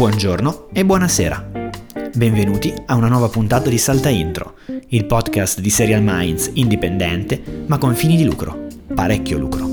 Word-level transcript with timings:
Buongiorno 0.00 0.68
e 0.72 0.82
buonasera. 0.82 1.50
Benvenuti 2.14 2.72
a 2.86 2.94
una 2.94 3.08
nuova 3.08 3.28
puntata 3.28 3.68
di 3.68 3.76
Salta 3.76 4.08
Intro, 4.08 4.54
il 4.88 5.04
podcast 5.04 5.60
di 5.60 5.68
Serial 5.68 6.00
Minds 6.02 6.52
indipendente 6.54 7.64
ma 7.66 7.76
con 7.76 7.94
fini 7.94 8.16
di 8.16 8.24
lucro, 8.24 8.68
parecchio 8.94 9.36
lucro. 9.36 9.68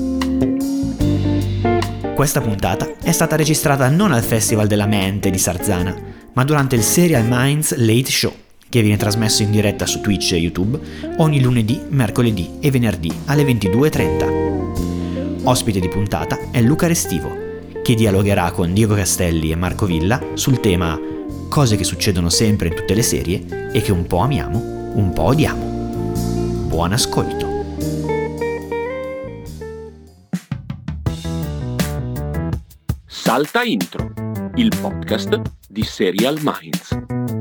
Questa 2.14 2.42
puntata 2.42 2.96
è 3.02 3.10
stata 3.10 3.36
registrata 3.36 3.88
non 3.88 4.12
al 4.12 4.22
Festival 4.22 4.66
della 4.66 4.84
Mente 4.84 5.30
di 5.30 5.38
Sarzana, 5.38 5.96
ma 6.34 6.44
durante 6.44 6.76
il 6.76 6.82
Serial 6.82 7.24
Minds 7.26 7.74
Late 7.76 8.10
Show, 8.10 8.34
che 8.68 8.82
viene 8.82 8.98
trasmesso 8.98 9.42
in 9.42 9.50
diretta 9.50 9.86
su 9.86 10.02
Twitch 10.02 10.32
e 10.32 10.36
YouTube 10.36 10.78
ogni 11.16 11.40
lunedì, 11.40 11.80
mercoledì 11.88 12.58
e 12.60 12.70
venerdì 12.70 13.10
alle 13.24 13.44
22.30. 13.44 15.44
Ospite 15.44 15.80
di 15.80 15.88
puntata 15.88 16.50
è 16.50 16.60
Luca 16.60 16.86
Restivo, 16.86 17.47
che 17.88 17.94
dialogherà 17.94 18.50
con 18.50 18.74
Diego 18.74 18.94
Castelli 18.94 19.50
e 19.50 19.56
Marco 19.56 19.86
Villa 19.86 20.20
sul 20.34 20.60
tema 20.60 21.00
cose 21.48 21.74
che 21.76 21.84
succedono 21.84 22.28
sempre 22.28 22.68
in 22.68 22.74
tutte 22.74 22.92
le 22.92 23.00
serie 23.00 23.70
e 23.72 23.80
che 23.80 23.92
un 23.92 24.06
po' 24.06 24.18
amiamo, 24.18 24.58
un 24.92 25.10
po' 25.14 25.22
odiamo. 25.22 25.64
Buon 26.66 26.92
ascolto! 26.92 27.46
Salta 33.06 33.62
Intro, 33.62 34.12
il 34.56 34.70
podcast 34.78 35.40
di 35.66 35.82
Serial 35.82 36.38
Minds. 36.42 37.37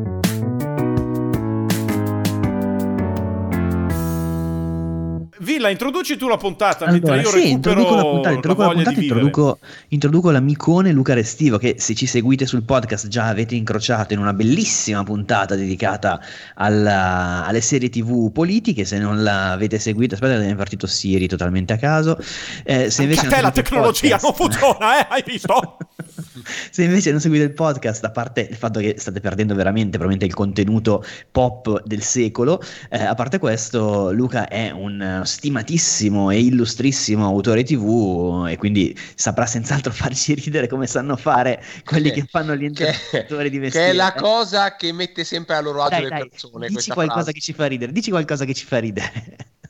Villa, 5.47 5.69
introduci 5.69 6.17
tu 6.17 6.27
la 6.27 6.35
puntata 6.35 6.83
allora, 6.83 7.15
mentre 7.15 7.21
io 7.21 7.41
sì, 7.41 7.51
introduco 7.51 7.95
la 7.95 8.01
puntata, 8.01 8.35
introduco, 8.35 8.61
la 8.63 8.67
la 8.67 8.73
puntata 8.73 8.99
introduco, 8.99 9.59
introduco 9.87 10.29
l'amicone 10.29 10.91
Luca 10.91 11.13
Restivo 11.13 11.57
che 11.57 11.75
se 11.77 11.95
ci 11.95 12.05
seguite 12.05 12.45
sul 12.45 12.63
podcast 12.63 13.07
già 13.07 13.27
avete 13.27 13.55
incrociato 13.55 14.11
in 14.11 14.19
una 14.19 14.33
bellissima 14.33 15.05
puntata 15.05 15.55
dedicata 15.55 16.19
alla, 16.55 17.45
alle 17.45 17.61
serie 17.61 17.87
tv 17.87 18.29
politiche, 18.29 18.83
se 18.83 18.99
non 18.99 19.23
l'avete 19.23 19.79
seguito, 19.79 20.15
aspetta 20.15 20.37
è 20.43 20.53
partito 20.53 20.85
Siri 20.85 21.27
totalmente 21.29 21.71
a 21.71 21.77
caso. 21.77 22.19
Eh, 22.65 22.91
se 22.91 23.03
invece 23.03 23.27
a 23.27 23.29
te 23.29 23.41
la 23.41 23.51
tecnologia 23.51 24.19
non 24.21 24.33
funziona, 24.33 24.99
eh? 24.99 25.07
hai 25.09 25.23
visto? 25.25 25.77
se 26.71 26.83
invece 26.83 27.11
non 27.11 27.21
seguite 27.21 27.45
il 27.45 27.53
podcast, 27.53 28.03
a 28.03 28.11
parte 28.11 28.41
il 28.49 28.57
fatto 28.57 28.81
che 28.81 28.95
state 28.97 29.21
perdendo 29.21 29.55
veramente 29.55 29.97
probabilmente 29.97 30.25
il 30.25 30.33
contenuto 30.33 31.05
pop 31.31 31.83
del 31.85 32.03
secolo, 32.03 32.61
eh, 32.89 33.01
a 33.01 33.13
parte 33.15 33.39
questo 33.39 34.11
Luca 34.11 34.49
è 34.49 34.71
un 34.71 35.21
stimatissimo 35.37 36.31
e 36.31 36.39
illustrissimo 36.39 37.23
autore 37.23 37.63
TV 37.63 38.47
e 38.49 38.57
quindi 38.57 38.97
saprà 39.13 39.45
senz'altro 39.45 39.91
farci 39.93 40.33
ridere 40.33 40.67
come 40.67 40.87
sanno 40.87 41.15
fare 41.15 41.63
quelli 41.85 42.09
che, 42.09 42.21
che 42.21 42.27
fanno 42.27 42.55
gli 42.55 42.63
interpretatori 42.63 43.51
di 43.51 43.59
mestiere. 43.59 43.85
Che 43.85 43.91
è 43.91 43.95
la 43.95 44.13
cosa 44.13 44.75
che 44.75 44.91
mette 44.91 45.23
sempre 45.23 45.55
a 45.55 45.61
loro 45.61 45.83
agio 45.83 45.91
dai, 45.91 46.03
le 46.03 46.09
dai, 46.09 46.29
persone. 46.29 46.67
Dici 46.67 46.89
qualcosa 46.89 47.21
frase. 47.21 47.33
che 47.33 47.39
ci 47.39 47.53
fa 47.53 47.67
ridere, 47.67 47.91
dici 47.91 48.09
qualcosa 48.09 48.45
che 48.45 48.53
ci 48.55 48.65
fa 48.65 48.79
ridere. 48.79 49.11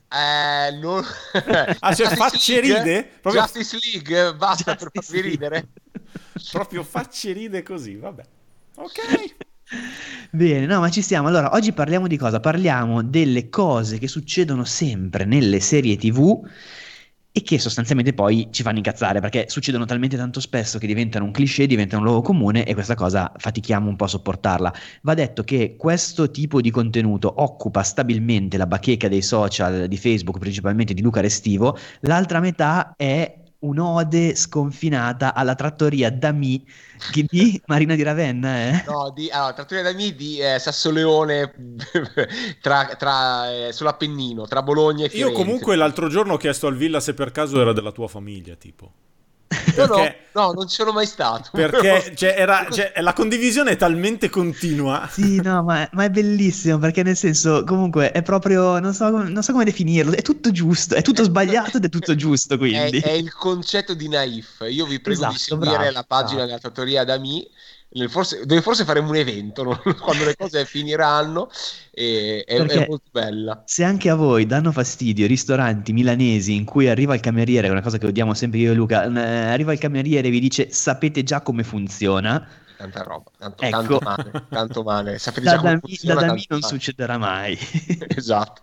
Eh, 0.10 0.72
non... 0.80 1.04
ah, 1.80 1.94
cioè 1.94 2.16
facce 2.16 2.62
ride? 2.62 3.10
Proprio... 3.22 3.44
Justice 3.44 3.78
League, 3.84 4.36
basta 4.36 4.72
Justice 4.72 4.90
per 4.90 5.04
farvi 5.04 5.30
ridere. 5.30 5.68
Proprio 6.50 6.84
facce 6.84 7.34
ride 7.34 7.62
così, 7.62 7.96
vabbè. 7.96 8.24
Ok. 8.76 9.36
Bene, 10.32 10.66
no, 10.66 10.80
ma 10.80 10.90
ci 10.90 11.02
stiamo. 11.02 11.28
Allora, 11.28 11.54
oggi 11.54 11.74
parliamo 11.74 12.08
di 12.08 12.18
cosa? 12.18 12.40
Parliamo 12.40 13.04
delle 13.04 13.50
cose 13.50 13.98
che 13.98 14.08
succedono 14.08 14.64
sempre 14.64 15.26
nelle 15.26 15.60
serie 15.60 15.98
TV 15.98 16.42
e 17.32 17.42
che 17.44 17.60
sostanzialmente 17.60 18.14
poi 18.14 18.48
ci 18.52 18.64
fanno 18.64 18.78
incazzare 18.78 19.20
perché 19.20 19.46
succedono 19.48 19.86
talmente 19.86 20.18
tanto 20.18 20.40
spesso 20.40 20.80
che 20.80 20.88
diventano 20.88 21.26
un 21.26 21.32
cliché, 21.32 21.68
diventano 21.68 22.02
un 22.02 22.08
luogo 22.08 22.24
comune 22.24 22.66
e 22.66 22.74
questa 22.74 22.96
cosa 22.96 23.32
fatichiamo 23.36 23.88
un 23.88 23.96
po' 23.96 24.06
a 24.06 24.08
sopportarla. 24.08 24.74
Va 25.04 25.14
detto 25.14 25.44
che 25.44 25.76
questo 25.78 26.32
tipo 26.32 26.62
di 26.62 26.72
contenuto 26.72 27.32
occupa 27.38 27.84
stabilmente 27.84 28.58
la 28.58 28.68
bacheca 28.68 29.08
dei 29.08 29.22
social 29.22 29.88
di 29.88 29.98
Facebook, 29.98 30.40
principalmente 30.40 30.94
di 30.94 31.02
Luca 31.02 31.22
Restivo, 31.22 31.78
l'altra 32.02 32.40
metà 32.40 32.94
è 32.96 33.46
un'ode 33.60 34.36
sconfinata 34.36 35.34
alla 35.34 35.56
trattoria 35.56 36.12
Dami 36.12 36.64
di 37.30 37.60
Marina 37.66 37.96
di 37.96 38.04
Ravenna 38.04 38.70
eh? 38.70 38.84
no, 38.88 39.12
di, 39.14 39.30
allora, 39.30 39.54
trattoria 39.54 39.84
Dami 39.84 40.16
di 40.16 40.40
eh, 40.40 40.60
Sassoleone 40.60 41.54
tra, 42.62 42.86
tra, 42.98 43.52
eh, 43.52 43.72
sull'Appennino 43.72 44.46
tra 44.46 44.62
Bologna 44.62 45.06
e 45.06 45.10
Firenze 45.10 45.32
io 45.32 45.36
comunque 45.36 45.76
l'altro 45.76 46.08
giorno 46.08 46.34
ho 46.34 46.38
chiesto 46.38 46.68
al 46.68 46.76
Villa 46.76 47.00
se 47.00 47.14
per 47.14 47.32
caso 47.32 47.60
era 47.60 47.74
della 47.74 47.92
tua 47.92 48.08
famiglia 48.08 48.56
tipo 48.56 48.92
perché, 49.48 50.18
no, 50.34 50.42
no, 50.42 50.52
non 50.52 50.68
ci 50.68 50.76
sono 50.76 50.92
mai 50.92 51.06
stato. 51.06 51.50
Perché 51.52 52.14
cioè, 52.16 52.36
era, 52.38 52.68
cioè, 52.70 52.94
la 52.98 53.14
condivisione 53.14 53.72
è 53.72 53.76
talmente 53.76 54.30
continua. 54.30 55.08
Sì, 55.10 55.42
no, 55.42 55.64
ma, 55.64 55.88
ma, 55.94 56.04
è 56.04 56.10
bellissimo 56.10 56.78
perché 56.78 57.04
nel 57.04 57.16
senso, 57.16 57.64
comunque, 57.64 58.12
è 58.12 58.22
proprio, 58.22 58.80
non 58.80 58.94
so, 58.94 59.10
non 59.10 59.42
so, 59.42 59.52
come 59.52 59.64
definirlo, 59.64 60.16
è 60.16 60.22
tutto 60.22 60.52
giusto, 60.52 60.96
è 60.96 61.02
tutto 61.02 61.24
sbagliato 61.24 61.78
ed 61.78 61.86
è 61.86 61.90
tutto 61.90 62.16
giusto, 62.16 62.58
quindi. 62.58 63.00
È, 63.00 63.04
è 63.04 63.12
il 63.12 63.34
concetto 63.34 63.94
di 63.94 64.10
naif. 64.10 64.66
Io 64.70 64.86
vi 64.86 65.00
prego 65.00 65.20
esatto, 65.20 65.34
di 65.34 65.40
seguire 65.40 65.76
bravo, 65.78 65.92
la 65.92 66.04
pagina 66.04 66.34
bravo. 66.34 66.46
della 66.48 66.60
trattoria 66.60 67.04
Dami 67.04 67.48
Forse, 68.10 68.46
dove 68.46 68.62
forse 68.62 68.84
faremo 68.84 69.10
un 69.10 69.16
evento 69.16 69.64
no? 69.64 69.82
quando 70.02 70.26
le 70.26 70.36
cose 70.36 70.66
finiranno 70.66 71.50
e, 71.92 72.44
è, 72.46 72.58
è, 72.58 72.86
molto 72.88 73.10
bella. 73.12 73.64
Se 73.66 73.84
anche 73.84 74.10
a 74.10 74.16
voi 74.16 74.46
danno 74.46 74.72
fastidio 74.72 75.26
i 75.26 75.28
ristoranti 75.28 75.94
milanesi 75.94 76.54
in 76.54 76.66
cui 76.66 76.90
arriva 76.90 77.16
il 77.16 77.22
cameriere, 77.22 77.68
è 77.68 77.72
una 77.72 77.82
cosa 77.82 77.98
che 77.98 78.06
odiamo 78.06 78.34
sempre 78.34 78.60
io 78.60 78.72
e 78.72 78.76
Luca, 78.76 79.02
arriva 79.02 79.72
il 79.72 79.80
cameriere 79.80 80.28
e 80.28 80.32
vi 80.32 80.40
dice 80.40 80.70
sapete 80.72 81.24
già 81.24 81.42
come 81.42 81.64
funziona. 81.64 82.46
Tanta 82.78 83.02
roba, 83.02 83.32
tanto, 83.38 83.64
ecco. 83.64 83.72
tanto 83.72 84.00
male, 84.04 84.46
tanto 84.50 84.84
male. 84.84 85.18
Sapete 85.18 85.46
da 85.46 85.52
già 85.52 85.58
come 85.58 85.74
da 85.74 85.80
funziona. 85.80 86.14
Da, 86.14 86.28
da 86.28 86.34
me 86.34 86.46
non 86.50 86.60
male. 86.60 86.74
succederà 86.74 87.18
mai. 87.18 87.58
esatto. 88.16 88.62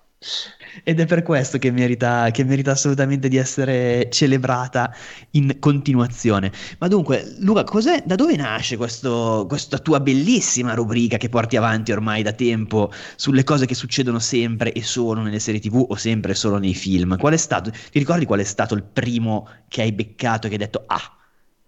Ed 0.83 0.99
è 0.99 1.07
per 1.07 1.23
questo 1.23 1.59
che 1.59 1.71
merita, 1.71 2.31
che 2.31 2.45
merita, 2.45 2.73
assolutamente 2.73 3.29
di 3.29 3.37
essere 3.37 4.09
celebrata 4.11 4.95
in 5.33 5.59
continuazione. 5.61 6.51
Ma 6.79 6.89
dunque, 6.89 7.35
Luca, 7.39 7.65
da 8.05 8.15
dove 8.15 8.37
nasce 8.37 8.77
questo, 8.77 9.45
questa 9.49 9.79
tua 9.79 10.01
bellissima 10.01 10.75
rubrica 10.75 11.17
che 11.17 11.29
porti 11.29 11.57
avanti 11.57 11.93
ormai 11.93 12.23
da 12.23 12.33
tempo 12.33 12.93
sulle 13.17 13.45
cose 13.45 13.67
che 13.67 13.75
succedono 13.75 14.19
sempre 14.19 14.73
e 14.73 14.83
solo 14.83 15.21
nelle 15.21 15.39
serie 15.39 15.61
TV 15.61 15.85
o 15.89 15.95
sempre 15.97 16.33
e 16.33 16.35
solo 16.35 16.59
nei 16.59 16.75
film? 16.75 17.17
Qual 17.19 17.33
è 17.33 17.39
stato, 17.39 17.71
ti 17.71 17.99
ricordi 17.99 18.25
qual 18.25 18.41
è 18.41 18.45
stato 18.45 18.75
il 18.75 18.83
primo 18.83 19.49
che 19.69 19.83
hai 19.83 19.93
beccato 19.93 20.47
e 20.47 20.51
che 20.51 20.57
hai 20.57 20.63
detto 20.63 20.85
ah? 20.87 21.17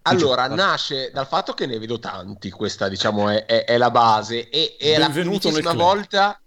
Allora, 0.03 0.47
nasce 0.47 1.11
dal 1.13 1.27
fatto 1.27 1.53
che 1.53 1.67
ne 1.67 1.81
vedo 1.81 1.99
tanti, 1.99 2.51
questa 2.51 2.89
diciamo 2.89 3.29
è, 3.29 3.45
è, 3.45 3.65
è 3.65 3.77
la 3.77 3.91
base 3.91 4.49
e 4.49 4.77
è 4.79 4.97
Benvenuto 4.99 5.49
la 5.49 5.55
primissima 5.55 5.73
volta 5.73 6.41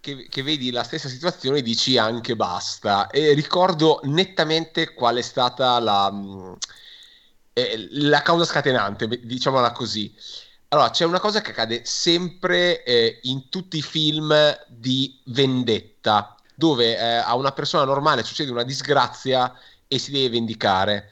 che, 0.00 0.28
che, 0.28 0.42
vedi 0.42 0.70
la 0.70 0.82
stessa 0.82 1.08
situazione 1.08 1.62
dici 1.62 1.98
anche 1.98 2.36
basta. 2.36 3.08
E 3.08 3.32
ricordo 3.34 4.00
nettamente 4.04 4.94
qual 4.94 5.16
è 5.16 5.22
stata 5.22 5.78
la, 5.80 6.10
mm, 6.12 6.52
eh, 7.52 7.88
la 7.90 8.22
causa 8.22 8.44
scatenante, 8.44 9.08
diciamola 9.08 9.72
così. 9.72 10.14
Allora, 10.68 10.90
c'è 10.90 11.04
una 11.04 11.20
cosa 11.20 11.40
che 11.40 11.50
accade 11.50 11.82
sempre 11.84 12.82
eh, 12.84 13.20
in 13.22 13.48
tutti 13.48 13.78
i 13.78 13.82
film 13.82 14.34
di 14.68 15.18
vendetta, 15.26 16.36
dove 16.54 16.96
eh, 16.96 17.04
a 17.16 17.34
una 17.36 17.52
persona 17.52 17.84
normale 17.84 18.22
succede 18.22 18.50
una 18.50 18.64
disgrazia 18.64 19.54
e 19.88 19.98
si 19.98 20.10
deve 20.10 20.30
vendicare. 20.30 21.10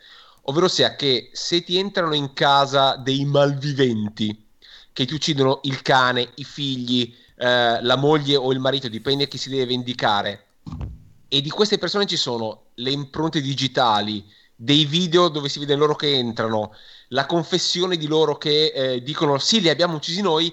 Ovvero 0.49 0.69
sia 0.69 0.95
che 0.95 1.31
se 1.33 1.65
ti 1.65 1.79
entrano 1.79 2.15
in 2.15 2.33
casa 2.35 2.97
dei 2.97 3.25
malviventi 3.25 4.45
che 4.93 5.05
ti 5.05 5.13
uccidono 5.15 5.61
il 5.65 5.83
cane, 5.83 6.31
i 6.37 6.45
figli, 6.45 7.15
eh, 7.37 7.83
la 7.83 7.97
moglie 7.97 8.37
o 8.37 8.53
il 8.53 8.59
marito, 8.59 8.89
dipende 8.89 9.29
chi 9.29 9.39
si 9.39 9.51
deve 9.51 9.67
vendicare. 9.67 10.45
E 11.29 11.41
di 11.41 11.51
queste 11.51 11.79
persone 11.79 12.07
ci 12.07 12.17
sono 12.17 12.67
le 12.75 12.91
impronte 12.91 13.41
digitali, 13.41 14.25
dei 14.55 14.87
video 14.87 15.29
dove 15.29 15.49
si 15.49 15.59
vede 15.59 15.75
loro 15.75 15.95
che 15.95 16.17
entrano, 16.17 16.73
la 17.09 17.27
confessione 17.27 17.97
di 17.97 18.07
loro 18.07 18.39
che 18.39 18.73
eh, 18.75 19.03
dicono 19.03 19.39
sì, 19.39 19.61
li 19.61 19.69
abbiamo 19.69 19.97
uccisi 19.97 20.23
noi, 20.23 20.53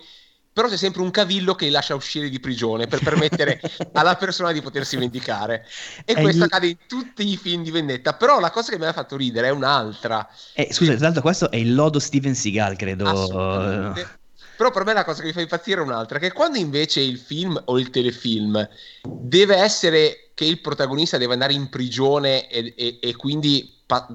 però 0.51 0.67
c'è 0.67 0.77
sempre 0.77 1.01
un 1.01 1.09
cavillo 1.09 1.55
che 1.55 1.65
li 1.65 1.71
lascia 1.71 1.95
uscire 1.95 2.29
di 2.29 2.39
prigione 2.39 2.85
per 2.85 3.01
permettere 3.01 3.59
alla 3.93 4.15
persona 4.15 4.51
di 4.51 4.61
potersi 4.61 4.97
vendicare. 4.97 5.65
E 6.05 6.13
questo 6.13 6.43
il... 6.43 6.43
accade 6.43 6.67
in 6.67 6.77
tutti 6.87 7.27
i 7.27 7.37
film 7.37 7.63
di 7.63 7.71
vendetta. 7.71 8.13
Però 8.13 8.39
la 8.39 8.51
cosa 8.51 8.71
che 8.71 8.77
mi 8.77 8.85
ha 8.85 8.93
fatto 8.93 9.17
ridere 9.17 9.47
è 9.47 9.51
un'altra. 9.51 10.27
Eh, 10.53 10.71
scusa, 10.71 10.93
tra 10.93 11.05
l'altro 11.05 11.21
questo 11.23 11.49
è 11.49 11.55
il 11.55 11.73
lodo 11.73 11.97
Steven 11.97 12.35
Seagal, 12.35 12.75
credo. 12.75 13.07
Assolutamente. 13.07 14.21
Però 14.55 14.71
per 14.71 14.85
me 14.85 14.93
la 14.93 15.03
cosa 15.03 15.21
che 15.21 15.27
mi 15.27 15.33
fa 15.33 15.41
impazzire 15.41 15.79
è 15.79 15.83
un'altra, 15.83 16.19
che 16.19 16.31
quando 16.31 16.57
invece 16.57 17.01
il 17.01 17.17
film 17.17 17.61
o 17.65 17.79
il 17.79 17.89
telefilm 17.89 18.67
deve 19.03 19.55
essere 19.55 20.31
che 20.33 20.45
il 20.45 20.61
protagonista 20.61 21.17
deve 21.17 21.33
andare 21.33 21.53
in 21.53 21.69
prigione 21.69 22.49
e, 22.49 22.73
e, 22.75 22.99
e 23.01 23.15
quindi 23.15 23.81
pa- 23.85 24.07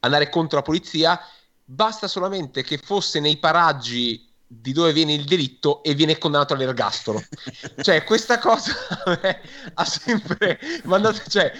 andare 0.00 0.28
contro 0.28 0.58
la 0.58 0.64
polizia, 0.64 1.18
basta 1.64 2.08
solamente 2.08 2.62
che 2.62 2.78
fosse 2.78 3.20
nei 3.20 3.38
paraggi 3.38 4.28
di 4.54 4.72
dove 4.72 4.92
viene 4.92 5.14
il 5.14 5.24
delitto 5.24 5.82
e 5.82 5.94
viene 5.94 6.18
condannato 6.18 6.52
all'ergastolo. 6.52 7.22
cioè, 7.80 8.04
questa 8.04 8.38
cosa 8.38 8.72
ha 9.74 9.84
sempre 9.84 10.58
mandato, 10.84 11.22
cioè, 11.28 11.50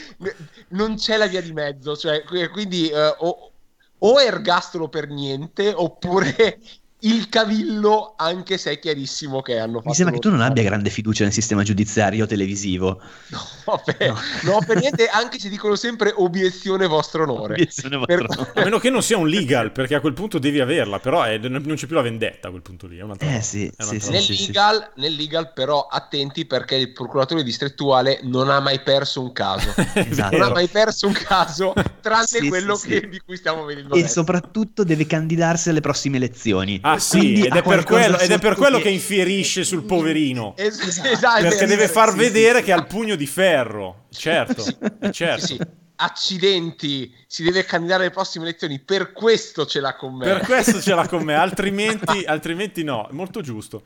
non 0.69 0.97
c'è 0.97 1.17
la 1.17 1.27
via 1.27 1.41
di 1.41 1.53
mezzo, 1.53 1.97
cioè, 1.97 2.23
quindi 2.51 2.91
uh, 2.93 3.25
o, 3.25 3.53
o 3.99 4.21
ergastolo 4.21 4.89
per 4.89 5.09
niente 5.09 5.73
oppure 5.75 6.61
il 7.05 7.29
cavillo, 7.29 8.15
anche 8.17 8.59
se 8.59 8.73
è 8.73 8.79
chiarissimo 8.79 9.43
che 9.43 9.59
hanno 9.59 9.79
fatto. 9.79 9.89
Mi 9.89 9.95
sembra 9.95 10.15
che 10.15 10.21
tu 10.21 10.31
non 10.31 10.41
abbia 10.41 10.63
grande 10.63 10.91
fiducia 10.91 11.25
nel 11.25 11.33
sistema 11.33 11.63
giudiziario 11.63 12.27
televisivo. 12.27 13.01
No, 13.29 13.83
per, 13.85 14.09
no. 14.09 14.53
no, 14.53 14.59
per 14.65 14.79
niente, 14.79 15.09
anche 15.09 15.39
se 15.39 15.49
dicono 15.49 15.75
sempre 15.75 16.13
obiezione 16.15 16.87
vostro 16.87 17.25
onore. 17.25 17.55
Obiezione 17.55 17.97
vostro 17.97 18.17
per... 18.17 18.27
onore. 18.31 18.61
A 18.61 18.65
meno 18.65 18.79
che 18.79 18.91
non 18.91 19.03
sia 19.03 19.17
un 19.17 19.29
legal, 19.29 19.73
perché 19.73 19.95
a 19.95 20.01
quel 20.01 20.13
punto 20.13 20.39
devi 20.39 20.61
averla, 20.61 21.01
però 21.01 21.23
è, 21.23 21.39
non 21.39 21.75
c'è 21.75 21.87
più 21.87 21.97
la 21.97 22.03
vendetta 22.03 22.49
a 22.49 22.51
quel 22.51 22.63
punto 22.63 22.87
lì. 22.87 22.99
È 22.99 23.03
un'altra 23.03 23.37
eh 23.37 23.43
sì, 23.43 23.71
sì, 23.77 23.99
sì, 23.99 24.11
nel, 24.11 24.25
legal, 24.29 24.91
nel, 24.97 25.15
legal, 25.15 25.53
però, 25.53 25.87
attenti 25.91 26.47
perché 26.47 26.77
il 26.77 26.93
procuratore 26.93 27.43
distrettuale 27.43 28.21
non 28.23 28.49
ha 28.49 28.61
mai 28.61 28.81
perso 28.81 29.23
un 29.23 29.33
caso. 29.33 29.75
esatto. 29.95 30.37
Non 30.37 30.49
ha 30.49 30.53
mai 30.53 30.69
perso 30.69 31.09
un 31.09 31.15
caso, 31.15 31.73
tranne 32.01 32.49
quello 32.49 32.77
che, 32.77 33.09
di 33.09 33.21
cui 33.25 33.37
stiamo 33.37 33.65
vedendo. 33.65 33.95
E 33.95 34.01
adesso. 34.01 34.15
soprattutto 34.15 34.85
deve 34.85 35.07
candidarsi 35.07 35.69
alle 35.69 35.81
prossime 35.81 36.19
elezioni. 36.19 36.79
Ah, 36.83 36.92
Ah 36.93 36.99
sì, 36.99 37.45
ed 37.45 37.55
è, 37.55 37.63
per 37.63 37.85
quello, 37.85 38.19
ed 38.19 38.31
è 38.31 38.39
per 38.39 38.55
quello 38.55 38.79
che... 38.79 38.85
che 38.85 38.89
infierisce 38.91 39.65
sul 39.65 39.85
poverino. 39.85 40.55
esatto. 40.57 41.09
esatto. 41.09 41.43
Perché 41.43 41.67
deve 41.67 41.89
far 41.89 42.11
sì, 42.11 42.17
vedere 42.17 42.59
sì. 42.59 42.65
che 42.65 42.73
ha 42.73 42.77
il 42.77 42.87
pugno 42.87 43.15
di 43.17 43.27
ferro. 43.27 44.07
Certo, 44.11 44.63
sì. 44.63 44.77
certo. 45.13 45.47
Sì, 45.47 45.59
Accidenti, 45.97 47.15
si 47.29 47.45
deve 47.45 47.65
candidare 47.65 48.05
alle 48.05 48.13
prossime 48.13 48.45
elezioni. 48.45 48.81
Per 48.81 49.13
questo 49.13 49.67
ce 49.67 49.81
l'ha 49.81 49.95
con 49.95 50.17
me. 50.17 50.25
Per 50.25 50.41
questo 50.41 50.81
ce 50.81 50.95
l'ha 50.95 51.07
con 51.07 51.23
me, 51.23 51.35
altrimenti, 51.37 52.25
altrimenti 52.25 52.83
no. 52.83 53.09
È 53.09 53.13
molto 53.13 53.41
giusto. 53.41 53.83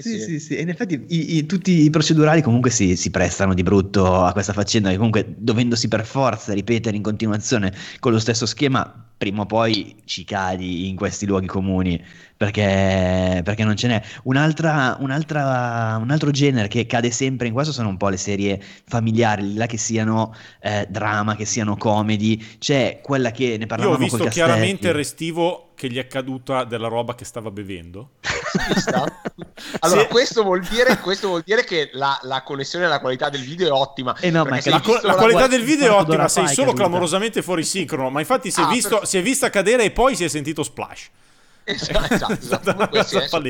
Sì, 0.00 0.18
sì, 0.18 0.20
sì, 0.20 0.40
sì. 0.40 0.60
in 0.60 0.68
effetti 0.68 1.04
i, 1.08 1.36
i, 1.36 1.46
tutti 1.46 1.82
i 1.82 1.90
procedurali 1.90 2.42
comunque 2.42 2.70
si, 2.70 2.96
si, 2.96 3.10
prestano 3.10 3.54
di 3.54 3.62
brutto 3.62 4.22
a 4.22 4.32
questa 4.32 4.52
faccenda, 4.52 4.90
che 4.90 4.96
comunque 4.96 5.34
dovendosi 5.36 5.88
per 5.88 6.04
forza 6.04 6.52
ripetere 6.52 6.96
in 6.96 7.02
continuazione 7.02 7.72
con 7.98 8.12
lo 8.12 8.18
stesso 8.18 8.46
schema, 8.46 9.08
prima 9.16 9.42
o 9.42 9.46
poi 9.46 9.96
ci 10.04 10.24
cadi 10.24 10.88
in 10.88 10.94
questi 10.94 11.26
luoghi 11.26 11.46
comuni, 11.46 12.02
perché, 12.36 13.40
perché 13.42 13.64
non 13.64 13.76
ce 13.76 13.88
n'è. 13.88 14.02
Un'altra, 14.24 14.96
un'altra, 15.00 15.98
un 16.00 16.10
altro 16.10 16.30
genere 16.30 16.68
che 16.68 16.86
cade 16.86 17.10
sempre 17.10 17.48
in 17.48 17.52
questo 17.52 17.72
sono 17.72 17.88
un 17.88 17.96
po' 17.96 18.08
le 18.08 18.16
serie 18.16 18.62
familiari, 18.84 19.54
là 19.54 19.66
che 19.66 19.76
siano 19.76 20.34
eh, 20.60 20.86
drama, 20.88 21.34
che 21.34 21.44
siano 21.44 21.76
comedy, 21.76 22.40
c'è 22.58 23.00
quella 23.02 23.32
che 23.32 23.56
ne 23.58 23.66
parlavamo 23.66 23.98
Io 23.98 24.04
ho 24.04 24.16
visto 24.16 24.28
chiaramente 24.28 24.86
il 24.88 24.94
restivo 24.94 25.72
che 25.74 25.90
gli 25.90 25.98
è 25.98 26.06
caduta 26.06 26.64
della 26.64 26.88
roba 26.88 27.16
che 27.16 27.24
stava 27.24 27.50
bevendo. 27.50 28.10
allora, 29.80 30.00
sì. 30.00 30.06
questo, 30.06 30.42
vuol 30.42 30.60
dire, 30.60 30.98
questo, 30.98 31.28
vuol 31.28 31.42
dire, 31.44 31.64
che 31.64 31.90
la, 31.92 32.18
la, 32.22 32.42
connessione 32.42 32.86
e 32.86 32.88
la 32.88 33.00
qualità 33.00 33.28
del 33.28 33.42
video 33.42 33.68
è 33.68 33.70
ottima. 33.70 34.16
Eh 34.20 34.30
no, 34.30 34.44
ma 34.44 34.58
la, 34.64 34.82
la, 34.84 35.00
la 35.02 35.14
qualità 35.14 35.46
del 35.46 35.62
video 35.62 35.86
è 35.86 36.00
ottima, 36.00 36.28
sei 36.28 36.48
solo 36.48 36.72
clamorosamente 36.72 37.42
fuori 37.42 37.64
sincrono. 37.64 38.10
Ma 38.10 38.20
infatti 38.20 38.50
si 38.50 38.60
è, 38.60 38.64
ah, 38.64 38.68
visto, 38.68 38.98
per... 38.98 39.08
si 39.08 39.18
è 39.18 39.22
vista 39.22 39.50
cadere 39.50 39.84
e 39.84 39.90
poi 39.90 40.16
si 40.16 40.24
è 40.24 40.28
sentito 40.28 40.62
splash. 40.62 41.10
Esatto, 41.68 42.32
esatto. 42.32 42.90
esatto. 42.96 43.42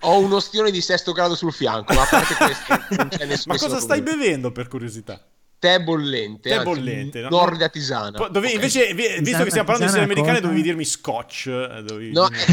Ho 0.00 0.18
un 0.18 0.34
ostione 0.34 0.70
di 0.70 0.82
sesto 0.82 1.12
grado 1.12 1.34
sul 1.34 1.50
fianco, 1.50 1.94
ma 1.94 2.02
a 2.02 2.06
parte 2.10 2.34
questo 2.34 2.78
non 2.90 3.08
c'è 3.08 3.24
nessuno. 3.24 3.54
Ma 3.54 3.58
cosa 3.58 3.80
stai 3.80 4.02
bevendo 4.02 4.52
per 4.52 4.68
curiosità? 4.68 5.18
tè 5.64 5.80
bollente, 5.80 6.50
tè 6.50 6.62
bollente 6.62 7.20
no? 7.22 7.28
Norda 7.30 7.70
tisana. 7.70 8.10
Dovevi, 8.10 8.36
okay. 8.36 8.54
Invece, 8.54 8.92
visto 8.92 9.22
tisana, 9.22 9.44
che 9.44 9.50
stiamo 9.50 9.66
parlando 9.66 9.84
di 9.84 9.98
serie 9.98 10.04
americane, 10.04 10.40
dovevi 10.40 10.60
dirmi 10.60 10.84
scotch. 10.84 11.46
Eh, 11.46 11.82
dovevi 11.82 12.12
no, 12.12 12.28
dirmi... 12.28 12.44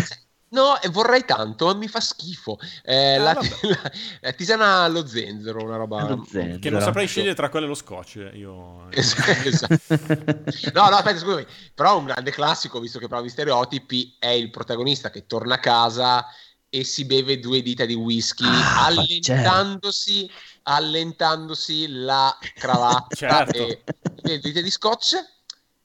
no, 0.51 0.77
vorrei 0.91 1.25
tanto, 1.25 1.65
ma 1.65 1.73
mi 1.73 1.87
fa 1.87 1.99
schifo. 1.99 2.57
Eh, 2.83 3.15
ah, 3.15 3.19
la, 3.19 3.33
la, 3.61 3.91
la, 4.21 4.31
tisana 4.33 4.83
allo 4.83 5.05
zenzero, 5.05 5.63
una 5.63 5.75
roba 5.75 6.07
zenzero. 6.07 6.59
che 6.59 6.69
non 6.69 6.81
saprei 6.81 7.07
scegliere 7.07 7.35
tra 7.35 7.49
quelle 7.49 7.65
e 7.65 7.69
lo 7.69 7.75
scotch. 7.75 8.31
Io... 8.33 8.89
esatto. 8.91 9.77
no, 10.73 10.89
no, 10.89 10.95
aspetta, 10.95 11.19
scusami. 11.19 11.45
Però 11.73 11.97
un 11.97 12.05
grande 12.05 12.31
classico, 12.31 12.79
visto 12.79 12.99
che 12.99 13.07
provi 13.07 13.29
stereotipi, 13.29 14.15
è 14.19 14.29
il 14.29 14.49
protagonista 14.49 15.09
che 15.09 15.25
torna 15.25 15.55
a 15.55 15.59
casa 15.59 16.25
e 16.69 16.85
si 16.85 17.05
beve 17.05 17.39
due 17.39 17.61
dita 17.61 17.85
di 17.85 17.93
whisky, 17.93 18.45
ah, 18.45 18.85
allentandosi. 18.85 20.29
Allentandosi 20.63 21.87
la 21.87 22.37
cravatta 22.53 23.15
certo. 23.15 23.57
e 23.57 23.81
le 24.21 24.39
dita 24.39 24.61
di 24.61 24.69
scotch, 24.69 25.15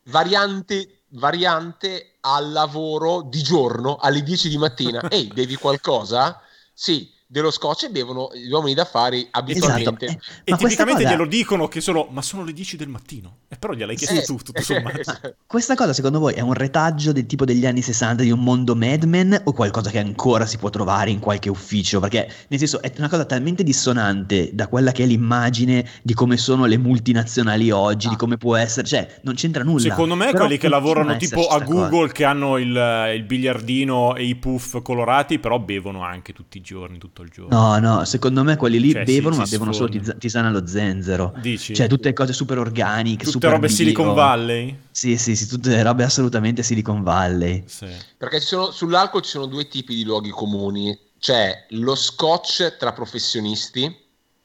variante, 0.04 0.95
variante 1.10 2.16
al 2.20 2.52
lavoro 2.52 3.22
di 3.22 3.42
giorno 3.42 3.96
alle 3.96 4.22
10 4.22 4.48
di 4.48 4.58
mattina. 4.58 5.00
Ehi, 5.08 5.26
bevi 5.28 5.56
qualcosa? 5.56 6.40
Sì, 6.72 7.12
dello 7.28 7.50
scotch 7.50 7.84
e 7.84 7.90
bevono 7.90 8.30
gli 8.32 8.50
uomini 8.52 8.74
d'affari 8.74 9.26
abitualmente. 9.30 10.06
Esatto. 10.06 10.22
Eh, 10.44 10.52
e 10.52 10.56
tipicamente 10.56 11.02
cosa... 11.02 11.14
glielo 11.14 11.26
dicono 11.26 11.66
che 11.66 11.80
sono, 11.80 12.06
ma 12.10 12.22
sono 12.22 12.44
le 12.44 12.52
10 12.52 12.76
del 12.76 12.88
mattino. 12.88 13.38
E 13.48 13.56
però 13.56 13.72
gliel'hai 13.72 13.96
chiesto 13.96 14.20
eh, 14.20 14.24
tu, 14.24 14.36
tutto 14.36 14.62
sommato. 14.62 15.00
questa 15.46 15.74
cosa 15.74 15.92
secondo 15.92 16.20
voi 16.20 16.34
è 16.34 16.40
un 16.40 16.52
retaggio 16.52 17.12
del 17.12 17.26
tipo 17.26 17.44
degli 17.44 17.66
anni 17.66 17.82
60 17.82 18.22
di 18.22 18.30
un 18.30 18.40
mondo 18.40 18.76
Mad 18.76 19.02
Men 19.04 19.40
o 19.44 19.52
qualcosa 19.52 19.90
che 19.90 19.98
ancora 19.98 20.46
si 20.46 20.56
può 20.56 20.70
trovare 20.70 21.10
in 21.10 21.18
qualche 21.18 21.50
ufficio? 21.50 21.98
Perché 21.98 22.32
nel 22.48 22.58
senso 22.60 22.80
è 22.80 22.92
una 22.98 23.08
cosa 23.08 23.24
talmente 23.24 23.64
dissonante 23.64 24.50
da 24.52 24.68
quella 24.68 24.92
che 24.92 25.02
è 25.02 25.06
l'immagine 25.06 25.88
di 26.02 26.14
come 26.14 26.36
sono 26.36 26.66
le 26.66 26.78
multinazionali 26.78 27.70
oggi, 27.70 28.06
ah. 28.06 28.10
di 28.10 28.16
come 28.16 28.36
può 28.36 28.54
essere, 28.54 28.86
cioè 28.86 29.18
non 29.22 29.34
c'entra 29.34 29.64
nulla. 29.64 29.80
Secondo 29.80 30.14
me 30.14 30.26
però 30.26 30.44
quelli 30.44 30.58
che 30.58 30.68
lavorano 30.68 31.16
tipo 31.16 31.48
a 31.48 31.58
Google 31.58 32.02
cosa. 32.02 32.12
che 32.12 32.24
hanno 32.24 32.56
il, 32.58 33.12
il 33.16 33.24
biliardino 33.24 34.14
e 34.14 34.24
i 34.24 34.36
puff 34.36 34.80
colorati, 34.80 35.40
però 35.40 35.58
bevono 35.58 36.02
anche 36.02 36.32
tutti 36.32 36.58
i 36.58 36.60
giorni, 36.60 36.98
tutto 36.98 37.15
tutto 37.16 37.22
il 37.22 37.30
giorno. 37.30 37.56
No, 37.56 37.78
no, 37.78 38.04
secondo 38.04 38.42
me 38.44 38.56
quelli 38.56 38.78
lì 38.78 38.92
cioè, 38.92 39.04
bevono, 39.04 39.34
si, 39.34 39.40
ma 39.40 39.46
bevono 39.46 39.72
solo 39.72 39.88
tis- 39.88 40.14
tisana 40.18 40.48
allo 40.48 40.66
zenzero. 40.66 41.34
Dici? 41.40 41.74
Cioè, 41.74 41.86
tutte 41.86 42.12
cose 42.12 42.32
super 42.32 42.58
organiche, 42.58 43.18
tutte 43.18 43.30
super 43.30 43.50
robe 43.50 43.66
bio. 43.68 43.76
Silicon 43.76 44.14
Valley? 44.14 44.78
Sì, 44.90 45.16
sì, 45.16 45.34
sì, 45.34 45.46
tutte 45.46 45.82
robe 45.82 46.04
assolutamente 46.04 46.62
Silicon 46.62 47.02
Valley. 47.02 47.64
Sì. 47.66 47.86
Perché 48.16 48.40
sono, 48.40 48.70
sull'alcol 48.70 49.22
ci 49.22 49.30
sono 49.30 49.46
due 49.46 49.68
tipi 49.68 49.94
di 49.94 50.04
luoghi 50.04 50.30
comuni. 50.30 50.98
C'è 51.18 51.66
lo 51.70 51.94
scotch 51.94 52.76
tra 52.76 52.92
professionisti, 52.92 53.94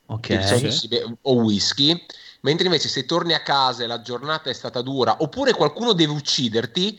ok, 0.05 0.71
sì. 0.71 0.87
be- 0.87 1.17
o 1.21 1.33
whisky, 1.33 2.05
mentre 2.41 2.65
invece 2.65 2.87
se 2.87 3.05
torni 3.05 3.33
a 3.33 3.41
casa 3.41 3.83
e 3.83 3.87
la 3.87 4.01
giornata 4.01 4.49
è 4.49 4.53
stata 4.53 4.81
dura, 4.81 5.17
oppure 5.19 5.53
qualcuno 5.53 5.91
deve 5.91 6.13
ucciderti, 6.13 6.97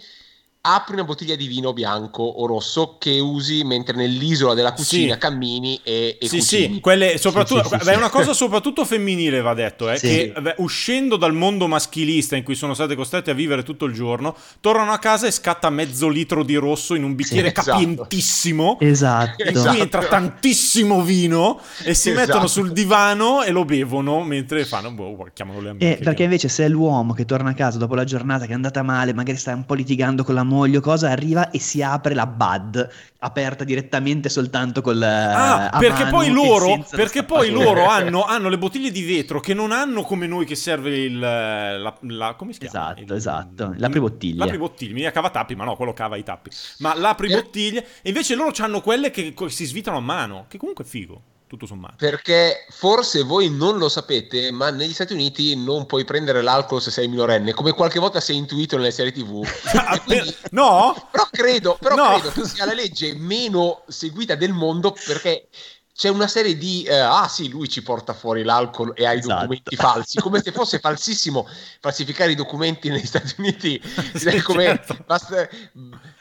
apri 0.64 0.94
una 0.94 1.03
bottiglia 1.03 1.35
di 1.35 1.49
vino 1.49 1.73
bianco 1.73 2.23
o 2.23 2.47
rosso 2.47 2.94
che 2.99 3.19
usi 3.19 3.64
mentre 3.64 3.97
nell'isola 3.97 4.55
della 4.55 4.73
cucina 4.73 5.14
sì. 5.14 5.19
cammini 5.19 5.81
e, 5.82 6.19
e 6.20 6.29
sì, 6.29 6.38
cucini. 6.38 6.75
Sì, 6.75 6.81
quelle 6.81 7.19
soprattutto, 7.19 7.69
sì, 7.69 7.79
sì, 7.81 7.88
è 7.88 7.97
una 7.97 8.11
cosa 8.11 8.32
soprattutto 8.32 8.85
femminile 8.85 9.41
va 9.41 9.55
detto, 9.55 9.91
eh, 9.91 9.99
che 9.99 10.32
beh, 10.41 10.55
uscendo 10.59 11.17
dal 11.17 11.35
mondo 11.35 11.67
maschilista 11.67 12.37
in 12.37 12.44
cui 12.44 12.55
sono 12.55 12.75
state 12.75 12.94
costrette 12.94 13.32
a 13.32 13.35
vivere 13.35 13.64
tutto 13.64 13.87
il 13.87 13.93
giorno, 13.93 14.37
tornano 14.61 14.93
a 14.93 14.99
casa 14.99 15.26
e 15.26 15.32
scatta 15.32 15.69
mezzo 15.69 16.09
litro 16.09 16.44
di 16.44 16.55
rosso 16.55 16.94
in 16.94 17.03
un 17.03 17.17
bicchiere 17.17 17.49
esatto. 17.49 17.70
capientissimo, 17.70 18.78
esatto. 18.78 19.42
in 19.42 19.52
cui 19.54 19.81
entra 19.81 20.04
tantissimo 20.04 21.02
vino 21.02 21.59
e 21.83 21.95
si 21.95 22.11
esatto. 22.11 22.26
mettono 22.26 22.47
sul 22.47 22.71
divano 22.71 23.42
e 23.42 23.50
lo 23.50 23.64
bevono 23.64 24.23
mentre 24.23 24.64
fanno, 24.64 24.92
boh, 24.92 25.26
chiamano 25.33 25.61
le 25.61 25.71
amiche. 25.71 25.99
Eh, 25.99 26.02
perché 26.04 26.23
invece 26.23 26.49
se 26.49 26.66
è 26.66 26.69
l'uomo 26.69 27.14
che 27.14 27.25
torna 27.25 27.50
a 27.50 27.54
casa 27.54 27.78
dopo 27.78 27.97
la 27.97 28.04
giornata 28.04 28.45
che 28.47 28.52
è 28.52 28.54
andata 28.54 28.83
male, 28.85 29.12
magari 29.12 29.38
sta 29.38 29.52
un 29.52 29.66
po' 29.66 29.75
litigando 29.75 30.23
con 30.23 30.37
la 30.37 30.50
moglie 30.52 30.76
o 30.76 30.80
cosa, 30.80 31.11
arriva 31.11 31.50
e 31.50 31.59
si 31.59 31.82
apre 31.82 32.14
la 32.14 32.26
Bud 32.26 32.88
aperta 33.18 33.64
direttamente 33.64 34.28
soltanto 34.28 34.82
col 34.82 35.00
ah, 35.02 35.76
perché 35.78 36.06
poi 36.06 36.30
loro, 36.30 36.85
perché 36.90 37.23
poi 37.23 37.50
loro 37.50 37.87
hanno, 37.87 38.25
hanno, 38.25 38.49
le 38.49 38.59
bottiglie 38.59 38.90
di 38.90 39.04
vetro 39.04 39.40
che 39.40 39.54
non 39.54 39.73
hanno 39.73 40.02
come 40.02 40.26
noi 40.26 40.44
che 40.44 40.56
serve 40.56 40.97
il 40.99 41.18
la, 41.18 41.97
la, 42.00 42.35
come 42.35 42.52
si 42.52 42.59
chiama? 42.61 42.94
Esatto, 42.94 43.02
il, 43.02 43.12
esatto, 43.12 43.75
l'apri 43.76 44.59
bottiglie, 44.59 44.92
mi 44.92 45.11
cava 45.11 45.30
tappi, 45.30 45.54
ma 45.54 45.64
no, 45.64 45.76
quello 45.76 45.92
cava 45.92 46.16
i 46.16 46.23
tappi. 46.23 46.50
Ma 46.78 46.94
l'apri 46.94 47.28
bottiglie 47.28 47.87
e 48.02 48.09
invece 48.09 48.35
loro 48.35 48.52
hanno 48.59 48.80
quelle 48.80 49.11
che 49.11 49.35
si 49.47 49.64
svitano 49.64 49.97
a 49.97 50.00
mano, 50.00 50.47
che 50.49 50.59
comunque 50.59 50.85
è 50.85 50.87
figo 50.87 51.23
tutto 51.52 51.66
sommato. 51.66 51.97
Perché 51.99 52.64
forse 52.71 53.23
voi 53.23 53.50
non 53.50 53.76
lo 53.76 53.90
sapete, 53.90 54.50
ma 54.50 54.71
negli 54.71 54.94
Stati 54.94 55.12
Uniti 55.12 55.54
non 55.54 55.85
puoi 55.85 56.04
prendere 56.04 56.40
l'alcol 56.40 56.80
se 56.80 56.90
sei 56.90 57.09
minorenne, 57.09 57.52
come 57.52 57.73
qualche 57.73 57.99
volta 57.99 58.21
si 58.21 58.32
è 58.32 58.35
intuito 58.35 58.78
nelle 58.78 58.90
serie 58.90 59.12
TV. 59.12 59.47
quindi, 60.06 60.35
no? 60.52 61.09
Però 61.11 61.28
credo, 61.30 61.76
però 61.78 61.94
no. 61.94 62.18
credo 62.18 62.30
che 62.30 62.49
sia 62.49 62.64
la 62.64 62.73
legge 62.73 63.14
meno 63.14 63.82
seguita 63.87 64.35
del 64.35 64.54
mondo 64.54 64.97
perché 65.04 65.49
c'è 65.94 66.08
una 66.08 66.26
serie 66.26 66.56
di 66.56 66.84
eh, 66.84 66.94
ah 66.94 67.28
sì, 67.28 67.50
lui 67.50 67.68
ci 67.68 67.82
porta 67.82 68.14
fuori 68.14 68.42
l'alcol 68.42 68.92
e 68.96 69.04
ha 69.04 69.12
i 69.12 69.18
esatto. 69.18 69.34
documenti 69.34 69.76
falsi, 69.76 70.18
come 70.20 70.40
se 70.40 70.50
fosse 70.50 70.78
falsissimo 70.78 71.46
falsificare 71.80 72.32
i 72.32 72.34
documenti 72.34 72.88
negli 72.88 73.04
Stati 73.04 73.34
Uniti, 73.38 73.80
sì, 74.14 74.40
come 74.42 74.64
certo. 74.64 74.96
basta, 75.06 75.46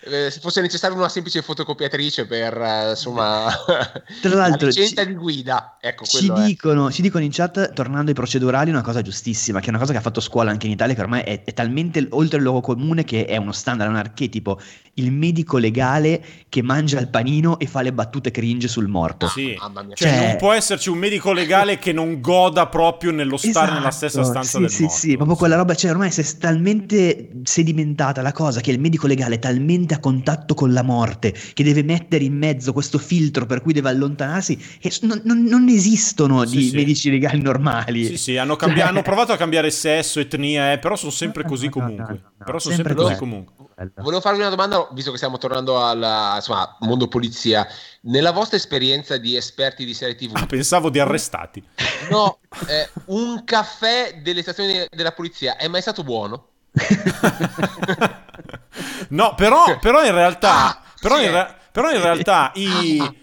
eh, 0.02 0.30
se 0.30 0.40
fosse 0.42 0.60
necessaria 0.60 0.96
una 0.96 1.08
semplice 1.08 1.42
fotocopiatrice 1.42 2.26
per 2.26 2.62
eh, 2.62 2.90
insomma 2.90 3.50
tra 4.22 4.36
l'altro 4.36 4.68
la 4.68 4.74
licenza 4.74 5.04
ci, 5.04 5.08
di 5.08 5.14
guida. 5.14 5.78
Ecco, 5.80 6.04
ci 6.04 6.32
dicono, 6.32 6.92
ci 6.92 7.02
dicono, 7.02 7.24
in 7.24 7.32
chat, 7.32 7.72
tornando 7.74 8.10
ai 8.10 8.16
procedurali, 8.16 8.70
una 8.70 8.82
cosa 8.82 9.02
giustissima, 9.02 9.60
che 9.62 9.68
è 9.68 9.70
una 9.70 9.80
cosa 9.80 9.94
che 9.94 10.00
ha 10.00 10.02
fatto 10.02 10.20
scuola 10.20 10.52
anche 10.52 10.66
in 10.66 10.74
Italia, 10.74 10.96
che 10.96 11.02
ormai 11.02 11.22
è, 11.22 11.44
è 11.46 11.54
talmente 11.54 12.06
oltre 12.12 12.38
il 12.38 12.44
luogo 12.44 12.60
comune 12.60 13.06
che 13.06 13.26
è 13.26 13.38
uno 13.38 13.54
standard, 13.54 13.90
un 13.90 13.96
archetipo 13.96 14.60
il 14.96 15.12
medico 15.12 15.58
legale 15.58 16.24
che 16.50 16.62
mangia 16.62 17.00
il 17.00 17.08
panino 17.08 17.60
e 17.60 17.68
fa 17.68 17.82
le 17.82 17.94
battute 17.94 18.32
cringe 18.32 18.68
sul 18.68 18.88
morto. 18.88 19.28
Sì, 19.28 19.58
cioè, 19.94 20.10
cioè, 20.10 20.28
non 20.28 20.36
può 20.38 20.54
esserci 20.54 20.90
un 20.90 20.98
medico 20.98 21.32
legale 21.34 21.78
che 21.78 21.94
non 21.94 22.20
goda 22.20 22.68
proprio 22.68 23.12
nello 23.12 23.38
stare 23.38 23.52
esatto, 23.52 23.74
nella 23.74 23.92
stessa 23.92 24.24
stanza 24.24 24.58
sì, 24.58 24.60
del 24.60 24.70
sì, 24.70 24.82
morto. 24.84 24.98
Sì, 24.98 25.16
proprio 25.16 25.36
quella 25.36 25.56
roba, 25.56 25.76
cioè 25.76 25.92
ormai 25.92 26.10
si 26.10 26.22
è 26.22 26.38
talmente 26.38 27.30
sedimentata 27.44 28.22
la 28.22 28.32
cosa 28.32 28.62
che 28.62 28.72
il 28.72 28.80
medico 28.80 29.06
legale 29.06 29.36
è 29.36 29.40
talmente 29.40 29.94
a 29.94 30.00
contatto 30.00 30.54
con 30.56 30.74
la 30.74 30.82
morte 30.82 31.34
che 31.54 31.64
deve 31.64 31.84
mettere 31.84 32.24
in 32.24 32.36
mezzo 32.36 32.74
questo 32.74 32.98
filtro 32.98 33.46
per 33.46 33.62
cui 33.62 33.74
deve 33.74 33.90
allontanarsi 33.90 34.58
e 34.82 34.92
non, 35.02 35.22
non, 35.26 35.44
non 35.44 35.68
esistono 35.70 36.46
sì, 36.46 36.58
di 36.58 36.70
sì. 36.70 36.76
medici 36.76 37.10
legali 37.12 37.42
normali. 37.42 38.06
Sì, 38.06 38.18
sì, 38.18 38.38
hanno, 38.38 38.56
cambi- 38.56 38.80
cioè... 38.80 38.88
hanno 38.88 39.02
provato 39.04 39.32
a 39.32 39.38
cambiare 39.38 39.70
sesso, 39.70 40.20
etnia, 40.20 40.72
eh, 40.72 40.80
però 40.80 40.96
sono 40.96 41.12
sempre 41.12 41.44
così 41.44 41.70
comunque. 41.70 42.22
Però 42.44 42.58
sono 42.58 42.74
sempre, 42.74 42.94
sempre 42.94 42.96
così 42.96 43.16
comunque. 43.16 43.61
Volevo 43.96 44.22
farvi 44.22 44.40
una 44.40 44.50
domanda, 44.50 44.88
visto 44.92 45.12
che 45.12 45.18
stiamo 45.18 45.38
tornando 45.38 45.84
al 45.84 46.36
insomma, 46.36 46.78
mondo 46.82 47.08
polizia. 47.08 47.68
Nella 48.02 48.32
vostra 48.32 48.58
esperienza 48.58 49.18
di 49.18 49.36
esperti 49.36 49.86
di 49.86 49.94
serie 49.94 50.16
TV, 50.16 50.36
ah, 50.36 50.46
pensavo 50.46 50.90
di 50.90 51.00
arrestati. 51.00 51.64
No, 52.10 52.40
eh, 52.68 52.90
un 53.06 53.44
caffè 53.44 54.20
delle 54.22 54.42
stazioni 54.42 54.86
della 54.90 55.14
polizia 55.14 55.58
è 55.58 55.68
mai 55.68 55.82
stato 55.82 56.04
buono? 56.04 56.48
no, 59.10 59.36
però, 59.36 59.78
però 59.80 60.06
in 60.06 60.14
realtà, 60.14 60.68
ah, 60.68 60.82
però, 61.00 61.20
in 61.20 61.32
re- 61.32 61.58
però 61.72 61.92
in 61.92 62.02
realtà 62.02 62.52
i 62.56 63.02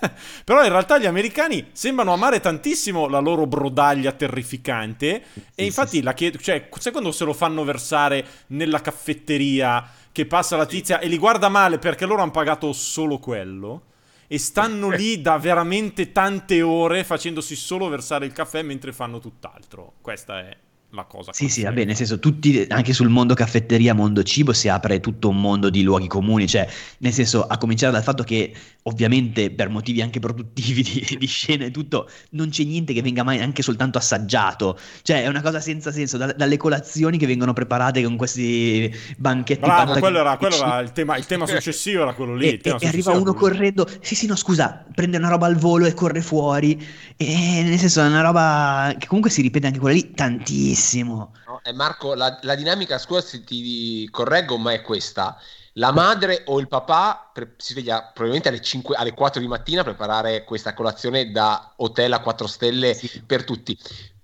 Però 0.44 0.62
in 0.62 0.70
realtà 0.70 0.98
gli 0.98 1.06
americani 1.06 1.70
sembrano 1.72 2.12
amare 2.12 2.40
tantissimo 2.40 3.08
la 3.08 3.18
loro 3.18 3.46
brodaglia 3.46 4.12
terrificante. 4.12 5.24
Sì, 5.32 5.42
e 5.54 5.64
infatti 5.64 5.96
sì, 5.96 6.02
la 6.02 6.14
chiedo, 6.14 6.38
cioè, 6.38 6.68
secondo 6.78 7.12
se 7.12 7.24
lo 7.24 7.32
fanno 7.32 7.64
versare 7.64 8.24
nella 8.48 8.80
caffetteria 8.80 9.86
che 10.12 10.26
passa 10.26 10.56
la 10.56 10.66
tizia 10.66 10.98
e 10.98 11.08
li 11.08 11.18
guarda 11.18 11.48
male 11.48 11.78
perché 11.78 12.06
loro 12.06 12.22
hanno 12.22 12.30
pagato 12.30 12.72
solo 12.72 13.18
quello. 13.18 13.82
E 14.26 14.38
stanno 14.38 14.90
lì 14.94 15.20
da 15.20 15.38
veramente 15.38 16.12
tante 16.12 16.60
ore 16.62 17.04
facendosi 17.04 17.56
solo 17.56 17.88
versare 17.88 18.26
il 18.26 18.32
caffè 18.32 18.62
mentre 18.62 18.92
fanno 18.92 19.18
tutt'altro. 19.18 19.94
Questa 20.00 20.40
è 20.40 20.56
la 20.92 21.04
cosa. 21.04 21.32
Sì, 21.34 21.48
sì, 21.48 21.64
vabbè, 21.64 21.84
nel 21.84 21.96
senso, 21.96 22.18
tutti, 22.18 22.64
anche 22.70 22.94
sul 22.94 23.10
mondo 23.10 23.34
caffetteria, 23.34 23.92
mondo 23.92 24.22
cibo, 24.22 24.54
si 24.54 24.68
apre 24.68 25.00
tutto 25.00 25.28
un 25.28 25.38
mondo 25.38 25.68
di 25.68 25.82
luoghi 25.82 26.06
comuni, 26.06 26.46
cioè, 26.46 26.66
nel 26.98 27.12
senso, 27.12 27.46
a 27.46 27.58
cominciare 27.58 27.92
dal 27.92 28.02
fatto 28.02 28.22
che, 28.22 28.54
ovviamente, 28.84 29.50
per 29.50 29.68
motivi 29.68 30.00
anche 30.00 30.18
produttivi 30.18 30.80
di, 31.04 31.16
di 31.18 31.26
scena 31.26 31.66
e 31.66 31.70
tutto, 31.70 32.08
non 32.30 32.48
c'è 32.48 32.64
niente 32.64 32.94
che 32.94 33.02
venga 33.02 33.22
mai 33.22 33.38
anche 33.40 33.62
soltanto 33.62 33.98
assaggiato, 33.98 34.78
cioè, 35.02 35.24
è 35.24 35.26
una 35.26 35.42
cosa 35.42 35.60
senza 35.60 35.92
senso, 35.92 36.16
da, 36.16 36.32
dalle 36.32 36.56
colazioni 36.56 37.18
che 37.18 37.26
vengono 37.26 37.52
preparate 37.52 38.02
con 38.02 38.16
questi 38.16 38.90
banchetti. 39.18 39.60
Bravo, 39.60 39.98
quello 39.98 40.20
era, 40.20 40.38
quello 40.38 40.56
era 40.56 40.78
il, 40.80 40.92
tema, 40.92 41.18
il, 41.18 41.26
tema, 41.26 41.44
successivo, 41.46 42.02
era 42.02 42.14
quello 42.14 42.34
lì. 42.34 42.48
E, 42.48 42.60
e 42.62 42.86
arriva 42.86 43.12
uno 43.12 43.34
correndo, 43.34 43.86
sì, 44.00 44.14
sì, 44.14 44.26
no, 44.26 44.36
scusa, 44.36 44.86
prende 44.94 45.18
una 45.18 45.28
roba 45.28 45.46
al 45.46 45.56
volo 45.56 45.84
e 45.84 45.92
corre 45.92 46.22
fuori, 46.22 46.82
e 47.14 47.62
nel 47.62 47.78
senso, 47.78 48.00
è 48.00 48.06
una 48.06 48.22
roba 48.22 48.94
che 48.96 49.06
comunque 49.06 49.30
si 49.30 49.42
ripete 49.42 49.66
anche 49.66 49.78
quella 49.78 49.94
lì 49.94 50.12
tantissimo 50.12 50.76
bellissimo. 50.78 51.32
No, 51.46 51.60
eh, 51.62 51.72
Marco, 51.72 52.14
la, 52.14 52.38
la, 52.42 52.54
dinamica, 52.54 52.98
scusa 52.98 53.20
se 53.20 53.44
ti 53.44 54.08
correggo, 54.10 54.56
ma 54.56 54.72
è 54.72 54.82
questa. 54.82 55.36
La 55.74 55.92
madre 55.92 56.42
o 56.46 56.58
il 56.58 56.68
papà 56.68 57.30
pre- 57.32 57.54
si 57.56 57.72
sveglia 57.72 58.02
probabilmente 58.02 58.48
alle, 58.48 58.60
5, 58.60 58.96
alle 58.96 59.12
4 59.12 59.40
di 59.40 59.46
mattina 59.46 59.82
a 59.82 59.84
preparare 59.84 60.44
questa 60.44 60.74
colazione 60.74 61.30
da 61.30 61.74
hotel 61.76 62.12
a 62.14 62.20
4 62.20 62.46
stelle 62.46 62.94
sì. 62.94 63.22
per 63.24 63.44
tutti 63.44 63.78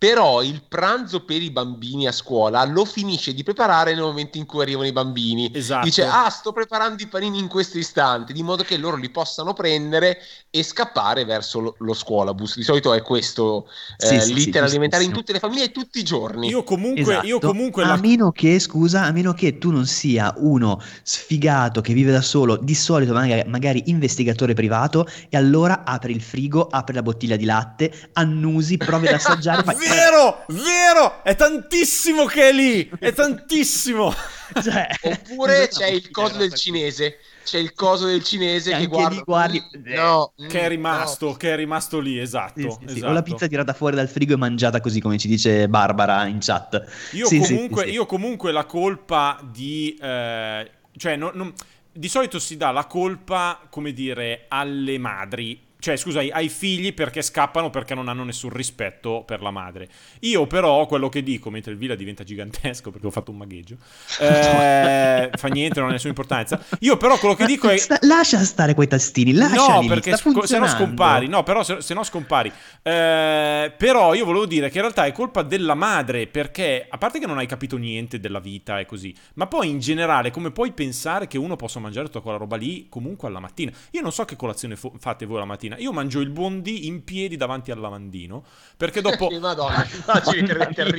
però 0.04 0.42
il 0.42 0.60
pranzo 0.68 1.24
per 1.24 1.40
i 1.40 1.50
bambini 1.50 2.06
a 2.06 2.12
scuola 2.12 2.62
lo 2.66 2.84
finisce 2.84 3.32
di 3.32 3.42
preparare 3.42 3.94
nel 3.94 4.02
momento 4.02 4.36
in 4.36 4.44
cui 4.44 4.60
arrivano 4.60 4.86
i 4.86 4.92
bambini. 4.92 5.50
Esatto. 5.54 5.86
Dice, 5.86 6.04
ah, 6.04 6.28
sto 6.28 6.52
preparando 6.52 7.02
i 7.02 7.06
panini 7.06 7.38
in 7.38 7.48
questo 7.48 7.78
istante, 7.78 8.34
di 8.34 8.42
modo 8.42 8.64
che 8.64 8.76
loro 8.76 8.96
li 8.96 9.08
possano 9.08 9.54
prendere 9.54 10.18
e 10.50 10.62
scappare 10.62 11.24
verso 11.24 11.58
lo, 11.58 11.74
lo 11.78 11.94
scuolabus. 11.94 12.56
Di 12.56 12.64
solito 12.64 12.92
è 12.92 13.00
questo 13.00 13.66
eh, 13.96 14.20
sì, 14.20 14.34
l'iter 14.34 14.68
sì, 14.68 14.74
alimentare 14.74 15.04
in 15.04 15.12
tutte 15.12 15.32
le 15.32 15.38
famiglie 15.38 15.64
e 15.64 15.72
tutti 15.72 16.00
i 16.00 16.02
giorni. 16.02 16.48
Io 16.48 16.64
comunque... 16.64 17.00
Esatto. 17.00 17.26
Io 17.26 17.38
comunque 17.38 17.84
a 17.84 17.86
la... 17.86 17.96
meno 17.96 18.30
che, 18.30 18.58
scusa, 18.58 19.04
a 19.04 19.10
meno 19.10 19.32
che 19.32 19.56
tu 19.56 19.70
non 19.70 19.86
sia 19.86 20.34
uno 20.36 20.82
sfigato 21.02 21.80
che 21.80 21.94
vive 21.94 22.12
da 22.12 22.20
solo, 22.20 22.58
di 22.58 22.74
solito 22.74 23.14
magari, 23.14 23.48
magari 23.48 23.84
investigatore 23.86 24.52
privato, 24.52 25.06
e 25.30 25.38
allora 25.38 25.82
apri 25.82 26.12
il 26.12 26.20
frigo, 26.20 26.66
apri 26.66 26.94
la 26.94 27.02
bottiglia 27.02 27.36
di 27.36 27.46
latte, 27.46 27.90
annusi, 28.12 28.76
provi 28.76 29.06
ad 29.06 29.14
assaggiare, 29.24 29.62
fai 29.62 29.93
vero, 29.94 30.44
vero, 30.48 31.22
è 31.22 31.34
tantissimo 31.34 32.24
che 32.24 32.48
è 32.48 32.52
lì, 32.52 32.90
è 32.98 33.12
tantissimo. 33.12 34.14
Cioè, 34.62 34.86
Oppure 35.02 35.68
c'è 35.68 35.86
il 35.88 36.10
coso 36.10 36.36
del 36.36 36.54
cinese, 36.54 37.18
c'è 37.42 37.58
il 37.58 37.72
coso 37.74 38.06
del 38.06 38.22
cinese 38.22 38.76
che 38.76 38.86
guarda... 38.86 39.22
guardi... 39.22 39.60
No, 39.84 40.32
che 40.48 40.60
è 40.60 40.68
rimasto, 40.68 41.28
no. 41.28 41.34
che 41.34 41.52
è 41.52 41.56
rimasto 41.56 41.98
lì, 41.98 42.20
esatto, 42.20 42.60
sì, 42.60 42.68
sì, 42.68 42.96
esatto. 42.96 43.10
O 43.10 43.12
la 43.12 43.22
pizza 43.22 43.48
tirata 43.48 43.72
fuori 43.72 43.96
dal 43.96 44.08
frigo 44.08 44.34
e 44.34 44.36
mangiata 44.36 44.80
così, 44.80 45.00
come 45.00 45.18
ci 45.18 45.26
dice 45.26 45.66
Barbara 45.68 46.26
in 46.26 46.38
chat. 46.40 46.84
Io, 47.12 47.26
comunque, 47.26 47.86
io 47.86 48.06
comunque 48.06 48.52
la 48.52 48.64
colpa 48.64 49.40
di... 49.42 49.98
Eh, 50.00 50.70
cioè, 50.96 51.16
non, 51.16 51.32
non, 51.34 51.52
di 51.90 52.08
solito 52.08 52.38
si 52.38 52.56
dà 52.56 52.70
la 52.70 52.86
colpa, 52.86 53.60
come 53.70 53.92
dire, 53.92 54.44
alle 54.48 54.98
madri 54.98 55.60
cioè 55.84 55.96
scusa, 55.96 56.20
ai 56.20 56.48
figli 56.48 56.94
perché 56.94 57.20
scappano 57.20 57.68
perché 57.68 57.94
non 57.94 58.08
hanno 58.08 58.24
nessun 58.24 58.48
rispetto 58.48 59.22
per 59.26 59.42
la 59.42 59.50
madre. 59.50 59.86
Io 60.20 60.46
però 60.46 60.86
quello 60.86 61.10
che 61.10 61.22
dico, 61.22 61.50
mentre 61.50 61.72
il 61.72 61.76
villa 61.76 61.94
diventa 61.94 62.24
gigantesco 62.24 62.88
perché 62.90 63.06
ho 63.06 63.10
fatto 63.10 63.30
un 63.30 63.36
magheggio, 63.36 63.76
eh, 64.18 65.28
fa 65.34 65.48
niente, 65.48 65.80
non 65.80 65.90
ha 65.90 65.92
nessuna 65.92 66.08
importanza. 66.08 66.58
Io 66.80 66.96
però 66.96 67.18
quello 67.18 67.34
che 67.34 67.44
dico 67.44 67.68
è... 67.68 67.76
Sta, 67.76 67.98
lascia 68.00 68.42
stare 68.44 68.72
quei 68.72 68.88
tastini, 68.88 69.34
lasciali, 69.34 69.86
No, 69.86 69.92
perché 69.92 70.16
sc- 70.16 70.44
se 70.44 70.58
no 70.58 70.66
scompari, 70.68 71.26
no, 71.26 71.42
però 71.42 71.62
se, 71.62 71.82
se 71.82 71.92
no 71.92 72.02
scompari. 72.02 72.50
Eh, 72.80 73.74
però 73.76 74.14
io 74.14 74.24
volevo 74.24 74.46
dire 74.46 74.70
che 74.70 74.76
in 74.76 74.84
realtà 74.84 75.04
è 75.04 75.12
colpa 75.12 75.42
della 75.42 75.74
madre 75.74 76.26
perché, 76.28 76.86
a 76.88 76.96
parte 76.96 77.18
che 77.18 77.26
non 77.26 77.36
hai 77.36 77.46
capito 77.46 77.76
niente 77.76 78.18
della 78.20 78.40
vita 78.40 78.78
e 78.78 78.86
così, 78.86 79.14
ma 79.34 79.46
poi 79.46 79.68
in 79.68 79.80
generale 79.80 80.30
come 80.30 80.50
puoi 80.50 80.72
pensare 80.72 81.26
che 81.26 81.36
uno 81.36 81.56
possa 81.56 81.78
mangiare 81.78 82.06
tutta 82.06 82.20
quella 82.20 82.38
roba 82.38 82.56
lì 82.56 82.86
comunque 82.88 83.28
alla 83.28 83.40
mattina? 83.40 83.70
Io 83.90 84.00
non 84.00 84.12
so 84.12 84.24
che 84.24 84.34
colazione 84.34 84.76
fo- 84.76 84.94
fate 84.98 85.26
voi 85.26 85.40
la 85.40 85.44
mattina 85.44 85.72
mattina. 85.74 85.76
Io 85.78 85.92
mangio 85.92 86.20
il 86.20 86.30
buondì 86.30 86.86
in 86.86 87.04
piedi 87.04 87.36
davanti 87.36 87.70
al 87.70 87.78
lavandino 87.78 88.44
perché 88.76 89.00
dopo 89.02 89.30
Madonna, 89.38 89.86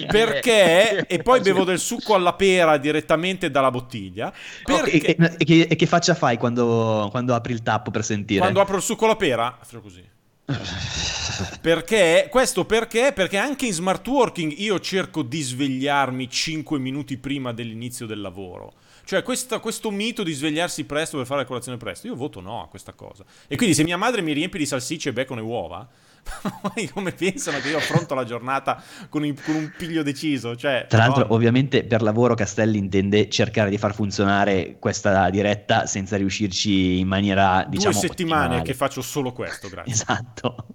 perché 0.09 1.05
e 1.07 1.17
poi 1.19 1.41
bevo 1.41 1.63
del 1.63 1.79
succo 1.79 2.13
alla 2.13 2.33
pera 2.33 2.77
direttamente 2.77 3.49
dalla 3.49 3.71
bottiglia. 3.71 4.33
Perché... 4.63 4.91
E, 4.91 5.15
e, 5.17 5.33
e, 5.37 5.45
che, 5.45 5.61
e, 5.69 5.75
che, 5.75 5.85
faccia 5.85 6.13
fai 6.13 6.37
quando, 6.37 7.07
quando, 7.11 7.33
apri 7.33 7.53
il 7.53 7.63
tappo 7.63 7.91
per 7.91 8.03
sentire? 8.03 8.39
Quando 8.39 8.61
apro 8.61 8.77
il 8.77 8.81
succo 8.81 9.05
alla 9.05 9.15
pera, 9.15 9.57
faccio 9.59 9.81
così. 9.81 10.13
perché 11.59 12.27
questo 12.29 12.65
perché? 12.65 13.11
Perché 13.13 13.37
anche 13.37 13.65
in 13.65 13.73
smart 13.73 14.07
working 14.07 14.53
io 14.57 14.79
cerco 14.79 15.23
di 15.23 15.41
svegliarmi 15.41 16.29
5 16.29 16.77
minuti 16.77 17.17
prima 17.17 17.51
dell'inizio 17.51 18.05
del 18.05 18.21
lavoro. 18.21 18.73
Cioè, 19.05 19.21
questa, 19.21 19.59
questo 19.59 19.91
mito 19.91 20.23
di 20.23 20.33
svegliarsi 20.33 20.83
presto 20.83 21.17
per 21.17 21.27
fare 21.27 21.41
la 21.41 21.45
colazione 21.47 21.77
presto, 21.77 22.07
io 22.07 22.15
voto 22.15 22.41
no 22.41 22.63
a 22.63 22.67
questa 22.67 22.93
cosa. 22.93 23.23
E 23.47 23.55
quindi 23.55 23.75
se 23.75 23.83
mia 23.83 23.97
madre 23.97 24.21
mi 24.21 24.33
riempie 24.33 24.57
di 24.59 24.65
salsicce, 24.65 25.13
bacon 25.13 25.37
e 25.37 25.41
uova, 25.41 25.87
come 26.91 27.11
pensano 27.11 27.59
che 27.59 27.69
io 27.69 27.77
affronto 27.77 28.15
la 28.15 28.23
giornata 28.23 28.81
con, 29.09 29.23
il, 29.23 29.39
con 29.43 29.55
un 29.55 29.71
piglio 29.77 30.01
deciso? 30.01 30.55
Cioè, 30.55 30.87
Tra 30.89 30.97
l'altro, 30.97 31.27
no. 31.27 31.33
ovviamente, 31.33 31.83
per 31.83 32.01
lavoro 32.01 32.33
Castelli 32.33 32.79
intende 32.79 33.29
cercare 33.29 33.69
di 33.69 33.77
far 33.77 33.93
funzionare 33.93 34.77
questa 34.79 35.29
diretta 35.29 35.85
senza 35.85 36.17
riuscirci 36.17 36.99
in 36.99 37.07
maniera, 37.07 37.63
diciamo, 37.69 37.91
Due 37.91 38.01
settimane 38.01 38.43
ottimale. 38.45 38.63
che 38.63 38.73
faccio 38.73 39.03
solo 39.03 39.31
questo, 39.33 39.69
grazie. 39.69 39.93
Esatto. 39.93 40.65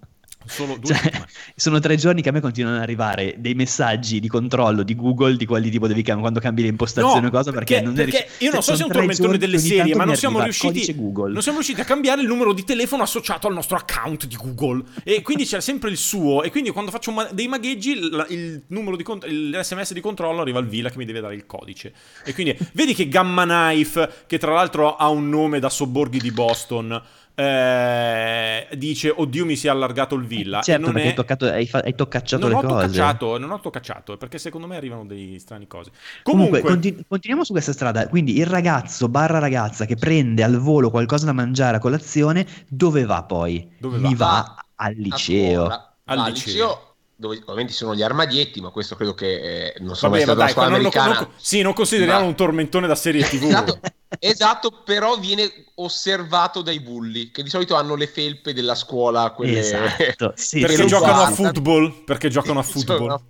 Solo 0.45 0.77
due 0.77 0.93
cioè, 0.93 1.11
sono 1.55 1.79
tre 1.79 1.95
giorni 1.95 2.21
che 2.21 2.29
a 2.29 2.31
me 2.31 2.41
continuano 2.41 2.77
ad 2.77 2.83
arrivare 2.83 3.35
dei 3.37 3.53
messaggi 3.53 4.19
di 4.19 4.27
controllo 4.27 4.83
di 4.83 4.95
Google 4.95 5.37
di 5.37 5.45
quelli 5.45 5.69
tipo 5.69 5.87
devi 5.87 6.03
quando 6.03 6.39
cambi 6.39 6.63
le 6.63 6.69
impostazioni 6.69 7.21
no, 7.21 7.29
cosa 7.29 7.51
perché, 7.51 7.75
perché 7.75 7.85
non 7.85 7.93
perché 7.93 8.17
riusci- 8.17 8.43
io 8.43 8.51
non 8.51 8.61
so 8.63 8.75
se 8.75 8.81
è 8.81 8.85
un 8.85 8.91
tormentone 8.91 9.37
delle 9.37 9.57
serie 9.59 9.95
ma 9.95 10.03
non 10.03 10.15
siamo, 10.15 10.41
riusciti, 10.43 10.93
non 10.93 11.41
siamo 11.41 11.57
riusciti 11.57 11.81
a 11.81 11.85
cambiare 11.85 12.21
il 12.21 12.27
numero 12.27 12.53
di 12.53 12.63
telefono 12.63 13.03
associato 13.03 13.47
al 13.47 13.53
nostro 13.53 13.77
account 13.77 14.25
di 14.25 14.35
Google. 14.35 14.83
E 15.03 15.21
quindi 15.21 15.45
c'è 15.45 15.61
sempre 15.61 15.89
il 15.89 15.97
suo. 15.97 16.43
E 16.43 16.51
quindi 16.51 16.71
quando 16.71 16.91
faccio 16.91 17.11
ma- 17.11 17.29
dei 17.31 17.47
magheggi 17.47 17.91
il, 17.91 18.25
il 18.29 18.63
numero 18.67 18.95
di 18.95 19.03
cont- 19.03 19.25
l'SMS 19.25 19.93
di 19.93 20.01
controllo 20.01 20.41
arriva 20.41 20.59
al 20.59 20.67
Villa 20.67 20.89
che 20.89 20.97
mi 20.97 21.05
deve 21.05 21.21
dare 21.21 21.35
il 21.35 21.45
codice. 21.45 21.93
E 22.25 22.33
quindi 22.33 22.57
vedi 22.73 22.93
che 22.93 23.07
Gamma 23.07 23.43
Knife 23.43 24.25
che 24.27 24.37
tra 24.37 24.53
l'altro 24.53 24.95
ha 24.95 25.09
un 25.09 25.29
nome 25.29 25.59
da 25.59 25.69
sobborghi 25.69 26.19
di 26.19 26.31
Boston 26.31 27.01
eh, 27.41 28.67
dice 28.75 29.13
oddio 29.15 29.45
mi 29.45 29.55
si 29.55 29.67
è 29.67 29.69
allargato 29.69 30.15
il 30.15 30.25
villa 30.25 30.61
certo 30.61 30.85
non 30.85 30.93
perché 30.93 31.07
è... 31.07 31.09
hai, 31.09 31.15
toccato, 31.15 31.45
hai, 31.45 31.67
fa... 31.67 31.79
hai 31.79 31.95
toccacciato 31.95 32.47
non 32.47 32.51
le 32.51 32.57
ho 32.57 32.61
cose 32.67 32.85
toccacciato, 32.85 33.37
non 33.37 33.51
ho 33.51 33.59
toccacciato 33.59 34.17
perché 34.17 34.37
secondo 34.37 34.67
me 34.67 34.75
arrivano 34.75 35.05
dei 35.05 35.39
strani 35.39 35.67
cose 35.67 35.91
comunque, 36.23 36.59
comunque 36.59 36.61
continu- 36.61 37.05
continuiamo 37.07 37.45
su 37.45 37.51
questa 37.51 37.73
strada 37.73 38.07
quindi 38.07 38.37
il 38.37 38.45
ragazzo 38.45 39.09
barra 39.09 39.39
ragazza 39.39 39.85
che 39.85 39.95
prende 39.95 40.43
al 40.43 40.57
volo 40.57 40.89
qualcosa 40.89 41.25
da 41.25 41.33
mangiare 41.33 41.77
a 41.77 41.79
colazione 41.79 42.45
dove 42.67 43.05
va 43.05 43.23
poi? 43.23 43.69
dove 43.77 43.97
va? 43.97 44.07
Li 44.07 44.15
va 44.15 44.65
al 44.75 44.93
liceo 44.95 45.65
al 46.05 46.19
liceo. 46.19 46.31
liceo 46.31 46.90
dove 47.21 47.37
ovviamente 47.41 47.71
ci 47.71 47.77
sono 47.77 47.93
gli 47.93 48.01
armadietti, 48.01 48.61
ma 48.61 48.69
questo 48.69 48.95
credo 48.95 49.13
che 49.13 49.73
eh, 49.73 49.75
non 49.81 49.95
so 49.95 50.09
Vabbè, 50.09 50.25
mai 50.25 50.35
stato 50.35 50.59
dai, 50.59 50.73
americana. 50.73 51.13
Non, 51.13 51.29
sì, 51.37 51.61
non 51.61 51.73
consideriamo 51.73 52.21
ma... 52.21 52.25
un 52.25 52.35
tormentone 52.35 52.87
da 52.87 52.95
serie 52.95 53.23
TV. 53.23 53.43
esatto, 53.43 53.79
esatto, 54.17 54.81
però 54.83 55.19
viene 55.19 55.67
osservato 55.75 56.63
dai 56.63 56.79
bulli, 56.79 57.29
che 57.29 57.43
di 57.43 57.49
solito 57.49 57.75
hanno 57.75 57.93
le 57.93 58.07
felpe 58.07 58.53
della 58.53 58.73
scuola, 58.73 59.29
quelle... 59.33 59.59
Esatto, 59.59 60.33
sì, 60.35 60.61
perché 60.61 60.77
sì, 60.77 60.87
giocano 60.87 61.21
a 61.21 61.29
football, 61.29 62.03
perché 62.05 62.29
giocano 62.29 62.59
a 62.59 62.63
football. 62.63 63.21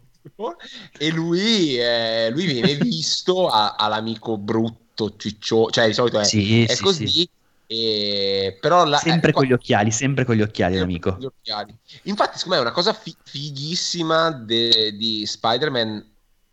e 0.98 1.10
lui, 1.10 1.77
eh, 1.77 2.29
lui 2.31 2.45
viene 2.45 2.75
visto 2.75 3.50
a, 3.50 3.75
all'amico 3.75 4.38
brutto, 4.38 5.15
ciccio, 5.17 5.69
cioè 5.69 5.88
di 5.88 5.93
solito 5.93 6.17
è, 6.17 6.24
sì, 6.24 6.63
è 6.63 6.77
così 6.77 7.29
e, 7.73 8.57
però 8.59 8.83
la, 8.83 8.97
sempre 8.97 9.29
eh, 9.29 9.33
con 9.33 9.45
gli 9.45 9.53
occhiali, 9.53 9.91
sempre 9.91 10.25
con 10.25 10.35
gli 10.35 10.41
occhiali, 10.41 10.77
l'amico. 10.77 11.15
Gli 11.17 11.23
occhiali. 11.23 11.73
Infatti, 12.03 12.37
secondo 12.37 12.55
me 12.55 12.57
è 12.57 12.65
una 12.65 12.73
cosa 12.73 12.91
fi- 12.91 13.15
fighissima 13.23 14.29
de- 14.29 14.93
di 14.97 15.25
Spider-Man 15.25 16.05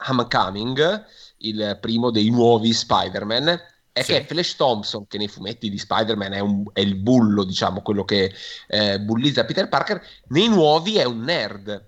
Homecoming, 0.07 1.05
il 1.39 1.77
primo 1.81 2.13
dei 2.13 2.31
nuovi 2.31 2.73
Spider-Man, 2.73 3.61
è 3.91 4.03
sì. 4.03 4.13
che 4.13 4.27
Flash 4.29 4.55
Thompson, 4.55 5.09
che 5.09 5.19
nei 5.19 5.27
fumetti 5.27 5.69
di 5.69 5.79
Spider-Man 5.79 6.35
è, 6.35 6.39
un, 6.39 6.63
è 6.73 6.79
il 6.79 6.95
bullo, 6.95 7.43
diciamo, 7.43 7.83
quello 7.83 8.05
che 8.05 8.33
eh, 8.69 9.01
bullizza 9.01 9.45
Peter 9.45 9.69
Parker, 9.69 10.01
nei 10.29 10.47
nuovi 10.47 10.99
è 10.99 11.05
un 11.05 11.23
nerd 11.23 11.88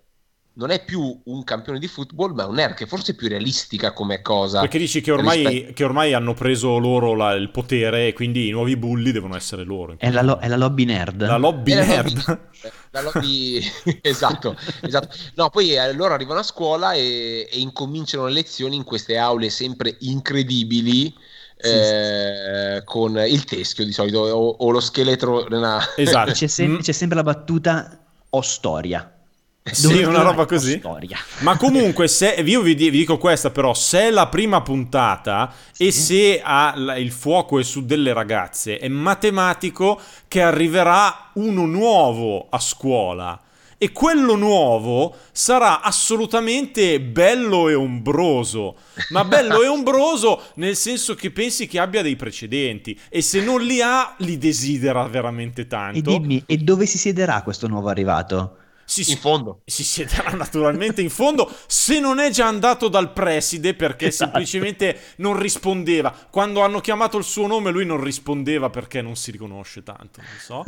non 0.60 0.70
è 0.70 0.84
più 0.84 1.18
un 1.24 1.42
campione 1.42 1.78
di 1.78 1.88
football, 1.88 2.34
ma 2.34 2.42
è 2.42 2.46
un 2.46 2.56
nerd 2.56 2.74
che 2.74 2.86
forse 2.86 3.12
è 3.12 3.14
più 3.14 3.28
realistica 3.28 3.92
come 3.94 4.20
cosa. 4.20 4.60
Perché 4.60 4.76
dici 4.76 5.00
che 5.00 5.10
ormai, 5.10 5.46
rispetto... 5.46 5.72
che 5.72 5.84
ormai 5.84 6.12
hanno 6.12 6.34
preso 6.34 6.76
loro 6.76 7.14
la, 7.14 7.32
il 7.32 7.48
potere 7.48 8.08
e 8.08 8.12
quindi 8.12 8.48
i 8.48 8.50
nuovi 8.50 8.76
bulli 8.76 9.10
devono 9.10 9.36
essere 9.36 9.64
loro. 9.64 9.94
È 9.96 10.10
la, 10.10 10.20
lo- 10.20 10.38
è 10.38 10.48
la, 10.48 10.58
lobby 10.58 10.84
nerd. 10.84 11.22
La 11.22 11.38
lobby 11.38 11.72
è 11.72 11.86
nerd. 11.86 12.24
La 12.26 12.32
lobby, 12.34 12.70
la 12.90 13.00
lobby... 13.10 13.98
esatto, 14.02 14.54
esatto. 14.82 15.08
No, 15.36 15.48
poi 15.48 15.74
eh, 15.74 15.94
loro 15.94 16.12
arrivano 16.12 16.40
a 16.40 16.44
scuola 16.44 16.92
e, 16.92 17.48
e 17.50 17.58
incominciano 17.58 18.26
le 18.26 18.32
lezioni 18.32 18.76
in 18.76 18.84
queste 18.84 19.16
aule 19.16 19.48
sempre 19.48 19.96
incredibili. 20.00 21.14
Sì, 21.62 21.68
eh, 21.68 22.76
sì. 22.78 22.84
con 22.84 23.18
il 23.18 23.44
teschio 23.44 23.84
di 23.84 23.92
solito 23.92 24.20
o, 24.20 24.48
o 24.48 24.70
lo 24.70 24.80
scheletro 24.80 25.46
nella... 25.50 25.78
esatto 25.94 26.32
c'è, 26.32 26.46
sem- 26.46 26.80
c'è 26.80 26.92
sempre 26.92 27.16
la 27.16 27.22
battuta 27.22 28.02
o 28.30 28.40
storia 28.40 29.19
sì, 29.62 30.02
una 30.02 30.22
roba 30.22 30.46
così. 30.46 30.78
Storia. 30.78 31.18
Ma 31.40 31.56
comunque, 31.56 32.08
se 32.08 32.28
io 32.44 32.62
vi, 32.62 32.74
vi, 32.74 32.90
dico 32.90 33.18
questa, 33.18 33.50
però, 33.50 33.74
se 33.74 34.00
è 34.00 34.10
la 34.10 34.26
prima 34.28 34.62
puntata 34.62 35.52
sì. 35.70 35.86
e 35.86 35.92
se 35.92 36.40
ha, 36.42 36.74
il 36.96 37.10
fuoco 37.10 37.58
è 37.58 37.62
su 37.62 37.84
delle 37.84 38.12
ragazze, 38.12 38.78
è 38.78 38.88
matematico 38.88 40.00
che 40.28 40.42
arriverà 40.42 41.30
uno 41.34 41.66
nuovo 41.66 42.46
a 42.48 42.58
scuola. 42.58 43.40
E 43.82 43.92
quello 43.92 44.34
nuovo 44.36 45.14
sarà 45.32 45.80
assolutamente 45.80 47.00
bello 47.00 47.70
e 47.70 47.74
ombroso. 47.74 48.76
Ma 49.08 49.24
bello 49.24 49.62
e 49.62 49.68
ombroso 49.68 50.42
nel 50.56 50.76
senso 50.76 51.14
che 51.14 51.30
pensi 51.30 51.66
che 51.66 51.78
abbia 51.78 52.02
dei 52.02 52.14
precedenti. 52.14 52.98
E 53.08 53.22
se 53.22 53.42
non 53.42 53.62
li 53.62 53.80
ha, 53.80 54.14
li 54.18 54.36
desidera 54.36 55.06
veramente 55.06 55.66
tanto. 55.66 55.98
E 55.98 56.02
dimmi, 56.02 56.42
e 56.44 56.58
dove 56.58 56.84
si 56.84 56.98
siederà 56.98 57.40
questo 57.40 57.68
nuovo 57.68 57.88
arrivato? 57.88 58.56
Si, 58.90 59.10
in 59.12 59.18
fondo. 59.18 59.60
Si 59.64 59.84
siederà 59.84 60.30
naturalmente 60.32 61.00
in 61.00 61.10
fondo 61.10 61.50
se 61.66 62.00
non 62.00 62.18
è 62.18 62.30
già 62.30 62.46
andato 62.46 62.88
dal 62.88 63.12
preside 63.12 63.74
perché 63.74 64.06
esatto. 64.06 64.30
semplicemente 64.30 65.00
non 65.16 65.38
rispondeva. 65.38 66.14
Quando 66.30 66.62
hanno 66.62 66.80
chiamato 66.80 67.16
il 67.16 67.24
suo 67.24 67.46
nome 67.46 67.70
lui 67.70 67.86
non 67.86 68.02
rispondeva 68.02 68.68
perché 68.70 69.00
non 69.00 69.16
si 69.16 69.30
riconosce 69.30 69.82
tanto, 69.82 70.20
non 70.20 70.38
so. 70.38 70.64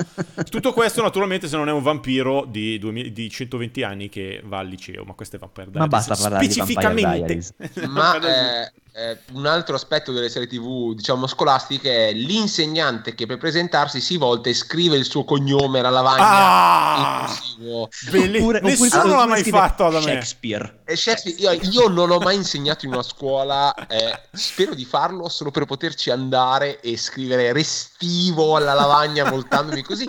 Tutto 0.48 0.72
questo 0.72 1.02
naturalmente 1.02 1.48
se 1.48 1.56
non 1.56 1.68
è 1.68 1.72
un 1.72 1.82
vampiro 1.82 2.44
di, 2.46 2.78
2000, 2.78 3.08
di 3.10 3.28
120 3.28 3.82
anni 3.82 4.08
che 4.08 4.40
va 4.44 4.58
al 4.58 4.68
liceo, 4.68 5.04
ma 5.04 5.14
questo 5.14 5.36
è 5.36 5.38
Vampire 5.38 5.70
Diaries. 5.70 5.90
Ma 5.90 5.96
basta 5.98 6.16
parlare 6.16 6.44
specificamente. 6.44 7.34
Di 7.34 7.86
ma 7.86 8.18
eh, 8.18 8.72
eh, 8.94 9.18
un 9.32 9.46
altro 9.46 9.74
aspetto 9.74 10.12
delle 10.12 10.28
serie 10.28 10.46
tv 10.46 10.94
diciamo 10.94 11.26
scolastiche 11.26 12.08
è 12.08 12.12
l'insegnante 12.12 13.14
che 13.14 13.24
per 13.24 13.38
presentarsi 13.38 14.02
si 14.02 14.18
volta 14.18 14.50
e 14.50 14.54
scrive 14.54 14.96
il 14.96 15.06
suo 15.06 15.24
cognome 15.24 15.78
alla 15.78 15.88
lavagna 15.88 17.22
ah, 17.24 17.38
oppure, 18.18 18.60
nessuno 18.60 18.88
oppure, 18.88 19.16
l'ha 19.16 19.26
mai 19.26 19.42
fatto 19.44 19.88
da 19.88 19.98
me. 19.98 20.04
Shakespeare, 20.04 20.80
eh, 20.84 20.96
Shakespeare 20.96 21.56
io, 21.56 21.70
io, 21.70 21.88
non 21.88 22.10
ho 22.10 22.18
mai 22.18 22.36
insegnato 22.36 22.86
in 22.86 22.92
una 22.92 23.02
scuola 23.02 23.74
eh, 23.74 24.20
spero 24.32 24.74
di 24.74 24.84
farlo 24.84 25.28
solo 25.28 25.50
per 25.50 25.64
poterci 25.64 26.10
andare 26.10 26.80
e 26.80 26.96
scrivere 26.96 27.52
restivo 27.52 28.56
alla 28.56 28.74
lavagna 28.74 29.28
voltandomi 29.28 29.82
così. 29.82 30.08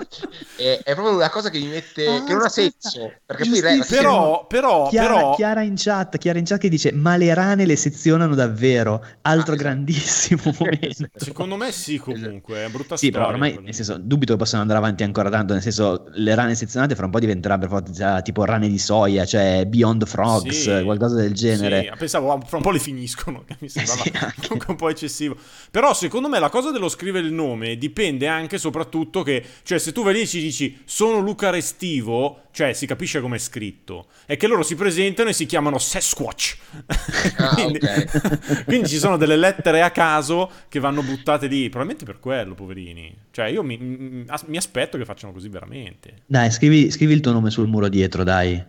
È, 0.56 0.80
è 0.84 0.94
proprio 0.94 1.16
una 1.16 1.30
cosa 1.30 1.50
che 1.50 1.60
mi 1.60 1.68
mette 1.68 2.08
ah, 2.08 2.24
che 2.24 2.34
non 2.34 2.44
ha 2.44 2.50
senso 2.50 3.14
perché 3.26 3.50
poi 3.50 3.60
re, 3.60 3.86
però, 3.88 4.46
però, 4.48 4.90
Chiara, 4.90 5.14
però... 5.14 5.36
Chiara 5.36 5.62
in 5.62 5.76
chat 5.76 6.18
Chiara 6.18 6.40
in 6.40 6.46
chat 6.46 6.60
che 6.60 6.70
dice 6.70 6.92
ma 6.92 7.16
le 7.18 7.34
rane 7.34 7.66
le 7.66 7.76
sezionano 7.76 8.36
davvero? 8.36 8.62
Vero, 8.64 9.06
altro 9.22 9.54
ah, 9.54 9.58
grandissimo 9.58 10.42
momento. 10.58 11.08
Secondo 11.16 11.58
me 11.58 11.72
sì 11.72 11.98
comunque, 11.98 12.66
è 12.66 12.70
brutta 12.70 12.96
sì, 12.96 13.08
storia. 13.08 13.28
però 13.28 13.34
ormai, 13.34 13.60
nel 13.62 13.74
senso, 13.74 13.98
dubito 13.98 14.34
che 14.34 14.40
possano 14.40 14.62
andare 14.62 14.80
avanti 14.80 15.04
ancora 15.04 15.30
tanto, 15.30 15.54
nel 15.54 15.62
senso, 15.62 16.06
le 16.12 16.34
rane 16.34 16.56
sezionate 16.56 16.96
fra 16.96 17.06
un 17.06 17.12
po' 17.12 17.20
tipo 18.24 18.46
rane 18.46 18.68
di 18.70 18.78
soia, 18.78 19.26
cioè 19.26 19.66
Beyond 19.66 20.06
Frogs, 20.06 20.78
sì, 20.78 20.84
qualcosa 20.84 21.16
del 21.16 21.34
genere. 21.34 21.90
Sì, 21.92 21.98
pensavo, 21.98 22.42
fra 22.46 22.58
un 22.58 22.64
po' 22.64 22.72
le 22.72 22.80
finiscono, 22.80 23.44
che 23.48 23.56
mi 23.60 23.70
sembrava 23.70 24.02
sì, 24.04 24.12
un 24.68 24.76
po' 24.76 24.90
eccessivo. 24.90 25.36
Però 25.72 25.94
secondo 25.94 26.30
me 26.30 26.40
la 26.40 26.50
cosa 26.50 26.72
dello 26.72 26.90
scrivere 26.90 27.26
il 27.26 27.34
nome 27.34 27.78
dipende 27.78 28.28
anche 28.28 28.58
soprattutto 28.58 29.24
che, 29.24 29.44
cioè 29.64 29.78
se 29.78 29.92
tu 29.92 30.04
vai 30.04 30.14
lì 30.14 30.22
e 30.22 30.28
ci 30.28 30.40
dici 30.40 30.82
sono 30.86 31.20
Luca 31.20 31.50
Restivo, 31.50 32.44
cioè 32.52 32.74
si 32.74 32.86
capisce 32.86 33.20
come 33.20 33.38
è 33.38 33.40
scritto, 33.40 34.08
è 34.26 34.38
che 34.38 34.48
loro 34.48 34.62
si 34.62 34.76
presentano 34.76 35.30
e 35.30 35.34
si 35.34 35.46
chiamano 35.46 35.78
Sasquatch. 35.78 36.58
Ah, 37.36 37.56
quindi, 37.56 37.80
quindi, 38.66 38.88
ci 38.88 38.98
sono 38.98 39.18
delle 39.18 39.36
lettere 39.36 39.82
a 39.82 39.92
caso 39.92 40.50
che 40.70 40.80
vanno 40.80 41.02
buttate 41.02 41.48
lì, 41.48 41.70
probabilmente 41.70 42.06
per 42.06 42.20
quello, 42.20 42.54
poverini. 42.54 43.16
Cioè 43.32 43.48
io 43.48 43.64
mi, 43.64 43.78
mi 43.78 44.58
aspetto 44.58 44.98
che 44.98 45.06
facciano 45.06 45.34
così 45.34 45.50
veramente. 45.50 46.22
Dai, 46.26 46.52
scrivi, 46.52 46.92
scrivi 46.92 47.14
il 47.14 47.22
tuo 47.22 47.32
nome 47.32 47.50
sul 47.50 47.68
muro 47.74 47.90
dietro, 47.90 48.24
dai. 48.24 48.64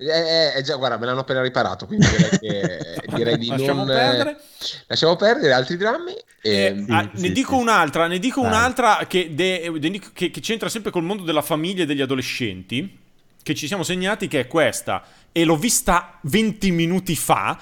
Eh, 0.00 0.06
eh, 0.06 0.52
eh, 0.56 0.62
già, 0.62 0.76
guarda, 0.76 0.96
me 0.96 1.06
l'hanno 1.06 1.20
appena 1.20 1.42
riparato, 1.42 1.86
quindi 1.86 2.06
direi, 2.06 2.38
che, 2.38 3.02
direi 3.14 3.38
di 3.38 3.48
lasciamo 3.48 3.84
non... 3.84 3.86
Perdere. 3.86 4.40
lasciamo 4.86 5.16
perdere 5.16 5.52
altri 5.52 5.76
drammi. 5.76 6.12
E... 6.40 6.50
Eh, 6.50 6.84
sì, 6.86 6.92
ah, 6.92 7.10
sì, 7.12 7.22
ne 7.22 7.32
dico 7.32 7.54
sì. 7.54 7.60
un'altra, 7.60 8.06
ne 8.06 8.18
dico 8.18 8.40
Dai. 8.40 8.50
un'altra 8.50 9.06
che, 9.08 9.34
de, 9.34 9.72
de, 9.78 10.00
che, 10.12 10.30
che 10.30 10.40
c'entra 10.40 10.68
sempre 10.68 10.90
col 10.90 11.02
mondo 11.02 11.22
della 11.22 11.42
famiglia 11.42 11.82
e 11.82 11.86
degli 11.86 12.00
adolescenti, 12.00 12.98
che 13.42 13.54
ci 13.54 13.66
siamo 13.66 13.82
segnati, 13.82 14.28
che 14.28 14.40
è 14.40 14.46
questa, 14.46 15.02
e 15.32 15.44
l'ho 15.44 15.56
vista 15.56 16.18
20 16.22 16.70
minuti 16.70 17.16
fa, 17.16 17.58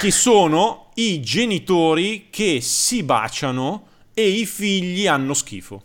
che 0.00 0.10
sono 0.12 0.90
i 0.94 1.20
genitori 1.22 2.28
che 2.30 2.60
si 2.60 3.02
baciano 3.02 3.86
e 4.12 4.28
i 4.28 4.44
figli 4.44 5.06
hanno 5.06 5.32
schifo. 5.32 5.82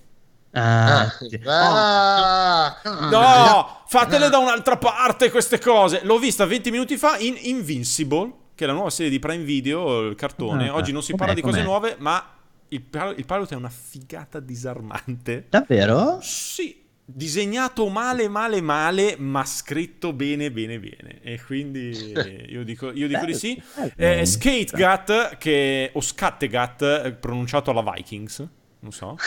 Ah, 0.56 1.00
ah, 1.00 1.10
sì. 1.10 1.42
ah, 1.46 2.78
no, 3.10 3.83
fatele 4.00 4.30
da 4.30 4.40
un'altra 4.40 4.78
parte 4.78 5.30
queste 5.30 5.60
cose. 5.60 6.02
L'ho 6.04 6.18
vista 6.18 6.46
20 6.46 6.72
minuti 6.72 6.98
fa 6.98 7.18
in 7.18 7.36
Invincible, 7.40 8.32
che 8.56 8.64
è 8.64 8.68
la 8.68 8.74
nuova 8.74 8.90
serie 8.90 9.12
di 9.12 9.20
Prime 9.20 9.44
Video, 9.44 10.02
il 10.08 10.16
cartone. 10.16 10.70
Ah, 10.70 10.76
Oggi 10.76 10.92
non 10.92 11.04
si 11.04 11.14
parla 11.14 11.34
di 11.34 11.42
cose 11.42 11.58
com'è? 11.58 11.66
nuove, 11.66 11.96
ma 12.00 12.36
il, 12.70 12.84
il 13.16 13.26
pilot 13.26 13.52
è 13.52 13.56
una 13.56 13.70
figata 13.70 14.40
disarmante. 14.40 15.46
Davvero? 15.50 16.18
Sì, 16.22 16.82
disegnato 17.06 17.88
male, 17.90 18.28
male, 18.28 18.62
male, 18.62 19.16
ma 19.18 19.46
scritto 19.46 20.12
bene, 20.12 20.52
bene, 20.52 20.80
bene. 20.80 21.20
E 21.22 21.40
quindi 21.46 22.14
io 22.50 22.64
dico, 22.64 22.92
io 22.92 23.08
dico 23.08 23.26
di 23.26 23.36
sì. 23.36 23.62
Eh, 23.96 24.26
Skategat, 24.26 25.38
che, 25.38 25.92
o 25.94 26.02
Scattegat, 26.02 27.12
pronunciato 27.14 27.70
alla 27.70 27.84
Vikings 27.94 28.48
non 28.84 28.92
so, 28.92 29.18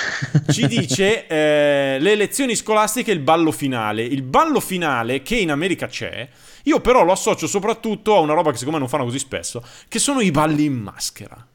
ci 0.51 0.67
dice 0.67 1.27
eh, 1.27 1.97
le 1.99 2.15
lezioni 2.15 2.55
scolastiche 2.55 3.11
e 3.11 3.15
il 3.15 3.21
ballo 3.21 3.51
finale. 3.51 4.03
Il 4.03 4.23
ballo 4.23 4.61
finale, 4.61 5.23
che 5.23 5.37
in 5.37 5.51
America 5.51 5.87
c'è, 5.87 6.29
io 6.65 6.81
però 6.81 7.05
lo 7.05 7.13
associo 7.13 7.47
soprattutto 7.47 8.15
a 8.15 8.21
una 8.21 8.35
roba 8.35 8.51
che 8.51 8.59
secondo 8.59 8.77
me 8.79 8.81
non 8.81 8.91
fanno 8.91 9.05
così 9.05 9.19
spesso, 9.19 9.65
che 9.89 9.99
sono 9.99 10.21
i 10.21 10.31
balli 10.31 10.65
in 10.65 10.75
maschera. 10.75 11.47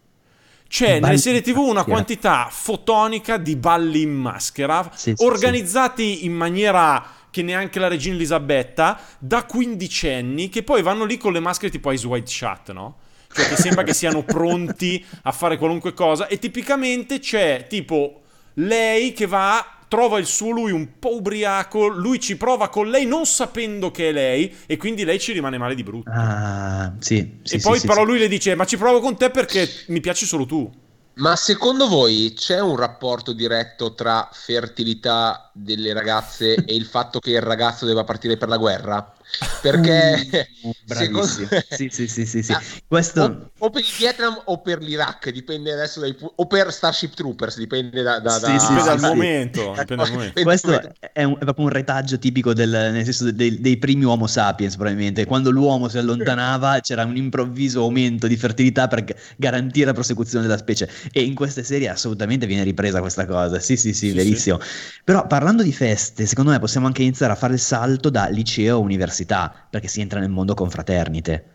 C'è 0.67 0.99
nelle 0.99 1.17
serie 1.17 1.41
tv 1.41 1.57
una 1.57 1.83
quantità 1.83 2.47
fotonica 2.49 3.37
di 3.37 3.55
balli 3.55 4.01
in 4.01 4.13
maschera, 4.13 4.89
sì, 4.95 5.13
sì, 5.15 5.23
organizzati 5.23 6.17
sì. 6.17 6.25
in 6.25 6.33
maniera 6.33 7.05
che 7.29 7.43
neanche 7.43 7.77
la 7.77 7.87
regina 7.87 8.15
Elisabetta, 8.15 8.99
da 9.19 9.45
quindicenni, 9.45 10.49
che 10.49 10.63
poi 10.63 10.81
vanno 10.81 11.03
lì 11.05 11.17
con 11.17 11.33
le 11.33 11.39
maschere 11.39 11.71
tipo 11.71 11.91
Ice 11.91 12.07
White 12.07 12.29
Shut, 12.29 12.71
no? 12.71 12.97
Cioè 13.33 13.47
che 13.47 13.55
sembra 13.55 13.83
che 13.83 13.93
siano 13.93 14.23
pronti 14.23 15.03
a 15.23 15.31
fare 15.31 15.57
qualunque 15.57 15.93
cosa 15.93 16.27
e 16.27 16.39
tipicamente 16.39 17.19
c'è 17.19 17.65
tipo 17.67 18.21
lei 18.55 19.13
che 19.13 19.27
va 19.27 19.81
trova 19.91 20.19
il 20.19 20.25
suo 20.25 20.51
lui 20.51 20.71
un 20.71 20.99
po' 20.99 21.17
ubriaco, 21.17 21.87
lui 21.87 22.17
ci 22.17 22.37
prova 22.37 22.69
con 22.69 22.89
lei 22.89 23.05
non 23.05 23.25
sapendo 23.25 23.91
che 23.91 24.07
è 24.07 24.11
lei 24.13 24.55
e 24.65 24.77
quindi 24.77 25.03
lei 25.03 25.19
ci 25.19 25.33
rimane 25.33 25.57
male 25.57 25.75
di 25.75 25.83
brutto. 25.83 26.09
Ah, 26.09 26.93
sì. 26.99 27.39
sì 27.43 27.55
e 27.55 27.59
poi 27.59 27.77
sì, 27.77 27.87
però 27.87 28.03
sì. 28.03 28.07
lui 28.07 28.19
le 28.19 28.29
dice 28.29 28.55
ma 28.55 28.63
ci 28.63 28.77
provo 28.77 29.01
con 29.01 29.17
te 29.17 29.29
perché 29.29 29.67
mi 29.87 29.99
piaci 29.99 30.25
solo 30.25 30.45
tu. 30.45 30.71
Ma 31.15 31.35
secondo 31.35 31.89
voi 31.89 32.33
c'è 32.33 32.61
un 32.61 32.77
rapporto 32.77 33.33
diretto 33.33 33.93
tra 33.93 34.29
fertilità 34.31 35.51
delle 35.53 35.91
ragazze 35.91 36.55
e 36.55 36.73
il 36.73 36.85
fatto 36.85 37.19
che 37.19 37.31
il 37.31 37.41
ragazzo 37.41 37.85
debba 37.85 38.05
partire 38.05 38.37
per 38.37 38.47
la 38.47 38.55
guerra? 38.55 39.13
Perché 39.61 40.47
uh, 40.61 40.71
secondo... 40.85 41.27
sì, 41.27 41.89
sì, 41.89 42.07
sì, 42.07 42.25
sì, 42.25 42.43
sì. 42.43 42.51
Ah, 42.51 42.61
Questo... 42.87 43.21
o, 43.21 43.65
o, 43.65 43.69
per 43.69 43.81
il 43.81 43.93
Vietnam 43.97 44.41
o 44.45 44.61
per 44.61 44.81
l'Iraq 44.81 45.29
dipende 45.31 45.71
adesso 45.73 45.99
dai, 45.99 46.15
o 46.19 46.47
per 46.47 46.71
Starship 46.71 47.13
Troopers 47.13 47.57
dipende 47.57 48.01
da, 48.01 48.19
da, 48.19 48.31
sì, 48.31 48.41
da... 48.41 48.59
Sì, 48.59 48.73
dal, 48.83 48.99
momento, 48.99 49.69
dipende 49.77 49.95
dal 49.95 50.11
momento. 50.11 50.41
questo 50.41 50.81
è, 51.13 51.23
un, 51.23 51.35
è, 51.39 51.43
proprio 51.43 51.65
un 51.65 51.71
retaggio 51.71 52.19
tipico 52.19 52.53
del, 52.53 52.69
nel 52.69 53.03
senso 53.03 53.31
dei, 53.31 53.59
dei, 53.59 53.77
primi 53.77 54.05
Homo 54.05 54.27
sapiens 54.27 54.75
probabilmente. 54.75 55.25
Quando 55.25 55.49
l'uomo 55.49 55.87
si 55.87 55.97
allontanava 55.97 56.79
c'era 56.81 57.05
un 57.05 57.15
improvviso 57.15 57.81
aumento 57.81 58.27
di 58.27 58.35
fertilità 58.35 58.87
per 58.87 59.03
garantire 59.37 59.85
la 59.85 59.93
prosecuzione 59.93 60.45
della 60.45 60.57
specie. 60.57 60.89
E 61.11 61.21
in 61.21 61.35
queste 61.35 61.63
serie 61.63 61.89
assolutamente 61.89 62.45
viene 62.45 62.63
ripresa 62.63 62.99
questa 62.99 63.25
cosa. 63.25 63.59
Sì 63.59 63.77
sì 63.77 63.93
sì, 63.93 64.09
sì. 64.09 64.13
verissimo. 64.13 64.59
Però 65.03 65.25
parlando 65.25 65.63
di 65.63 65.73
feste 65.73 66.25
secondo 66.25 66.51
me 66.51 66.59
possiamo 66.59 66.87
anche 66.87 67.01
iniziare 67.01 67.33
a 67.33 67.35
fare 67.35 67.53
il 67.53 67.59
salto 67.59 68.09
da 68.09 68.27
liceo 68.27 68.75
a 68.75 68.79
università 68.79 69.20
perché 69.25 69.87
si 69.87 70.01
entra 70.01 70.19
nel 70.19 70.29
mondo 70.29 70.53
con 70.53 70.69
fraternite. 70.69 71.45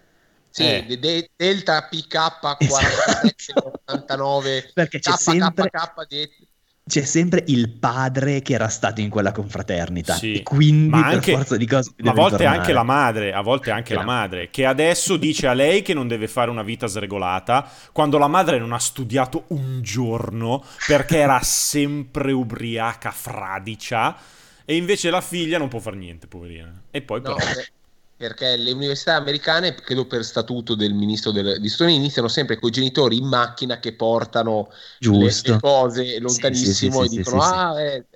Sì, 0.51 0.63
eh. 0.63 0.99
de- 0.99 1.31
Delta 1.37 1.83
PK 1.83 2.39
4789 2.41 4.57
esatto. 4.57 4.73
perché 4.73 5.01
c'è 5.01 5.13
sempre, 5.17 5.69
c'è 6.89 7.03
sempre 7.03 7.45
il 7.49 7.69
padre 7.69 8.41
che 8.41 8.55
era 8.55 8.69
stato 8.69 9.03
in 9.03 9.11
quella 9.11 9.33
confraternita 9.33 10.15
sì. 10.15 10.35
e 10.35 10.43
quindi 10.43 10.89
ma 10.89 11.09
anche, 11.09 11.33
per 11.33 11.41
forza 11.41 11.57
di 11.57 11.67
cose 11.67 11.93
a 12.03 12.13
volte 12.13 12.37
tornare. 12.37 12.59
anche 12.59 12.73
la 12.73 12.85
madre 12.85 13.33
a 13.33 13.43
volte 13.43 13.71
anche 13.71 13.93
la 13.93 14.05
madre 14.05 14.51
che 14.51 14.65
adesso 14.65 15.17
dice 15.17 15.49
a 15.49 15.53
lei 15.53 15.83
che 15.83 15.93
non 15.93 16.09
deve 16.09 16.29
fare 16.29 16.49
una 16.49 16.63
vita 16.63 16.87
sregolata 16.87 17.69
quando 17.93 18.17
la 18.17 18.29
madre 18.29 18.59
non 18.59 18.73
ha 18.73 18.79
studiato 18.79 19.45
un 19.49 19.83
giorno 19.83 20.65
perché 20.87 21.19
era 21.19 21.41
sempre 21.43 22.33
ubriaca 22.33 23.11
fradicia 23.11 24.17
e 24.69 24.77
invece 24.77 25.11
la 25.11 25.21
figlia 25.21 25.59
non 25.59 25.69
può 25.69 25.79
fare 25.79 25.97
niente, 25.97 26.27
poverina. 26.27 26.83
E 26.91 27.01
poi 27.01 27.23
no, 27.23 27.35
però... 27.35 27.47
Perché 28.19 28.57
le 28.57 28.73
università 28.73 29.15
americane, 29.15 29.75
credo 29.75 30.07
per 30.07 30.25
statuto 30.25 30.75
del 30.75 30.95
ministro 30.95 31.33
del, 31.33 31.61
di 31.61 31.69
Stone, 31.69 31.93
iniziano 31.93 32.29
sempre 32.29 32.59
con 32.59 32.71
i 32.71 32.73
genitori 32.73 33.19
in 33.19 33.27
macchina 33.27 33.79
che 33.79 33.93
portano 33.93 34.71
le, 35.01 35.31
le, 35.43 35.59
cose 35.61 36.19
lontanissimo 36.19 37.03
sì, 37.03 37.09
sì, 37.09 37.15
sì, 37.15 37.19
e 37.19 37.23
dicono 37.23 37.43
ah, 37.43 37.79
eh, 37.79 38.07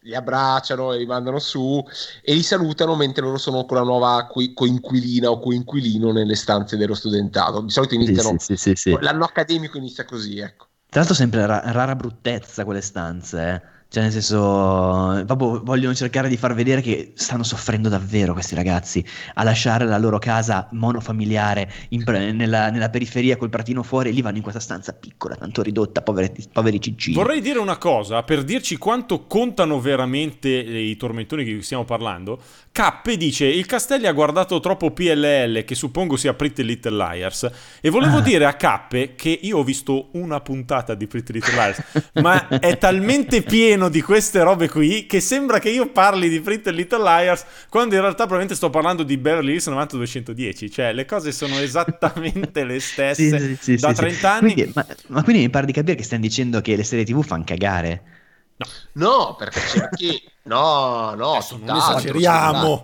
li 0.00 0.14
abbracciano 0.14 0.92
e 0.92 0.98
li 0.98 1.06
mandano 1.06 1.38
su 1.38 1.82
e 2.22 2.34
li 2.34 2.42
salutano 2.42 2.96
mentre 2.96 3.22
loro 3.22 3.38
sono 3.38 3.64
con 3.64 3.78
la 3.78 3.82
nuova 3.82 4.28
coinquilina 4.28 5.30
o 5.30 5.38
coinquilino 5.38 6.12
nelle 6.12 6.34
stanze 6.34 6.76
dello 6.76 6.94
studentato. 6.94 7.62
Di 7.62 7.70
solito 7.70 7.94
iniziano 7.94 8.36
l'anno 9.00 9.24
accademico 9.24 9.78
inizia 9.78 10.04
così, 10.04 10.38
ecco. 10.38 10.66
Tra 10.88 11.00
l'altro 11.00 11.14
sempre 11.14 11.46
ra- 11.46 11.62
rara 11.64 11.96
bruttezza 11.96 12.64
quelle 12.64 12.82
stanze, 12.82 13.48
eh 13.48 13.75
cioè, 13.88 14.02
nel 14.02 14.12
senso, 14.12 15.22
proprio 15.26 15.62
vogliono 15.62 15.94
cercare 15.94 16.28
di 16.28 16.36
far 16.36 16.54
vedere 16.54 16.80
che 16.80 17.12
stanno 17.14 17.44
soffrendo 17.44 17.88
davvero 17.88 18.32
questi 18.32 18.56
ragazzi 18.56 19.02
a 19.34 19.44
lasciare 19.44 19.84
la 19.84 19.96
loro 19.96 20.18
casa 20.18 20.68
monofamiliare 20.72 21.72
in, 21.90 22.02
nella, 22.34 22.70
nella, 22.70 22.90
periferia 22.90 23.36
col 23.36 23.48
pratino 23.48 23.84
fuori 23.84 24.08
e 24.08 24.12
lì 24.12 24.22
vanno 24.22 24.36
in 24.36 24.42
questa 24.42 24.60
stanza 24.60 24.92
piccola, 24.92 25.36
tanto 25.36 25.62
ridotta, 25.62 26.02
poveri, 26.02 26.32
poveri 26.52 26.80
ciccini. 26.80 27.14
Vorrei 27.14 27.40
dire 27.40 27.60
una 27.60 27.78
cosa 27.78 28.22
per 28.24 28.42
dirci 28.42 28.76
quanto 28.76 29.26
contano 29.26 29.80
veramente 29.80 30.48
i 30.48 30.96
tormentoni 30.96 31.44
di 31.44 31.52
cui 31.52 31.62
stiamo 31.62 31.84
parlando. 31.84 32.40
K 32.72 33.16
dice: 33.16 33.46
Il 33.46 33.66
Castelli 33.66 34.06
ha 34.06 34.12
guardato 34.12 34.60
troppo 34.60 34.90
PLL, 34.90 35.64
che 35.64 35.74
suppongo 35.74 36.16
sia 36.16 36.34
Pretty 36.34 36.62
Little 36.62 36.96
Liars. 36.96 37.50
E 37.80 37.88
volevo 37.88 38.18
ah. 38.18 38.20
dire 38.20 38.44
a 38.44 38.54
K 38.54 39.14
che 39.14 39.38
io 39.40 39.58
ho 39.58 39.64
visto 39.64 40.08
una 40.12 40.40
puntata 40.40 40.94
di 40.94 41.06
Pretty 41.06 41.32
Little 41.32 41.54
Liars, 41.54 41.82
ma 42.14 42.48
è 42.48 42.76
talmente 42.76 43.40
pieno 43.76 43.90
di 43.90 44.00
queste 44.00 44.42
robe 44.42 44.70
qui 44.70 45.04
che 45.04 45.20
sembra 45.20 45.58
che 45.58 45.68
io 45.68 45.90
parli 45.90 46.30
di 46.30 46.40
Pretty 46.40 46.72
Little 46.72 47.02
Liars 47.02 47.44
quando 47.68 47.94
in 47.94 48.00
realtà 48.00 48.20
probabilmente 48.20 48.54
sto 48.54 48.70
parlando 48.70 49.02
di 49.02 49.18
Beverly 49.18 49.52
Hills 49.52 49.66
90210. 49.66 50.70
Cioè, 50.70 50.92
le 50.94 51.04
cose 51.04 51.30
sono 51.30 51.58
esattamente 51.58 52.64
le 52.64 52.80
stesse 52.80 53.38
sì, 53.38 53.56
sì, 53.60 53.76
sì, 53.76 53.76
da 53.76 53.92
30 53.92 54.32
anni. 54.32 54.52
Quindi, 54.54 54.72
ma, 54.74 54.86
ma 55.08 55.22
quindi 55.22 55.42
mi 55.42 55.50
pare 55.50 55.66
di 55.66 55.72
capire 55.72 55.94
che 55.94 56.04
stiamo 56.04 56.22
dicendo 56.22 56.62
che 56.62 56.74
le 56.74 56.84
serie 56.84 57.04
TV 57.04 57.22
fanno 57.22 57.44
cagare. 57.44 58.02
No. 58.58 58.66
no, 58.92 59.36
perché 59.36 59.60
cerchi... 59.60 60.22
No, 60.44 61.12
no, 61.14 61.32
Adesso 61.32 61.58
non 61.60 61.76
esageriamo. 61.76 62.80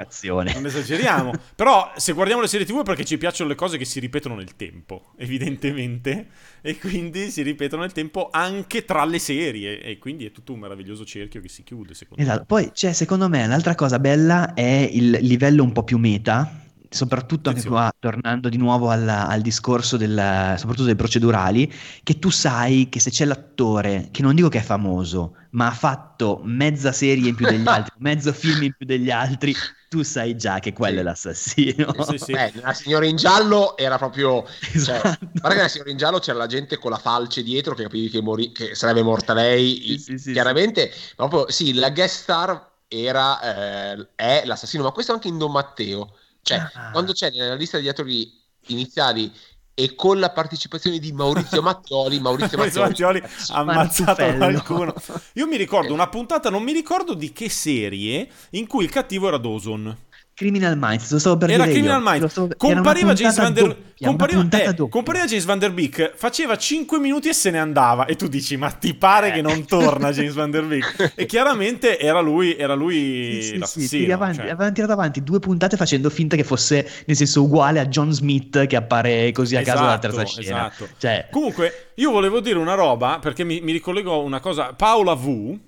Non 0.53 0.67
esageriamo. 0.67 1.33
Però 1.55 1.93
se 1.97 2.13
guardiamo 2.13 2.43
le 2.43 2.49
serie 2.49 2.67
TV 2.67 2.81
è 2.81 2.83
perché 2.83 3.05
ci 3.05 3.17
piacciono 3.19 3.49
le 3.49 3.55
cose 3.55 3.79
che 3.79 3.85
si 3.85 4.01
ripetono 4.01 4.35
nel 4.35 4.57
tempo, 4.57 5.13
evidentemente. 5.17 6.27
E 6.61 6.79
quindi 6.79 7.31
si 7.31 7.43
ripetono 7.43 7.83
nel 7.83 7.93
tempo 7.93 8.29
anche 8.33 8.85
tra 8.85 9.05
le 9.05 9.21
serie. 9.21 9.81
E 9.81 9.99
quindi 9.99 10.27
è 10.27 10.33
tutto 10.33 10.53
un 10.53 10.59
meraviglioso 10.59 11.05
cerchio 11.05 11.41
che 11.41 11.49
si 11.49 11.63
chiude, 11.63 11.95
secondo 11.95 12.23
esatto. 12.23 12.41
me. 12.41 12.47
Poi 12.47 12.71
c'è, 12.73 12.93
secondo 12.93 13.29
me, 13.29 13.47
l'altra 13.47 13.77
cosa 13.77 13.99
bella 14.01 14.55
è 14.55 14.89
il 14.93 15.11
livello 15.21 15.63
un 15.63 15.73
po' 15.73 15.85
più 15.85 15.99
meta 15.99 16.62
soprattutto 16.93 17.49
anche 17.49 17.65
qua, 17.65 17.93
tornando 17.99 18.49
di 18.49 18.57
nuovo 18.59 18.91
alla, 18.91 19.27
al 19.27 19.41
discorso 19.41 19.97
del, 19.97 20.55
soprattutto 20.57 20.85
dei 20.85 20.97
procedurali, 20.97 21.73
che 22.03 22.19
tu 22.19 22.31
sai 22.31 22.89
che 22.89 23.01
se 23.01 23.11
c'è 23.11 23.25
l'attore, 23.25 24.09
che 24.11 24.23
non 24.23 24.35
dico 24.35 24.49
che 24.49 24.59
è 24.59 24.63
famoso, 24.63 25.37
ma 25.51 25.69
ha 25.69 25.73
fatto 25.73 26.41
mezza 26.45 26.93
serie 26.93 27.29
in 27.29 27.35
più 27.35 27.47
degli 27.47 27.67
altri, 27.69 27.95
mezzo 27.99 28.33
film 28.33 28.63
in 28.63 28.75
più 28.77 28.87
degli 28.87 29.11
altri, 29.11 29.55
tu 29.89 30.03
sai 30.03 30.37
già 30.37 30.59
che 30.59 30.73
quello 30.73 30.97
sì. 30.97 31.01
è 31.01 31.03
l'assassino. 31.03 31.95
Sì, 32.05 32.19
sì, 32.19 32.33
eh, 32.33 32.53
la 32.63 32.73
signora 32.73 33.07
in 33.07 33.17
giallo 33.17 33.77
era 33.77 33.97
proprio... 33.97 34.45
Cioè, 34.61 34.77
esatto. 34.77 35.09
Cioè, 35.09 35.19
guarda 35.33 35.55
che 35.55 35.63
la 35.63 35.69
signora 35.69 35.91
in 35.91 35.97
giallo 35.97 36.19
c'era 36.19 36.39
la 36.39 36.47
gente 36.47 36.79
con 36.79 36.91
la 36.91 36.99
falce 36.99 37.43
dietro 37.43 37.75
che 37.75 37.83
capivi 37.85 38.09
che, 38.09 38.21
morì, 38.21 38.53
che 38.53 38.75
sarebbe 38.75 39.03
morta 39.03 39.35
lei. 39.35 40.03
Chiaramente, 40.33 40.91
proprio, 41.17 41.51
sì, 41.51 41.75
la 41.75 41.91
guest 41.91 42.23
star 42.23 42.71
era, 42.89 43.95
eh, 43.95 44.09
è 44.15 44.43
l'assassino, 44.45 44.83
ma 44.83 44.91
questo 44.91 45.13
anche 45.13 45.29
in 45.29 45.39
Don 45.39 45.53
Matteo 45.53 46.17
cioè, 46.43 46.59
ah. 46.59 46.91
quando 46.91 47.13
c'è 47.13 47.31
nella 47.31 47.55
lista 47.55 47.77
degli 47.77 47.89
attori 47.89 48.31
iniziali 48.67 49.33
e 49.75 49.95
con 49.95 50.19
la 50.19 50.31
partecipazione 50.31 50.99
di 50.99 51.13
Maurizio 51.13 51.63
Mattioli, 51.63 52.21
Maurizio 52.21 52.59
Mattioli, 52.59 53.23
ha 53.49 53.59
ammazzato 53.59 54.37
qualcuno. 54.37 54.95
Io 55.35 55.47
mi 55.47 55.57
ricordo 55.57 55.95
una 55.95 56.09
puntata, 56.09 56.51
non 56.51 56.63
mi 56.63 56.73
ricordo 56.73 57.15
di 57.15 57.33
che 57.33 57.49
serie, 57.49 58.29
in 58.51 58.67
cui 58.67 58.85
il 58.85 58.91
cattivo 58.91 59.29
era 59.29 59.39
Dawson. 59.39 59.97
Criminal 60.43 60.77
Minds, 60.79 61.11
lo 61.13 61.19
stavo 61.19 61.37
per 61.37 61.51
era 61.51 61.63
dire 61.65 61.77
Criminal 61.77 62.03
io. 62.03 62.11
Minds. 62.11 62.31
Stavo... 62.33 62.49
Compariva 62.57 63.13
James 63.15 63.37
Van 63.37 63.53
Der 63.53 63.77
compariva, 64.03 64.49
eh, 64.51 64.89
compariva 64.89 65.25
James 65.27 65.45
Van 65.45 65.59
Der 65.59 65.73
Beek, 65.73 66.13
faceva 66.17 66.57
5 66.57 66.99
minuti 66.99 67.29
e 67.29 67.33
se 67.33 67.51
ne 67.51 67.59
andava 67.61 68.07
e 68.07 68.17
tu 68.17 68.27
dici 68.27 68.57
"Ma 68.57 68.71
ti 68.71 68.95
pare 68.95 69.29
eh. 69.29 69.33
che 69.33 69.43
non 69.43 69.65
torna 69.65 70.11
James 70.13 70.35
Van 70.35 70.51
Der 70.51 70.65
Beek?" 70.65 71.13
e 71.15 71.27
chiaramente 71.27 71.99
era 71.99 72.21
lui, 72.21 72.57
era 72.57 72.75
lui 72.75 73.41
sì. 73.43 73.61
Sì, 73.63 73.87
sì, 73.87 74.11
avanti, 74.11 74.39
cioè. 74.39 74.47
Avevano 74.47 74.73
tirato 74.73 74.93
avanti 74.93 75.23
due 75.23 75.39
puntate 75.39 75.77
facendo 75.77 76.11
finta 76.11 76.37
che 76.37 76.45
fosse 76.45 76.89
nel 77.07 77.17
senso 77.17 77.43
uguale 77.43 77.79
a 77.79 77.87
John 77.87 78.13
Smith 78.13 78.67
che 78.67 78.77
appare 78.77 79.31
così 79.33 79.57
a 79.57 79.61
esatto, 79.61 79.79
caso 79.79 79.89
alla 79.89 79.99
terza 79.99 80.25
scena. 80.25 80.71
Esatto. 80.73 80.89
Cioè... 80.99 81.29
Comunque, 81.31 81.93
io 81.95 82.11
volevo 82.11 82.41
dire 82.41 82.59
una 82.59 82.75
roba 82.75 83.19
perché 83.21 83.45
mi, 83.45 83.61
mi 83.61 83.73
ricollego 83.73 84.13
a 84.13 84.17
una 84.17 84.41
cosa 84.41 84.75
Paola 84.75 85.15
V 85.15 85.59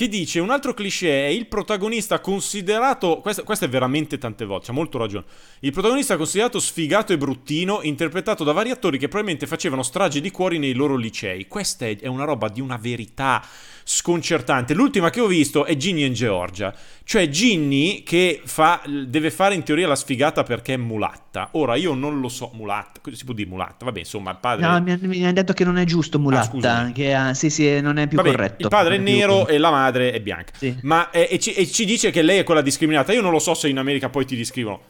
che 0.00 0.08
dice 0.08 0.40
un 0.40 0.48
altro 0.48 0.72
cliché 0.72 1.26
è 1.26 1.28
il 1.28 1.46
protagonista 1.46 2.20
considerato, 2.20 3.18
questo, 3.20 3.44
questo, 3.44 3.66
è 3.66 3.68
veramente 3.68 4.16
tante 4.16 4.46
volte, 4.46 4.70
ha 4.70 4.72
molto 4.72 4.96
ragione, 4.96 5.26
il 5.58 5.72
protagonista 5.72 6.16
considerato 6.16 6.58
sfigato 6.58 7.12
e 7.12 7.18
bruttino, 7.18 7.82
interpretato 7.82 8.42
da 8.42 8.52
vari 8.52 8.70
attori 8.70 8.96
che 8.96 9.08
probabilmente 9.08 9.46
facevano 9.46 9.82
strage 9.82 10.22
di 10.22 10.30
cuori 10.30 10.58
nei 10.58 10.72
loro 10.72 10.96
licei. 10.96 11.46
Questa 11.46 11.84
è, 11.84 11.98
è 11.98 12.06
una 12.06 12.24
roba 12.24 12.48
di 12.48 12.62
una 12.62 12.78
verità 12.78 13.46
sconcertante. 13.90 14.72
L'ultima 14.72 15.10
che 15.10 15.20
ho 15.20 15.26
visto 15.26 15.64
è 15.64 15.76
Ginny 15.76 16.04
in 16.04 16.12
Georgia, 16.12 16.72
cioè 17.02 17.28
Ginny 17.28 18.04
che 18.04 18.40
fa, 18.44 18.80
deve 18.86 19.32
fare 19.32 19.56
in 19.56 19.64
teoria 19.64 19.88
la 19.88 19.96
sfigata 19.96 20.44
perché 20.44 20.74
è 20.74 20.76
mulatta. 20.76 21.48
Ora 21.52 21.74
io 21.74 21.94
non 21.94 22.20
lo 22.20 22.28
so, 22.28 22.52
mulatta, 22.54 23.00
si 23.10 23.24
può 23.24 23.34
dire 23.34 23.48
mulatta? 23.48 23.84
Vabbè, 23.84 23.98
insomma, 23.98 24.30
il 24.30 24.38
padre... 24.40 24.64
No, 24.64 24.80
mi, 24.80 24.96
mi 25.00 25.22
hanno 25.24 25.32
detto 25.32 25.54
che 25.54 25.64
non 25.64 25.76
è 25.76 25.84
giusto 25.84 26.18
ah, 26.18 26.20
mulatta, 26.20 26.76
ah, 26.76 26.92
che 26.92 27.12
ha, 27.12 27.34
sì, 27.34 27.50
sì, 27.50 27.80
non 27.80 27.96
è 27.96 28.06
più 28.06 28.16
Vabbè, 28.16 28.30
corretto. 28.30 28.62
Il 28.62 28.68
padre 28.68 28.94
è 28.94 28.98
nero 28.98 29.44
più... 29.44 29.54
e 29.54 29.58
la 29.58 29.70
madre 29.72 30.12
è 30.12 30.20
bianca. 30.20 30.52
Sì. 30.56 30.78
Ma, 30.82 31.10
eh, 31.10 31.26
e, 31.28 31.40
ci, 31.40 31.52
e 31.52 31.66
ci 31.66 31.84
dice 31.84 32.12
che 32.12 32.22
lei 32.22 32.38
è 32.38 32.44
quella 32.44 32.62
discriminata. 32.62 33.12
Io 33.12 33.22
non 33.22 33.32
lo 33.32 33.40
so 33.40 33.54
se 33.54 33.68
in 33.68 33.78
America 33.78 34.08
poi 34.08 34.24
ti 34.24 34.36
descrivono 34.36 34.80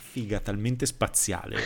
figa 0.00 0.40
talmente 0.40 0.86
spaziale 0.86 1.58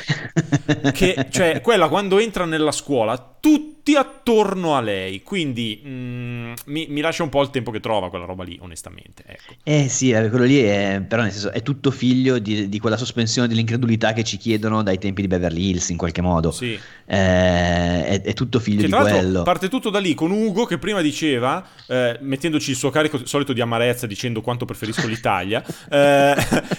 che, 0.92 1.26
cioè, 1.30 1.60
quella 1.60 1.88
quando 1.88 2.18
entra 2.18 2.44
nella 2.44 2.72
scuola, 2.72 3.36
tutti 3.40 3.94
attorno 3.94 4.74
a 4.74 4.80
lei. 4.80 5.22
Quindi 5.22 5.82
mm, 5.86 6.52
mi, 6.66 6.86
mi, 6.88 7.00
lascia 7.00 7.22
un 7.22 7.28
po' 7.28 7.42
il 7.42 7.50
tempo 7.50 7.70
che 7.70 7.80
trova 7.80 8.08
quella 8.08 8.24
roba 8.24 8.44
lì, 8.44 8.58
onestamente. 8.60 9.22
Ecco. 9.26 9.54
Eh 9.62 9.88
sì, 9.88 10.10
eh, 10.10 10.30
quello 10.30 10.44
lì 10.44 10.62
è, 10.62 11.02
però 11.06 11.22
nel 11.22 11.32
senso, 11.32 11.52
è 11.52 11.62
tutto 11.62 11.90
figlio 11.90 12.38
di, 12.38 12.68
di, 12.68 12.78
quella 12.78 12.96
sospensione 12.96 13.46
dell'incredulità 13.48 14.12
che 14.12 14.24
ci 14.24 14.38
chiedono 14.38 14.82
dai 14.82 14.98
tempi 14.98 15.20
di 15.20 15.28
Beverly 15.28 15.70
Hills 15.70 15.90
in 15.90 15.96
qualche 15.96 16.22
modo. 16.22 16.50
Sì. 16.50 16.72
Eh, 16.72 18.06
è, 18.06 18.22
è, 18.22 18.32
tutto 18.32 18.58
figlio 18.60 18.80
che, 18.80 18.86
di 18.86 18.92
quello. 18.92 19.42
Parte 19.42 19.68
tutto 19.68 19.90
da 19.90 19.98
lì 19.98 20.14
con 20.14 20.30
Ugo 20.30 20.64
che 20.64 20.78
prima 20.78 21.02
diceva, 21.02 21.66
eh, 21.86 22.16
mettendoci 22.22 22.70
il 22.70 22.76
suo 22.76 22.88
carico 22.88 23.26
solito 23.26 23.52
di 23.52 23.60
amarezza 23.60 24.06
dicendo 24.06 24.40
quanto 24.40 24.64
preferisco 24.64 25.06
l'Italia, 25.06 25.62
eh, 25.90 26.34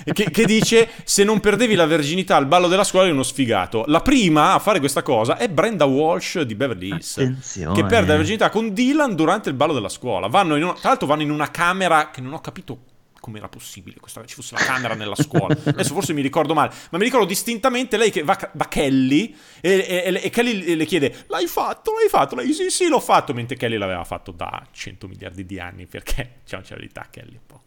che, 0.14 0.32
che 0.32 0.46
dice 0.46 0.90
se 1.04 1.24
non 1.24 1.40
perdevi 1.46 1.76
la 1.76 1.86
verginità 1.86 2.38
al 2.38 2.48
ballo 2.48 2.68
della 2.68 2.84
scuola 2.84 3.06
eri 3.06 3.14
uno 3.14 3.22
sfigato. 3.22 3.84
La 3.86 4.02
prima 4.02 4.56
a 4.56 4.60
fare 4.60 4.80
questa 4.80 5.04
cosa 5.04 5.38
è 5.38 5.48
Brenda 5.48 5.86
Walsh 5.86 6.42
di 6.42 6.56
Beverly 6.56 6.88
Hills. 6.88 7.18
Attenzione. 7.20 7.76
che 7.76 7.86
perde 7.86 8.08
la 8.08 8.16
virginità 8.16 8.50
con 8.50 8.74
Dylan 8.74 9.14
durante 9.14 9.50
il 9.50 9.56
ballo 9.56 9.72
della 9.72 9.90
scuola. 9.90 10.26
Vanno 10.26 10.56
una, 10.56 10.74
tra 10.74 10.90
l'altro 10.90 11.06
vanno 11.06 11.22
in 11.22 11.30
una 11.30 11.52
camera 11.52 12.10
che 12.10 12.20
non 12.20 12.34
ho 12.34 12.42
capito 12.42 12.80
com'era 13.20 13.48
possibile 13.48 13.98
questa, 14.00 14.26
ci 14.26 14.34
fosse 14.34 14.56
la 14.56 14.64
camera 14.64 14.96
nella 14.96 15.14
scuola. 15.14 15.56
Adesso 15.66 15.94
forse 15.94 16.14
mi 16.14 16.24
ricordo 16.24 16.56
male, 16.56 16.74
ma 16.90 16.98
mi 16.98 17.04
ricordo 17.04 17.28
distintamente 17.28 17.96
lei 17.96 18.10
che 18.10 18.24
va 18.24 18.38
da 18.52 18.68
Kelly 18.68 19.36
e, 19.62 19.86
e, 19.88 20.22
e, 20.24 20.30
Kelly 20.32 20.76
le 20.76 20.86
chiede: 20.86 21.26
L'hai 21.28 21.46
fatto? 21.46 21.94
L'hai 21.94 22.10
fatto? 22.10 22.34
Lei 22.34 22.54
sì, 22.54 22.72
sì, 22.72 22.88
l'ho 22.88 23.00
fatto. 23.00 23.36
Mentre 23.36 23.56
Kelly 23.56 23.78
l'aveva 23.78 24.04
fatto 24.04 24.32
da 24.32 24.66
100 24.72 25.08
miliardi 25.08 25.46
di 25.46 25.60
anni 25.60 25.86
perché 25.86 26.40
c'è 26.44 26.56
una 26.56 26.66
verità, 26.70 27.06
Kelly 27.12 27.34
un 27.34 27.46
po'. 27.46 27.65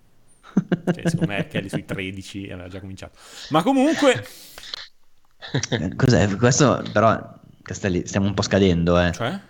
Cioè, 0.55 1.09
secondo 1.09 1.33
me 1.33 1.47
Kelly 1.47 1.69
sui 1.69 1.85
13 1.85 2.51
aveva 2.51 2.69
già 2.69 2.81
cominciato. 2.81 3.19
Ma 3.51 3.63
comunque. 3.63 4.27
Cos'è? 5.97 6.37
Questo 6.37 6.83
però, 6.93 7.41
Castelli, 7.63 8.07
stiamo 8.07 8.27
un 8.27 8.35
po' 8.35 8.43
scadendo, 8.43 9.01
eh. 9.01 9.13
Cioè? 9.13 9.41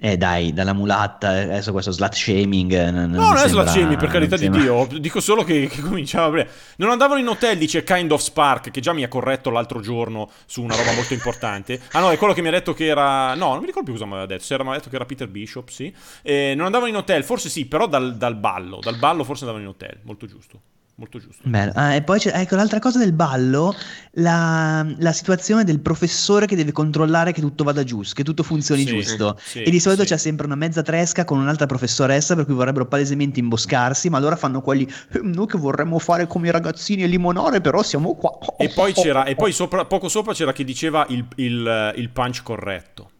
Eh 0.00 0.16
dai, 0.16 0.52
dalla 0.52 0.74
mulatta, 0.74 1.30
adesso 1.30 1.72
questo 1.72 1.90
slut 1.90 2.12
shaming. 2.12 2.90
Non, 2.90 3.10
no, 3.10 3.32
non 3.32 3.36
è 3.36 3.48
slut 3.48 3.66
shaming, 3.66 3.98
per 3.98 4.08
carità 4.08 4.36
di 4.36 4.42
sembra... 4.42 4.60
Dio. 4.60 4.86
Dico 5.00 5.18
solo 5.18 5.42
che, 5.42 5.66
che 5.66 5.80
cominciava. 5.80 6.44
Non 6.76 6.90
andavano 6.90 7.18
in 7.18 7.26
hotel, 7.26 7.58
dice 7.58 7.82
Kind 7.82 8.12
of 8.12 8.20
Spark, 8.20 8.70
che 8.70 8.80
già 8.80 8.92
mi 8.92 9.02
ha 9.02 9.08
corretto 9.08 9.50
l'altro 9.50 9.80
giorno 9.80 10.30
su 10.46 10.62
una 10.62 10.76
roba 10.76 10.92
molto 10.92 11.14
importante. 11.14 11.80
Ah 11.92 11.98
no, 12.00 12.10
è 12.10 12.16
quello 12.16 12.32
che 12.32 12.42
mi 12.42 12.48
ha 12.48 12.52
detto 12.52 12.74
che 12.74 12.86
era. 12.86 13.34
No, 13.34 13.48
non 13.48 13.58
mi 13.58 13.66
ricordo 13.66 13.90
più 13.90 13.94
cosa 13.94 14.04
mi 14.04 14.12
aveva 14.12 14.26
detto. 14.26 14.44
Se 14.44 14.54
era, 14.54 14.62
mi 14.62 14.70
detto 14.70 14.88
che 14.88 14.94
era 14.94 15.04
Peter 15.04 15.26
Bishop, 15.26 15.68
sì. 15.68 15.92
Eh, 16.22 16.54
non 16.54 16.66
andavano 16.66 16.90
in 16.90 16.96
hotel, 16.96 17.24
forse 17.24 17.48
sì, 17.48 17.66
però 17.66 17.88
dal, 17.88 18.16
dal 18.16 18.36
ballo. 18.36 18.78
Dal 18.80 18.98
ballo 18.98 19.24
forse 19.24 19.42
andavano 19.42 19.68
in 19.68 19.74
hotel, 19.74 19.98
molto 20.04 20.26
giusto 20.26 20.60
molto 20.98 21.18
giusto. 21.18 21.42
Bello. 21.48 21.72
Ah, 21.74 21.94
e 21.94 22.02
poi 22.02 22.18
c'è, 22.18 22.32
ecco 22.34 22.56
l'altra 22.56 22.80
cosa 22.80 22.98
del 22.98 23.12
ballo, 23.12 23.74
la, 24.14 24.84
la, 24.98 25.12
situazione 25.12 25.64
del 25.64 25.80
professore 25.80 26.46
che 26.46 26.56
deve 26.56 26.72
controllare 26.72 27.32
che 27.32 27.40
tutto 27.40 27.64
vada 27.64 27.84
giusto, 27.84 28.14
che 28.14 28.24
tutto 28.24 28.42
funzioni 28.42 28.82
sì, 28.82 28.88
giusto. 28.88 29.38
Sì, 29.40 29.62
e 29.62 29.70
di 29.70 29.78
solito 29.80 30.02
sì. 30.02 30.08
c'è 30.08 30.16
sempre 30.18 30.46
una 30.46 30.56
mezza 30.56 30.82
tresca 30.82 31.24
con 31.24 31.38
un'altra 31.38 31.66
professoressa 31.66 32.34
per 32.34 32.44
cui 32.44 32.54
vorrebbero 32.54 32.86
palesemente 32.86 33.38
imboscarsi, 33.38 34.10
ma 34.10 34.18
allora 34.18 34.36
fanno 34.36 34.60
quelli 34.60 34.90
eh, 35.12 35.20
noi 35.22 35.46
che 35.46 35.56
vorremmo 35.56 35.98
fare 35.98 36.26
come 36.26 36.48
i 36.48 36.50
ragazzini 36.50 37.04
e 37.04 37.06
limonare, 37.06 37.60
però 37.60 37.82
siamo 37.82 38.16
qua. 38.16 38.36
E 38.58 38.68
poi, 38.68 38.92
c'era, 38.92 39.24
e 39.24 39.36
poi 39.36 39.52
sopra, 39.52 39.84
poco 39.84 40.08
sopra 40.08 40.34
c'era 40.34 40.52
chi 40.52 40.64
diceva 40.64 41.06
il, 41.10 41.24
il, 41.36 41.92
il 41.96 42.08
punch 42.10 42.42
corretto. 42.42 43.10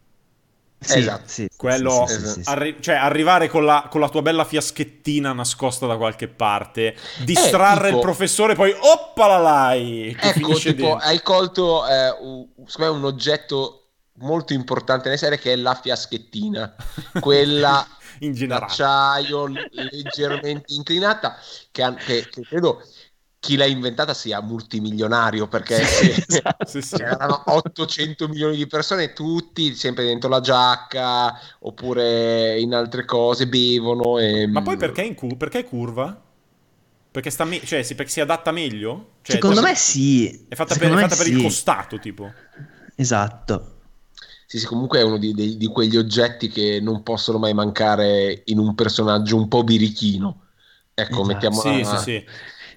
Sì, 0.79 0.99
esatto. 0.99 1.23
Sì, 1.25 1.49
Quello, 1.57 2.05
sì, 2.07 2.41
sì, 2.41 2.41
arri- 2.45 2.77
cioè 2.79 2.95
arrivare 2.95 3.49
con 3.49 3.65
la, 3.65 3.87
con 3.89 3.99
la, 3.99 4.07
tua 4.07 4.21
bella 4.21 4.45
fiaschettina 4.45 5.33
nascosta 5.33 5.85
da 5.85 5.97
qualche 5.97 6.29
parte, 6.29 6.95
distrarre 7.23 7.87
eh, 7.87 7.91
tipo, 7.91 7.97
il 7.97 8.01
professore, 8.01 8.55
poi 8.55 8.73
oppala 8.79 9.37
lai! 9.37 10.15
Ecco, 10.17 10.57
tipo, 10.57 10.95
hai 10.95 11.21
colto 11.21 11.85
eh, 11.85 12.09
un, 12.21 12.47
un 12.55 13.03
oggetto 13.03 13.79
molto 14.19 14.53
importante 14.53 15.05
nella 15.05 15.19
serie 15.19 15.37
che 15.37 15.53
è 15.53 15.55
la 15.57 15.75
fiaschettina, 15.75 16.75
quella 17.19 17.85
in 18.19 18.33
generale. 18.33 18.65
d'acciaio 18.67 19.47
leggermente 19.71 20.73
inclinata, 20.73 21.37
che, 21.71 21.93
che, 22.05 22.27
che 22.29 22.41
credo 22.41 22.81
chi 23.39 23.55
l'ha 23.55 23.65
inventata 23.65 24.13
sia 24.13 24.41
multimilionario 24.41 25.47
perché 25.47 25.79
esatto, 25.81 26.67
sì, 26.67 26.81
sì. 26.81 26.95
c'erano 26.95 27.41
800 27.45 28.27
milioni 28.27 28.57
di 28.57 28.67
persone 28.67 29.13
tutti 29.13 29.73
sempre 29.75 30.03
dentro 30.03 30.29
la 30.29 30.41
giacca 30.41 31.39
oppure 31.59 32.59
in 32.59 32.73
altre 32.73 33.05
cose 33.05 33.47
bevono 33.47 34.19
e... 34.19 34.45
ma 34.45 34.61
poi 34.61 34.75
perché, 34.75 35.03
in 35.03 35.15
cu- 35.15 35.37
perché 35.37 35.59
è 35.59 35.65
curva? 35.65 36.21
perché, 37.11 37.29
sta 37.31 37.43
me- 37.45 37.61
cioè, 37.65 37.81
si, 37.81 37.95
perché 37.95 38.11
si 38.11 38.19
adatta 38.19 38.51
meglio? 38.51 39.13
Cioè, 39.21 39.37
secondo 39.37 39.61
me 39.61 39.73
sì 39.75 40.45
è 40.47 40.55
fatta, 40.55 40.75
per, 40.75 40.91
è 40.91 40.99
fatta 40.99 41.15
per 41.15 41.25
sì. 41.25 41.31
il 41.31 41.41
costato 41.41 41.97
tipo 41.97 42.31
esatto 42.95 43.77
sì, 44.45 44.59
sì, 44.59 44.65
comunque 44.65 44.99
è 44.99 45.03
uno 45.03 45.17
di, 45.17 45.33
di, 45.33 45.57
di 45.57 45.67
quegli 45.67 45.95
oggetti 45.95 46.49
che 46.49 46.79
non 46.81 47.03
possono 47.03 47.37
mai 47.37 47.53
mancare 47.53 48.41
in 48.45 48.57
un 48.57 48.75
personaggio 48.75 49.37
un 49.37 49.47
po' 49.47 49.63
birichino 49.63 50.47
ecco 50.93 51.21
esatto. 51.21 51.25
mettiamo 51.25 51.61
sì, 51.61 51.83
sì, 51.85 51.97
sì 51.97 52.25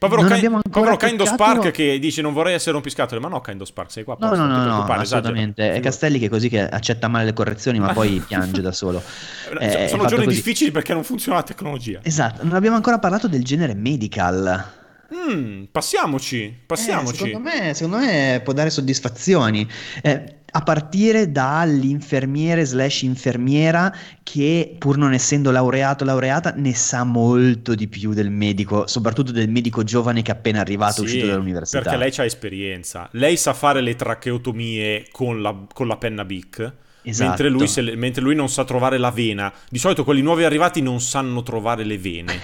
Povero, 0.08 0.24
Ky- 0.24 0.68
povero 0.68 0.96
Kind 0.96 1.22
Spark 1.22 1.70
che 1.70 2.00
dice 2.00 2.22
non 2.22 2.32
vorrei 2.32 2.54
essere 2.54 2.74
un 2.74 2.82
piscatore, 2.82 3.20
ma 3.20 3.28
no 3.28 3.40
Kind 3.40 3.62
Spark, 3.62 3.92
sei 3.92 4.02
qua. 4.02 4.16
No, 4.18 4.34
no, 4.34 4.46
no, 4.46 4.64
no, 4.64 4.82
assolutamente. 4.84 5.62
Esagera. 5.62 5.78
È 5.78 5.80
Castelli 5.80 6.18
che 6.18 6.26
è 6.26 6.28
così 6.28 6.48
che 6.48 6.68
accetta 6.68 7.06
male 7.06 7.26
le 7.26 7.32
correzioni, 7.32 7.78
ma 7.78 7.92
poi 7.94 8.20
piange 8.26 8.60
da 8.60 8.72
solo. 8.72 9.00
Eh, 9.60 9.86
sono 9.86 10.06
giorni 10.06 10.24
così. 10.24 10.36
difficili 10.36 10.72
perché 10.72 10.92
non 10.92 11.04
funziona 11.04 11.38
la 11.38 11.44
tecnologia. 11.44 12.00
Esatto, 12.02 12.42
non 12.42 12.54
abbiamo 12.54 12.74
ancora 12.74 12.98
parlato 12.98 13.28
del 13.28 13.44
genere 13.44 13.74
medical. 13.74 14.80
Mm, 15.14 15.64
passiamoci, 15.70 16.52
passiamoci. 16.66 17.22
Eh, 17.22 17.26
secondo, 17.26 17.48
me, 17.48 17.74
secondo, 17.74 17.96
me, 17.98 18.40
può 18.42 18.52
dare 18.52 18.70
soddisfazioni. 18.70 19.68
Eh, 20.02 20.41
a 20.54 20.62
partire 20.62 21.30
dall'infermiere 21.30 22.64
slash 22.64 23.02
infermiera 23.02 23.94
che 24.22 24.76
pur 24.78 24.98
non 24.98 25.14
essendo 25.14 25.50
laureato 25.50 26.04
laureata 26.04 26.52
ne 26.56 26.74
sa 26.74 27.04
molto 27.04 27.74
di 27.74 27.88
più 27.88 28.12
del 28.12 28.30
medico, 28.30 28.86
soprattutto 28.86 29.32
del 29.32 29.48
medico 29.48 29.82
giovane 29.82 30.22
che 30.22 30.30
è 30.30 30.34
appena 30.34 30.60
arrivato, 30.60 30.94
sì, 30.94 31.02
uscito 31.02 31.26
dall'università. 31.26 31.82
Perché 31.82 31.98
lei 31.98 32.12
ha 32.16 32.24
esperienza, 32.24 33.08
lei 33.12 33.36
sa 33.36 33.54
fare 33.54 33.80
le 33.80 33.96
tracheotomie 33.96 35.06
con 35.10 35.40
la, 35.40 35.66
con 35.72 35.86
la 35.86 35.96
penna 35.96 36.24
Bic 36.24 36.72
Esatto. 37.02 37.28
Mentre, 37.28 37.48
lui 37.48 37.66
se, 37.66 37.82
mentre, 37.96 38.22
lui 38.22 38.34
non 38.34 38.48
sa 38.48 38.64
trovare 38.64 38.96
la 38.98 39.10
vena. 39.10 39.52
Di 39.68 39.78
solito 39.78 40.04
quelli 40.04 40.22
nuovi 40.22 40.44
arrivati 40.44 40.80
non 40.80 41.00
sanno 41.00 41.42
trovare 41.42 41.84
le 41.84 41.98
vene. 41.98 42.40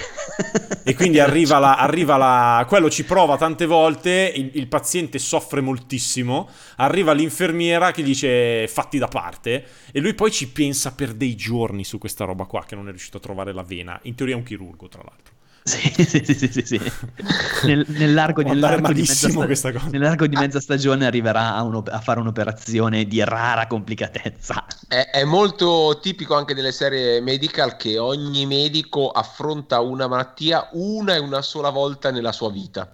e 0.85 0.94
quindi 0.94 1.21
arriva 1.21 1.59
la, 1.59 1.77
arriva 1.77 2.16
la, 2.16 2.64
Quello 2.66 2.90
ci 2.90 3.05
prova 3.05 3.37
tante 3.37 3.66
volte, 3.66 4.33
il, 4.35 4.51
il, 4.55 4.66
paziente 4.66 5.18
soffre 5.18 5.61
moltissimo, 5.61 6.49
arriva 6.77 7.12
l'infermiera 7.12 7.92
che 7.92 8.03
dice 8.03 8.66
fatti 8.68 8.99
da 8.99 9.09
parte 9.09 9.64
e 9.92 10.01
lui 10.01 10.14
poi 10.14 10.31
ci 10.31 10.49
pensa 10.49 10.92
per 10.92 11.14
dei 11.14 11.37
giorni 11.37 11.85
su 11.85 11.99
questa 11.99 12.25
roba 12.25 12.44
qua 12.44 12.64
che 12.64 12.75
non 12.75 12.87
è 12.87 12.90
riuscito 12.90 13.18
a 13.18 13.21
trovare 13.21 13.53
la 13.53 13.62
vena. 13.62 13.99
In 14.03 14.14
teoria 14.14 14.35
è 14.35 14.38
un 14.38 14.44
chirurgo, 14.44 14.88
tra 14.88 15.03
l'altro. 15.05 15.38
Sì, 15.62 16.05
sì, 16.05 16.25
sì, 16.25 16.49
sì, 16.51 16.62
sì. 16.64 16.92
Nel, 17.64 17.85
nell'arco, 17.88 18.40
nell'arco, 18.40 18.92
di 18.92 19.05
sta- 19.05 19.29
nell'arco, 19.90 20.27
di 20.27 20.37
mezza 20.37 20.61
stagione 20.61 21.07
arriverà 21.07 21.57
a, 21.57 21.83
a, 21.90 22.01
fare 22.01 22.21
un'operazione 22.21 23.05
di 23.05 23.23
rara 23.23 23.66
complicatezza. 23.66 24.64
È, 24.87 25.11
è, 25.11 25.25
molto 25.25 25.99
tipico 26.01 26.35
anche 26.35 26.55
delle 26.55 26.73
serie 26.73 27.21
medical 27.21 27.77
che 27.77 27.99
ogni 27.99 28.47
medico 28.47 29.11
affronta 29.11 29.81
una 29.81 30.07
malattia 30.07 30.68
una 30.73 31.14
e 31.14 31.18
una 31.18 31.42
sola 31.42 31.71
volta 31.71 32.11
nella 32.11 32.33
sua 32.33 32.51
vita. 32.51 32.90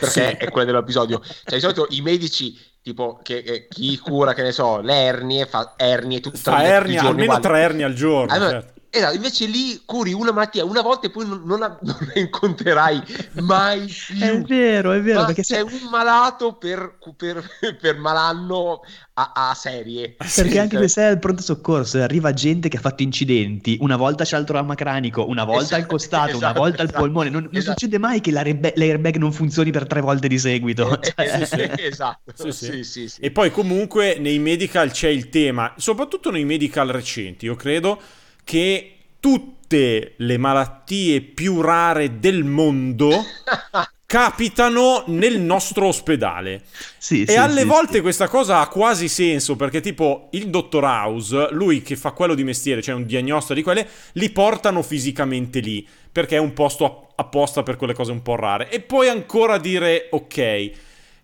Perché 0.00 0.36
sì. 0.38 0.44
è 0.44 0.50
quella 0.50 0.66
dell'episodio. 0.66 1.22
Cioè, 1.22 1.54
di 1.54 1.60
solito 1.60 1.86
i 1.90 2.00
medici 2.00 2.58
tipo 2.86 3.18
che, 3.20 3.42
che, 3.42 3.66
chi 3.68 3.98
cura, 3.98 4.32
che 4.32 4.42
ne 4.42 4.52
so, 4.52 4.80
le 4.80 4.94
ernie, 4.94 5.46
fa 5.46 5.74
ernie 5.76 6.20
tutte 6.20 6.38
fa 6.38 6.62
ernia, 6.62 7.00
almeno 7.00 7.34
uguali. 7.34 7.42
tre 7.42 7.60
ernie 7.60 7.84
al 7.84 7.94
giorno. 7.94 8.32
Allora, 8.32 8.50
certo. 8.50 8.75
Esatto, 8.96 9.14
invece 9.14 9.46
lì 9.46 9.82
curi 9.84 10.12
una 10.12 10.32
malattia 10.32 10.64
una 10.64 10.80
volta 10.80 11.06
e 11.06 11.10
poi 11.10 11.26
non, 11.26 11.42
non, 11.44 11.58
la, 11.58 11.76
non 11.82 11.96
la, 12.00 12.20
incontrerai 12.20 13.02
mai 13.40 13.86
più. 13.86 14.18
È 14.18 14.40
vero, 14.42 14.92
è 14.92 15.00
vero. 15.02 15.20
Ma 15.20 15.26
perché 15.26 15.42
c'è 15.42 15.56
se... 15.56 15.60
un 15.60 15.88
malato 15.90 16.54
per, 16.54 16.96
per, 17.16 17.44
per 17.80 17.98
malanno 17.98 18.80
a, 19.14 19.32
a, 19.50 19.54
serie. 19.54 20.14
Perché 20.16 20.50
sì, 20.50 20.58
anche 20.58 20.78
se 20.78 20.88
sei 20.88 21.06
al 21.08 21.18
pronto 21.18 21.42
soccorso 21.42 21.98
e 21.98 22.02
arriva 22.02 22.32
gente 22.32 22.68
che 22.68 22.76
ha 22.76 22.80
fatto 22.80 23.02
incidenti, 23.02 23.76
una 23.80 23.96
volta 23.96 24.24
c'è 24.24 24.38
il 24.38 24.44
trauma 24.44 24.74
cranico, 24.74 25.26
una 25.28 25.44
volta 25.44 25.64
esatto, 25.64 25.82
al 25.82 25.86
costato, 25.86 26.28
esatto, 26.30 26.44
una 26.44 26.52
volta 26.52 26.82
esatto, 26.82 26.96
al 26.96 27.02
polmone, 27.02 27.30
non, 27.30 27.42
non 27.44 27.54
esatto. 27.54 27.78
succede 27.78 27.98
mai 27.98 28.20
che 28.20 28.30
l'airbag 28.30 29.16
non 29.16 29.32
funzioni 29.32 29.70
per 29.70 29.86
tre 29.86 30.00
volte 30.00 30.28
di 30.28 30.38
seguito. 30.38 31.00
Eh, 31.00 31.12
cioè... 31.28 31.44
sì, 31.44 31.56
sì, 31.56 31.84
esatto. 31.84 32.52
Sì, 32.52 32.84
sì. 32.84 33.10
E 33.20 33.30
poi 33.30 33.50
comunque 33.50 34.16
nei 34.18 34.38
medical 34.38 34.90
c'è 34.90 35.08
il 35.08 35.28
tema, 35.28 35.72
soprattutto 35.76 36.30
nei 36.30 36.44
medical 36.44 36.88
recenti, 36.88 37.46
io 37.46 37.54
credo 37.54 38.00
che 38.46 38.92
tutte 39.18 40.12
le 40.18 40.38
malattie 40.38 41.20
più 41.20 41.60
rare 41.60 42.20
del 42.20 42.44
mondo 42.44 43.10
capitano 44.06 45.02
nel 45.08 45.40
nostro 45.40 45.88
ospedale. 45.88 46.62
Sì, 46.96 47.22
e 47.22 47.32
sì, 47.32 47.36
alle 47.36 47.62
sì, 47.62 47.66
volte 47.66 48.00
questa 48.02 48.28
cosa 48.28 48.60
ha 48.60 48.68
quasi 48.68 49.08
senso 49.08 49.56
perché 49.56 49.80
tipo 49.80 50.28
il 50.30 50.48
dottor 50.48 50.84
House, 50.84 51.48
lui 51.50 51.82
che 51.82 51.96
fa 51.96 52.12
quello 52.12 52.34
di 52.36 52.44
mestiere, 52.44 52.82
cioè 52.82 52.94
un 52.94 53.04
diagnosta 53.04 53.52
di 53.52 53.64
quelle, 53.64 53.84
li 54.12 54.30
portano 54.30 54.80
fisicamente 54.82 55.58
lì 55.58 55.84
perché 56.12 56.36
è 56.36 56.40
un 56.40 56.52
posto 56.52 57.08
apposta 57.16 57.64
per 57.64 57.74
quelle 57.74 57.94
cose 57.94 58.12
un 58.12 58.22
po' 58.22 58.36
rare. 58.36 58.70
E 58.70 58.78
poi 58.78 59.08
ancora 59.08 59.58
dire 59.58 60.06
ok, 60.08 60.70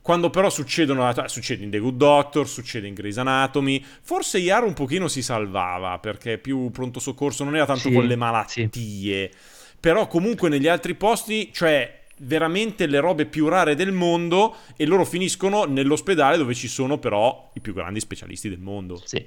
quando 0.02 0.30
però 0.30 0.50
succedono, 0.50 1.10
succede 1.26 1.62
in 1.62 1.70
The 1.70 1.78
Good 1.78 1.96
Doctor, 1.96 2.48
succede 2.48 2.88
in 2.88 2.94
Grey's 2.94 3.18
Anatomy, 3.18 3.82
forse 4.02 4.38
Yara 4.38 4.66
un 4.66 4.74
pochino 4.74 5.06
si 5.06 5.22
salvava 5.22 5.98
perché 5.98 6.38
più 6.38 6.70
pronto 6.70 6.98
soccorso 7.00 7.44
non 7.44 7.54
era 7.54 7.66
tanto 7.66 7.88
sì, 7.88 7.92
con 7.92 8.06
le 8.06 8.16
malattie, 8.16 8.68
sì. 8.72 9.30
però 9.78 10.08
comunque 10.08 10.48
negli 10.48 10.66
altri 10.66 10.96
posti, 10.96 11.50
cioè 11.52 12.00
veramente 12.18 12.86
le 12.86 13.00
robe 13.00 13.26
più 13.26 13.48
rare 13.48 13.74
del 13.74 13.92
mondo 13.92 14.56
e 14.76 14.86
loro 14.86 15.04
finiscono 15.04 15.64
nell'ospedale 15.64 16.36
dove 16.36 16.54
ci 16.54 16.68
sono 16.68 16.98
però 16.98 17.50
i 17.54 17.60
più 17.60 17.72
grandi 17.72 18.00
specialisti 18.00 18.48
del 18.48 18.60
mondo. 18.60 19.00
Sì. 19.04 19.24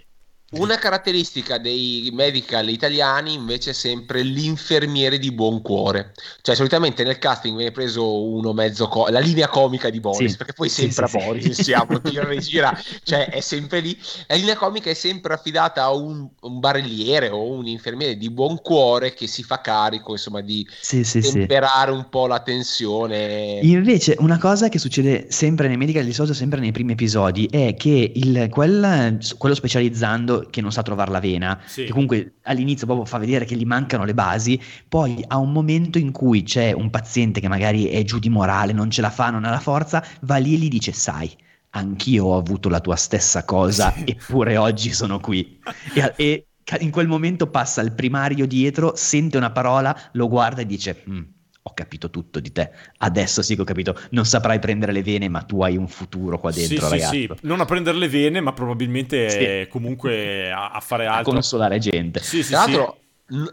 Una 0.52 0.78
caratteristica 0.78 1.58
dei 1.58 2.12
medical 2.14 2.70
italiani 2.70 3.34
invece 3.34 3.72
è 3.72 3.74
sempre 3.74 4.22
l'infermiere 4.22 5.18
di 5.18 5.32
buon 5.32 5.64
cuore. 5.64 6.14
Cioè, 6.42 6.54
solitamente 6.54 7.04
nel 7.04 7.18
casting 7.18 7.56
viene 7.56 7.72
preso 7.72 8.24
uno 8.24 8.54
mezzo 8.54 8.88
co- 8.88 9.08
la 9.08 9.20
linea 9.20 9.48
comica 9.48 9.90
di 9.90 10.00
Boris, 10.00 10.32
sì. 10.32 10.38
perché 10.38 10.54
poi 10.54 10.70
sempre 10.70 11.08
sì, 11.08 11.18
a 11.18 11.26
Boris 11.26 11.56
sì. 11.56 11.64
siamo, 11.64 12.00
tira 12.00 12.30
e 12.30 12.38
gira, 12.38 12.80
cioè 13.04 13.30
è 13.30 13.42
sempre 13.42 13.80
lì. 13.80 13.98
La 14.28 14.36
linea 14.36 14.56
comica 14.56 14.90
è 14.92 14.94
sempre 14.94 15.34
affidata 15.34 15.82
a 15.82 15.92
un, 15.92 16.28
un 16.42 16.60
barelliere 16.60 17.30
o 17.30 17.52
un 17.52 17.66
infermiere 17.66 18.16
di 18.16 18.30
buon 18.30 18.62
cuore 18.62 19.16
che 19.16 19.26
si 19.26 19.42
fa 19.42 19.62
carico, 19.62 20.12
insomma, 20.12 20.42
di 20.42 20.66
temperare 20.88 21.90
un 21.90 22.08
po' 22.08 22.28
la 22.28 22.40
tensione. 22.40 23.60
Invece, 23.64 24.16
una 24.20 24.38
cosa 24.38 24.70
che 24.70 24.78
succede 24.78 25.26
sempre 25.30 25.68
nei 25.68 25.78
medical, 25.78 26.06
di 26.06 26.14
solito 26.14 26.36
sempre 26.36 26.60
nei 26.60 26.72
primi 26.72 26.92
episodi, 26.92 27.48
è 27.48 27.74
che 27.74 28.12
il, 28.14 28.48
quel, 28.52 29.18
quello 29.40 29.56
specializzando 29.56 30.35
che 30.42 30.62
non 30.62 30.72
sa 30.72 30.82
trovare 30.82 31.12
la 31.12 31.20
vena, 31.20 31.60
sì. 31.66 31.86
che 31.86 31.92
comunque 31.92 32.36
all'inizio 32.44 32.86
proprio 32.86 33.06
fa 33.06 33.18
vedere 33.18 33.46
che 33.46 33.56
gli 33.56 33.66
mancano 33.66 34.06
le 34.06 34.14
basi, 34.14 34.60
poi 34.88 35.24
a 35.28 35.38
un 35.38 35.52
momento 35.52 35.98
in 35.98 36.12
cui 36.12 36.44
c'è 36.44 36.72
un 36.72 36.90
paziente 36.90 37.40
che 37.40 37.48
magari 37.48 37.86
è 37.86 38.04
giù 38.04 38.20
di 38.20 38.30
morale, 38.30 38.74
non 38.74 38.90
ce 38.90 39.02
la 39.02 39.10
fa, 39.10 39.30
non 39.30 39.46
ha 39.46 39.50
la 39.50 39.60
forza, 39.60 40.04
va 40.22 40.38
lì 40.38 40.54
e 40.54 40.58
gli 40.58 40.68
dice 40.68 40.92
sai, 40.92 41.36
anch'io 41.72 42.26
ho 42.26 42.38
avuto 42.38 42.70
la 42.70 42.80
tua 42.80 42.96
stessa 42.96 43.44
cosa, 43.46 43.92
sì. 43.92 44.04
eppure 44.08 44.58
oggi 44.58 44.92
sono 44.92 45.20
qui. 45.20 45.60
e, 45.94 46.14
e, 46.16 46.48
in 46.80 46.90
quel 46.90 47.08
momento 47.08 47.48
passa 47.48 47.82
il 47.82 47.94
primario 47.94 48.48
dietro, 48.48 48.94
sente 48.96 49.38
una 49.38 49.52
parola, 49.52 49.96
lo 50.14 50.28
guarda 50.28 50.62
e 50.62 50.66
dice... 50.66 51.04
Mm, 51.10 51.22
ho 51.68 51.74
capito 51.74 52.12
tutto 52.12 52.40
di 52.40 52.52
te. 52.52 52.70
Adesso 52.98 53.42
sì 53.42 53.56
che 53.56 53.62
ho 53.62 53.66
capito. 53.66 53.98
Non 54.12 54.26
saprai 54.26 54.60
prendere 54.60 54.92
le 54.92 55.02
vene, 55.02 55.28
ma 55.30 55.42
tu 55.42 55.64
hai 55.64 55.78
un 55.78 55.88
futuro 55.88 56.40
qua 56.40 56.52
dentro, 56.52 56.86
sì, 56.86 56.92
ragazzo. 56.92 57.12
Sì, 57.12 57.30
sì, 57.32 57.48
non 57.48 57.60
a 57.60 57.66
prendere 57.66 57.98
le 57.98 58.08
vene, 58.08 58.40
ma 58.40 58.54
probabilmente 58.54 59.30
sì. 59.30 59.68
comunque 59.70 60.52
a, 60.52 60.72
a, 60.72 60.80
fare 60.80 61.08
altro. 61.08 61.32
A 61.32 61.34
consolare 61.34 61.80
gente. 61.80 62.22
Sì, 62.22 62.44
sì, 62.44 62.52
Tra 62.52 62.60
l'altro, 62.60 62.98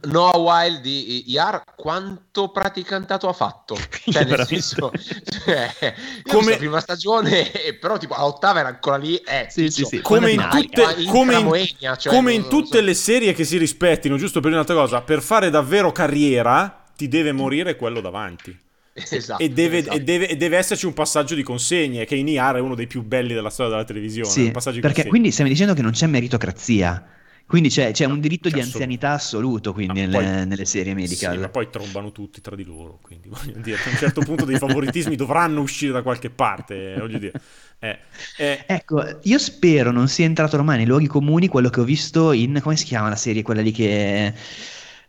Noah 0.02 0.36
Wild 0.36 0.82
di 0.82 1.24
Yar 1.28 1.62
quanto 1.74 2.50
praticantato 2.50 3.26
ha 3.26 3.32
fatto 3.32 3.74
cioè 4.10 4.24
nel 4.26 4.44
senso 4.44 4.92
cioè, 5.24 5.94
come 6.24 6.50
la 6.50 6.56
prima 6.58 6.78
stagione 6.78 7.50
però 7.80 7.96
tipo 7.96 8.12
a 8.12 8.26
ottava 8.26 8.58
era 8.58 8.68
ancora 8.68 8.98
lì 8.98 9.16
eh, 9.16 9.46
sì, 9.48 9.70
sì, 9.70 9.84
sì. 9.84 10.02
come 10.02 10.32
in 10.32 10.46
tutte, 10.50 10.94
in 10.98 11.08
come 11.08 11.36
in, 11.36 11.44
Moenia, 11.44 11.96
cioè, 11.96 12.12
come 12.12 12.34
in 12.34 12.48
tutte 12.48 12.78
so. 12.80 12.84
le 12.84 12.92
serie 12.92 13.32
che 13.32 13.44
si 13.44 13.56
rispettino 13.56 14.18
giusto 14.18 14.40
per 14.40 14.52
un'altra 14.52 14.74
cosa 14.74 15.00
per 15.00 15.22
fare 15.22 15.48
davvero 15.48 15.90
carriera 15.90 16.81
ti 17.02 17.08
deve 17.08 17.32
morire 17.32 17.74
quello 17.74 18.00
davanti. 18.00 18.56
Esatto, 18.94 19.42
e, 19.42 19.48
deve, 19.48 19.78
esatto. 19.78 19.96
e, 19.96 20.02
deve, 20.02 20.28
e, 20.28 20.36
deve, 20.36 20.56
esserci 20.58 20.86
un 20.86 20.92
passaggio 20.92 21.34
di 21.34 21.42
consegne 21.42 22.04
che 22.04 22.14
in 22.14 22.28
IAR 22.28 22.56
è 22.56 22.60
uno 22.60 22.74
dei 22.74 22.86
più 22.86 23.02
belli 23.02 23.32
della 23.34 23.50
storia 23.50 23.72
della 23.72 23.84
televisione. 23.84 24.28
Sì, 24.28 24.50
perché 24.50 24.80
consegne. 24.80 25.08
quindi 25.08 25.30
stiamo 25.32 25.50
dicendo 25.50 25.74
che 25.74 25.82
non 25.82 25.92
c'è 25.92 26.06
meritocrazia. 26.06 27.06
Quindi 27.44 27.70
c'è, 27.70 27.90
c'è 27.90 28.06
un 28.06 28.20
diritto 28.20 28.48
c'è 28.48 28.54
di 28.54 28.60
anzianità 28.60 29.10
assoluto 29.10 29.72
quindi 29.72 30.00
nelle, 30.00 30.16
poi, 30.16 30.46
nelle, 30.46 30.64
serie 30.64 30.94
medical. 30.94 31.34
Sì, 31.34 31.40
ma 31.40 31.48
poi 31.48 31.68
trombano 31.70 32.12
tutti 32.12 32.40
tra 32.40 32.54
di 32.54 32.64
loro, 32.64 32.98
quindi 33.02 33.28
voglio 33.32 33.58
dire, 33.58 33.78
a 33.84 33.88
un 33.88 33.96
certo 33.96 34.20
punto 34.20 34.44
dei 34.44 34.58
favoritismi 34.58 35.16
dovranno 35.16 35.60
uscire 35.60 35.92
da 35.92 36.02
qualche 36.02 36.30
parte, 36.30 36.94
voglio 36.98 37.18
dire. 37.18 37.32
Eh, 37.80 37.98
eh. 38.38 38.64
Ecco, 38.64 39.18
io 39.22 39.38
spero 39.38 39.90
non 39.90 40.06
sia 40.06 40.24
entrato 40.24 40.56
ormai 40.56 40.76
nei 40.76 40.86
luoghi 40.86 41.08
comuni 41.08 41.48
quello 41.48 41.68
che 41.68 41.80
ho 41.80 41.84
visto 41.84 42.30
in, 42.30 42.60
come 42.62 42.76
si 42.76 42.84
chiama 42.84 43.08
la 43.08 43.16
serie, 43.16 43.42
quella 43.42 43.60
lì 43.60 43.72
che 43.72 44.32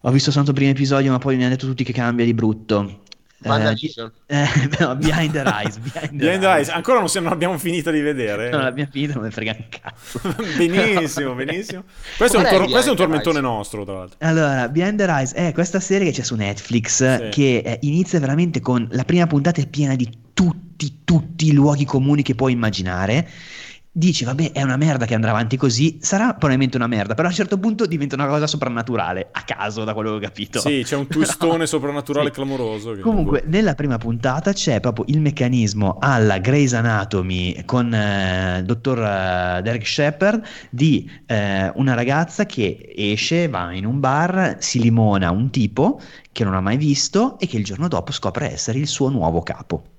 ho 0.05 0.11
visto 0.11 0.31
soltanto 0.31 0.51
il 0.51 0.57
primo 0.57 0.71
episodio, 0.71 1.11
ma 1.11 1.17
poi 1.17 1.37
mi 1.37 1.43
hanno 1.43 1.53
detto 1.53 1.65
tutti 1.65 1.83
che 1.85 1.93
cambia 1.93 2.25
di 2.25 2.33
brutto. 2.33 3.01
Eh, 3.43 3.49
eh, 4.27 4.47
no, 4.79 4.95
Behind 4.95 5.31
the 5.31 5.43
Eyes. 5.43 5.77
Behind 5.77 6.09
the, 6.09 6.15
behind 6.15 6.43
eyes. 6.43 6.69
Ancora 6.69 6.99
non, 6.99 7.07
siamo, 7.07 7.27
non 7.27 7.35
abbiamo 7.35 7.57
finito 7.57 7.89
di 7.89 8.01
vedere. 8.01 8.49
Non 8.49 8.61
l'abbiamo 8.61 8.89
finito, 8.91 9.13
non 9.13 9.23
mi 9.23 9.31
frega 9.31 9.55
un 9.57 9.65
cazzo. 9.69 10.19
benissimo, 10.57 11.33
benissimo. 11.35 11.83
Questo, 12.17 12.37
è 12.37 12.39
un, 12.41 12.47
tor- 12.47 12.69
questo 12.69 12.89
è 12.89 12.91
un, 12.91 12.97
tormentone 12.97 13.39
nostro, 13.39 13.85
tra 13.85 13.93
l'altro. 13.93 14.17
Allora, 14.19 14.67
Behind 14.67 14.97
the 14.97 15.05
Eyes 15.05 15.33
è 15.33 15.53
questa 15.53 15.79
serie 15.79 16.09
che 16.09 16.17
c'è 16.17 16.23
su 16.23 16.35
Netflix 16.35 17.15
sì. 17.15 17.29
che 17.29 17.61
eh, 17.65 17.77
inizia 17.81 18.19
veramente 18.19 18.59
con 18.59 18.85
la 18.91 19.03
prima 19.05 19.25
puntata 19.27 19.61
è 19.61 19.67
piena 19.67 19.95
di 19.95 20.09
tutti, 20.33 20.99
tutti 21.03 21.47
i 21.47 21.53
luoghi 21.53 21.85
comuni 21.85 22.23
che 22.23 22.35
puoi 22.35 22.51
immaginare 22.51 23.29
dici 23.95 24.25
vabbè 24.25 24.53
è 24.53 24.63
una 24.63 24.75
merda 24.75 25.05
che 25.05 25.13
andrà 25.13 25.29
avanti 25.29 25.55
così, 25.55 25.99
sarà 26.01 26.29
probabilmente 26.29 26.77
una 26.77 26.87
merda, 26.87 27.13
però 27.13 27.27
a 27.27 27.29
un 27.31 27.37
certo 27.37 27.59
punto 27.59 27.85
diventa 27.85 28.15
una 28.15 28.25
cosa 28.25 28.47
soprannaturale, 28.47 29.29
a 29.31 29.43
caso 29.43 29.83
da 29.83 29.93
quello 29.93 30.09
che 30.11 30.15
ho 30.15 30.19
capito. 30.19 30.59
Sì, 30.59 30.81
c'è 30.83 30.95
un 30.95 31.05
twistone 31.07 31.57
no. 31.57 31.65
soprannaturale 31.67 32.29
sì. 32.29 32.33
clamoroso. 32.33 32.97
Comunque 32.99 33.41
è... 33.41 33.43
nella 33.45 33.75
prima 33.75 33.99
puntata 33.99 34.51
c'è 34.51 34.79
proprio 34.79 35.05
il 35.09 35.21
meccanismo 35.21 35.97
alla 35.99 36.39
Grey's 36.39 36.73
Anatomy 36.73 37.63
con 37.65 37.87
il 37.87 37.93
eh, 37.93 38.63
dottor 38.65 38.99
eh, 38.99 39.61
Derek 39.61 39.85
Shepard 39.85 40.43
di 40.71 41.09
eh, 41.27 41.71
una 41.75 41.93
ragazza 41.93 42.47
che 42.47 42.93
esce, 42.95 43.47
va 43.47 43.71
in 43.73 43.85
un 43.85 43.99
bar, 43.99 44.57
si 44.59 44.79
limona 44.79 45.29
un 45.29 45.51
tipo 45.51 46.01
che 46.31 46.43
non 46.43 46.55
ha 46.55 46.61
mai 46.61 46.77
visto 46.77 47.37
e 47.37 47.45
che 47.45 47.57
il 47.57 47.63
giorno 47.63 47.87
dopo 47.87 48.11
scopre 48.11 48.51
essere 48.51 48.79
il 48.79 48.87
suo 48.87 49.09
nuovo 49.09 49.43
capo. 49.43 49.92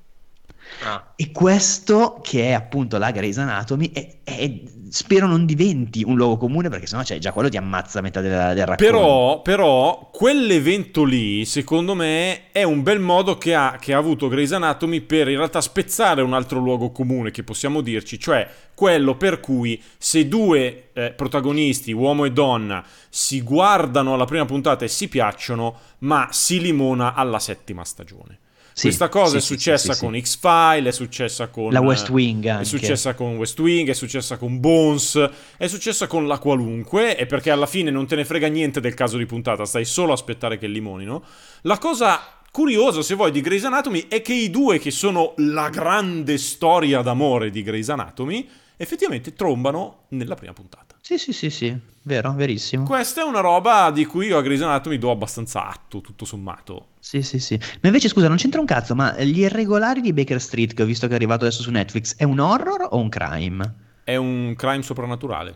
Ah. 0.82 1.12
E 1.16 1.30
questo, 1.30 2.20
che 2.22 2.48
è 2.48 2.52
appunto 2.52 2.98
la 2.98 3.10
Grey's 3.10 3.38
Anatomy, 3.38 3.90
è, 3.92 4.18
è, 4.24 4.60
spero 4.88 5.26
non 5.26 5.46
diventi 5.46 6.02
un 6.04 6.16
luogo 6.16 6.36
comune 6.36 6.68
perché 6.68 6.86
sennò 6.86 7.02
c'è 7.02 7.18
già 7.18 7.32
quello 7.32 7.48
ti 7.48 7.56
ammazza 7.56 8.00
metà 8.00 8.20
della, 8.20 8.52
del 8.54 8.66
racconto. 8.66 8.84
Però, 8.84 9.42
però, 9.42 10.10
quell'evento 10.12 11.04
lì, 11.04 11.44
secondo 11.44 11.94
me, 11.94 12.50
è 12.52 12.62
un 12.62 12.82
bel 12.82 13.00
modo 13.00 13.38
che 13.38 13.54
ha, 13.54 13.76
che 13.80 13.94
ha 13.94 13.98
avuto 13.98 14.28
Grey's 14.28 14.52
Anatomy 14.52 15.00
per 15.00 15.28
in 15.28 15.36
realtà 15.36 15.60
spezzare 15.60 16.22
un 16.22 16.32
altro 16.32 16.58
luogo 16.58 16.90
comune 16.90 17.30
che 17.30 17.42
possiamo 17.42 17.80
dirci, 17.80 18.18
cioè 18.18 18.48
quello 18.74 19.16
per 19.16 19.40
cui 19.40 19.80
se 19.96 20.28
due 20.28 20.90
eh, 20.92 21.12
protagonisti, 21.12 21.92
uomo 21.92 22.24
e 22.24 22.32
donna, 22.32 22.84
si 23.08 23.40
guardano 23.42 24.14
alla 24.14 24.24
prima 24.24 24.44
puntata 24.44 24.84
e 24.84 24.88
si 24.88 25.08
piacciono, 25.08 25.78
ma 25.98 26.28
si 26.30 26.60
limona 26.60 27.14
alla 27.14 27.38
settima 27.38 27.84
stagione. 27.84 28.38
Sì, 28.76 28.88
Questa 28.88 29.08
cosa 29.08 29.30
sì, 29.30 29.36
è 29.36 29.40
successa 29.40 29.92
sì, 29.92 30.00
con 30.00 30.20
X-File, 30.20 30.88
è 30.88 30.92
successa 30.92 31.46
con... 31.46 31.70
La 31.70 31.80
West 31.80 32.08
Wing 32.08 32.44
anche. 32.46 32.62
È 32.62 32.64
successa 32.64 33.14
con 33.14 33.36
West 33.36 33.56
Wing, 33.60 33.88
è 33.88 33.92
successa 33.92 34.36
con 34.36 34.58
Bones, 34.58 35.30
è 35.56 35.68
successa 35.68 36.08
con 36.08 36.26
la 36.26 36.38
qualunque, 36.38 37.16
e 37.16 37.24
perché 37.26 37.52
alla 37.52 37.66
fine 37.66 37.92
non 37.92 38.08
te 38.08 38.16
ne 38.16 38.24
frega 38.24 38.48
niente 38.48 38.80
del 38.80 38.94
caso 38.94 39.16
di 39.16 39.26
puntata, 39.26 39.64
stai 39.64 39.84
solo 39.84 40.10
a 40.10 40.14
aspettare 40.14 40.58
che 40.58 40.66
limonino. 40.66 41.22
La 41.62 41.78
cosa 41.78 42.20
curiosa, 42.50 43.02
se 43.02 43.14
vuoi, 43.14 43.30
di 43.30 43.40
Grey's 43.40 43.64
Anatomy 43.64 44.06
è 44.08 44.20
che 44.22 44.34
i 44.34 44.50
due 44.50 44.80
che 44.80 44.90
sono 44.90 45.34
la 45.36 45.68
grande 45.68 46.36
storia 46.36 47.00
d'amore 47.00 47.50
di 47.50 47.62
Grey's 47.62 47.90
Anatomy 47.90 48.48
effettivamente 48.76 49.32
trombano 49.34 50.04
nella 50.08 50.34
prima 50.34 50.52
puntata. 50.52 50.94
Sì, 51.00 51.18
sì, 51.18 51.32
sì, 51.32 51.50
sì, 51.50 51.76
vero, 52.02 52.32
verissimo. 52.32 52.84
Questa 52.84 53.20
è 53.20 53.24
una 53.24 53.40
roba 53.40 53.90
di 53.90 54.06
cui 54.06 54.28
io 54.28 54.38
a 54.38 54.42
Grey's 54.42 54.62
Anatomy 54.62 54.96
do 54.96 55.10
abbastanza 55.10 55.68
atto, 55.68 56.00
tutto 56.00 56.24
sommato. 56.24 56.86
Sì, 56.98 57.22
sì, 57.22 57.38
sì. 57.38 57.58
Ma 57.58 57.88
invece, 57.88 58.08
scusa, 58.08 58.28
non 58.28 58.38
c'entra 58.38 58.60
un 58.60 58.66
cazzo, 58.66 58.94
ma 58.94 59.14
gli 59.20 59.40
irregolari 59.40 60.00
di 60.00 60.14
Baker 60.14 60.40
Street, 60.40 60.72
che 60.72 60.82
ho 60.82 60.86
visto 60.86 61.06
che 61.06 61.12
è 61.12 61.16
arrivato 61.16 61.44
adesso 61.44 61.62
su 61.62 61.70
Netflix, 61.70 62.16
è 62.16 62.24
un 62.24 62.38
horror 62.38 62.88
o 62.90 62.96
un 62.96 63.10
crime? 63.10 63.74
È 64.02 64.16
un 64.16 64.54
crime 64.56 64.82
soprannaturale. 64.82 65.54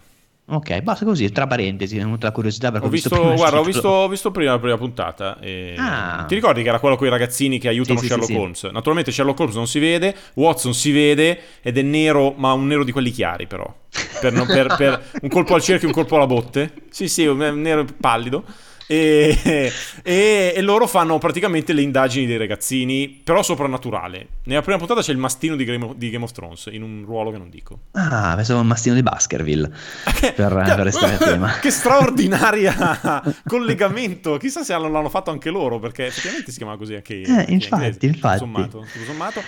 Ok, 0.50 0.80
basta 0.80 1.04
così, 1.04 1.30
tra 1.30 1.46
parentesi, 1.46 1.96
è 1.96 1.98
venuta 1.98 2.28
la 2.28 2.32
curiosità 2.32 2.70
perché 2.70 2.86
ho 2.86 2.90
visto, 2.90 3.10
visto 3.10 3.34
guarda, 3.34 3.60
ho 3.60 3.62
visto, 3.62 3.88
ho 3.88 4.08
visto, 4.08 4.30
prima 4.30 4.52
la 4.52 4.58
prima 4.58 4.78
puntata. 4.78 5.38
Ah. 5.76 6.24
Ti 6.26 6.34
ricordi 6.34 6.62
che 6.62 6.68
era 6.70 6.78
quello 6.78 6.96
con 6.96 7.06
i 7.06 7.10
ragazzini 7.10 7.58
che 7.58 7.68
aiutano 7.68 7.98
sì, 7.98 8.06
Sherlock 8.06 8.30
sì, 8.30 8.34
Holmes? 8.34 8.58
Sì. 8.58 8.70
Naturalmente 8.72 9.12
Sherlock 9.12 9.38
Holmes 9.40 9.54
non 9.54 9.66
si 9.66 9.78
vede, 9.78 10.16
Watson 10.34 10.72
si 10.72 10.90
vede 10.90 11.38
ed 11.60 11.76
è 11.76 11.82
nero, 11.82 12.32
ma 12.34 12.54
un 12.54 12.66
nero 12.66 12.82
di 12.82 12.92
quelli 12.92 13.10
chiari 13.10 13.46
però. 13.46 13.70
Per, 14.20 14.46
per, 14.46 14.74
per 14.76 15.04
un 15.20 15.28
colpo 15.28 15.54
al 15.54 15.60
cerchio 15.60 15.86
e 15.86 15.90
un 15.90 15.96
colpo 15.96 16.16
alla 16.16 16.26
botte. 16.26 16.72
Sì, 16.88 17.08
sì, 17.08 17.26
un 17.26 17.36
nero 17.60 17.84
pallido. 18.00 18.44
E, 18.90 19.36
e, 20.02 20.52
e, 20.56 20.62
loro 20.62 20.86
fanno 20.86 21.18
praticamente 21.18 21.74
le 21.74 21.82
indagini 21.82 22.24
dei 22.24 22.38
ragazzini, 22.38 23.20
però 23.22 23.42
soprannaturale. 23.42 24.28
Nella 24.44 24.62
prima 24.62 24.78
puntata 24.78 25.02
c'è 25.02 25.12
il 25.12 25.18
mastino 25.18 25.56
di 25.56 25.64
Game 25.64 25.84
of, 25.84 25.94
di 25.94 26.08
Game 26.08 26.24
of 26.24 26.32
Thrones, 26.32 26.70
in 26.72 26.82
un 26.82 27.04
ruolo 27.04 27.30
che 27.30 27.36
non 27.36 27.50
dico. 27.50 27.80
Ah, 27.92 28.32
pensavo 28.34 28.60
il 28.60 28.66
mastino 28.66 28.94
di 28.94 29.02
Baskerville, 29.02 29.68
per, 30.18 30.32
per 30.34 30.78
restare 30.78 31.14
a 31.14 31.18
tema. 31.18 31.58
Che 31.60 31.70
straordinaria 31.70 33.36
collegamento! 33.46 34.38
Chissà 34.38 34.64
se 34.64 34.72
l'hanno 34.72 35.10
fatto 35.10 35.30
anche 35.30 35.50
loro, 35.50 35.78
perché 35.78 36.06
effettivamente 36.06 36.50
si 36.50 36.56
chiama 36.56 36.78
così 36.78 36.94
anche, 36.94 37.20
eh, 37.20 37.44
infatti, 37.48 37.52
inglese, 37.52 38.06
infatti. 38.06 38.38
Sommato, 38.38 38.86
sommato. 39.04 39.42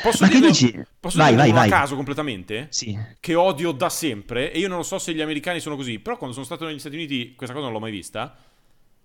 Posso 0.00 0.24
Ma 0.24 0.28
dire, 0.28 0.40
che 0.40 0.46
dici? 0.46 0.84
Posso 0.98 1.18
vai, 1.18 1.34
dire 1.34 1.42
vai, 1.42 1.52
vai. 1.52 1.68
caso 1.68 1.94
completamente? 1.94 2.68
Sì. 2.70 2.98
Che 3.20 3.34
odio 3.34 3.72
da 3.72 3.90
sempre, 3.90 4.50
e 4.50 4.58
io 4.58 4.68
non 4.68 4.78
lo 4.78 4.82
so 4.82 4.98
se 4.98 5.12
gli 5.12 5.20
americani 5.20 5.60
sono 5.60 5.76
così, 5.76 5.98
però 5.98 6.16
quando 6.16 6.32
sono 6.32 6.46
stato 6.46 6.64
negli 6.64 6.78
Stati 6.78 6.94
Uniti 6.94 7.34
questa 7.34 7.54
cosa 7.54 7.66
non 7.66 7.74
l'ho 7.74 7.80
mai 7.80 7.90
vista 7.90 8.34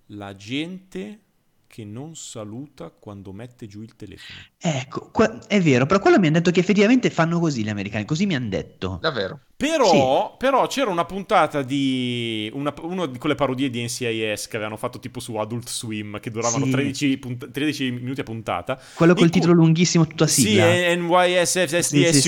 la 0.08 0.36
gente 0.36 1.20
che 1.68 1.84
non 1.84 2.16
saluta 2.16 2.92
quando 2.98 3.32
mette 3.34 3.68
giù 3.68 3.82
il 3.82 3.96
telefono. 3.96 4.40
Ecco, 4.58 5.10
qua, 5.12 5.46
è 5.48 5.62
vero, 5.62 5.86
però 5.86 6.00
quello 6.00 6.18
mi 6.18 6.28
hanno 6.28 6.38
detto 6.38 6.52
che 6.52 6.62
effettivamente 6.62 7.10
fanno 7.10 7.40
così 7.40 7.64
gli 7.64 7.70
americani, 7.70 8.06
così 8.06 8.26
mi 8.26 8.36
hanno 8.36 8.50
detto. 8.50 8.98
Davvero? 9.02 9.42
Però, 9.58 10.30
sì. 10.32 10.36
però 10.38 10.68
c'era 10.68 10.92
una 10.92 11.06
puntata 11.06 11.64
di 11.64 12.50
una, 12.54 12.74
una, 12.82 13.08
di 13.08 13.18
quelle 13.18 13.34
parodie 13.34 13.72
di 13.72 13.84
NCIS 13.84 14.48
che 14.48 14.56
avevano 14.56 14.78
fatto 14.78 15.00
tipo 15.00 15.20
su 15.20 15.36
Adult 15.36 15.68
Swim 15.68 16.20
che 16.20 16.30
duravano 16.30 16.66
sì. 16.66 16.72
13, 16.72 17.18
punt- 17.18 17.52
13, 17.52 17.92
minuti 17.92 18.22
a 18.22 18.24
puntata. 18.24 18.80
Quello 18.94 19.16
col 19.16 19.32
titolo 19.32 19.54
cui... 19.54 19.64
lunghissimo, 19.64 20.06
tutta 20.06 20.28
sigla. 20.28 20.72
Sì, 20.72 20.96
NYSF 20.96 21.80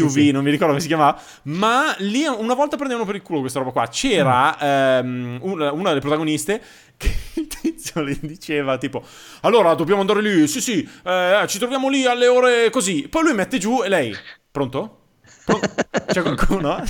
sì, 0.07 0.31
non 0.31 0.43
mi 0.43 0.49
ricordo 0.49 0.73
come 0.73 0.81
si 0.81 0.87
chiamava. 0.87 1.21
Ma 1.43 1.95
lì 1.99 2.25
una 2.25 2.55
volta 2.55 2.75
prendevano 2.75 3.05
per 3.05 3.15
il 3.15 3.21
culo 3.21 3.41
questa 3.41 3.59
roba 3.59 3.71
qua. 3.71 3.87
C'era 3.87 5.01
mm. 5.03 5.05
um, 5.05 5.39
una, 5.41 5.71
una 5.71 5.89
delle 5.89 6.01
protagoniste 6.01 6.61
che 6.99 7.15
il 7.35 7.47
tizio 7.47 8.01
le 8.01 8.17
diceva 8.19 8.77
tipo 8.77 9.03
allora 9.41 9.73
dobbiamo 9.73 10.01
andare 10.01 10.21
lì 10.21 10.47
sì 10.47 10.59
sì 10.59 10.87
eh, 11.03 11.45
ci 11.47 11.57
troviamo 11.57 11.89
lì 11.89 12.05
alle 12.05 12.27
ore 12.27 12.69
così 12.69 13.07
poi 13.07 13.23
lui 13.23 13.33
mette 13.33 13.57
giù 13.57 13.81
e 13.83 13.89
lei 13.89 14.15
pronto? 14.51 14.97
C'è 16.05 16.21
qualcuno? 16.21 16.83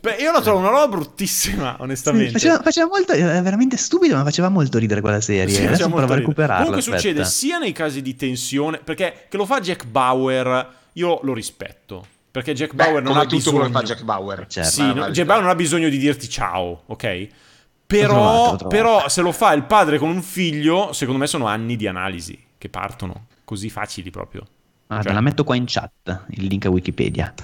Beh, 0.00 0.16
io 0.18 0.32
lo 0.32 0.40
trovo 0.40 0.58
una 0.58 0.70
roba 0.70 0.88
bruttissima, 0.88 1.76
onestamente. 1.78 2.38
Sì, 2.38 2.46
faceva, 2.46 2.62
faceva, 2.62 2.88
molto, 2.88 3.12
era 3.12 3.40
veramente 3.42 3.76
stupido, 3.76 4.16
ma 4.16 4.24
faceva 4.24 4.48
molto 4.48 4.78
ridere 4.78 5.00
quella 5.00 5.20
serie. 5.20 5.54
Sì, 5.54 5.64
Adesso 5.64 5.88
provo 5.88 6.12
a 6.12 6.16
recuperarla. 6.16 6.64
Comunque 6.64 6.80
aspetta. 6.80 6.98
succede 6.98 7.24
sia 7.24 7.58
nei 7.58 7.72
casi 7.72 8.02
di 8.02 8.16
tensione, 8.16 8.80
perché 8.82 9.26
che 9.28 9.36
lo 9.36 9.46
fa 9.46 9.60
Jack 9.60 9.86
Bauer, 9.86 10.68
io 10.94 11.20
lo 11.22 11.32
rispetto. 11.32 12.06
Perché 12.30 12.54
Jack 12.54 12.74
Beh, 12.74 12.84
Bauer 12.84 13.02
non 13.02 13.16
ha 13.16 13.24
bisogno... 13.24 13.58
quello 13.58 13.72
che 13.72 13.78
fa 13.78 13.82
Jack 13.84 14.02
Bauer. 14.02 14.46
Certo. 14.48 14.70
Sì, 14.70 14.82
no, 14.92 15.10
Jack 15.10 15.26
Bauer 15.26 15.42
non 15.42 15.50
ha 15.50 15.56
bisogno 15.56 15.88
di 15.88 15.98
dirti 15.98 16.28
ciao, 16.28 16.82
ok? 16.86 17.28
Però, 17.90 18.56
però 18.68 19.08
se 19.08 19.20
lo 19.20 19.32
fa 19.32 19.52
il 19.52 19.64
padre 19.64 19.98
con 19.98 20.10
un 20.10 20.22
figlio, 20.22 20.92
secondo 20.92 21.18
me 21.18 21.26
sono 21.26 21.46
anni 21.46 21.74
di 21.74 21.88
analisi 21.88 22.38
che 22.56 22.68
partono 22.68 23.26
così 23.44 23.68
facili 23.68 24.10
proprio. 24.10 24.46
Ah, 24.86 24.96
cioè... 24.96 25.06
te 25.06 25.12
la 25.12 25.20
metto 25.20 25.42
qua 25.42 25.56
in 25.56 25.64
chat, 25.66 26.26
il 26.30 26.46
link 26.46 26.66
a 26.66 26.70
Wikipedia. 26.70 27.34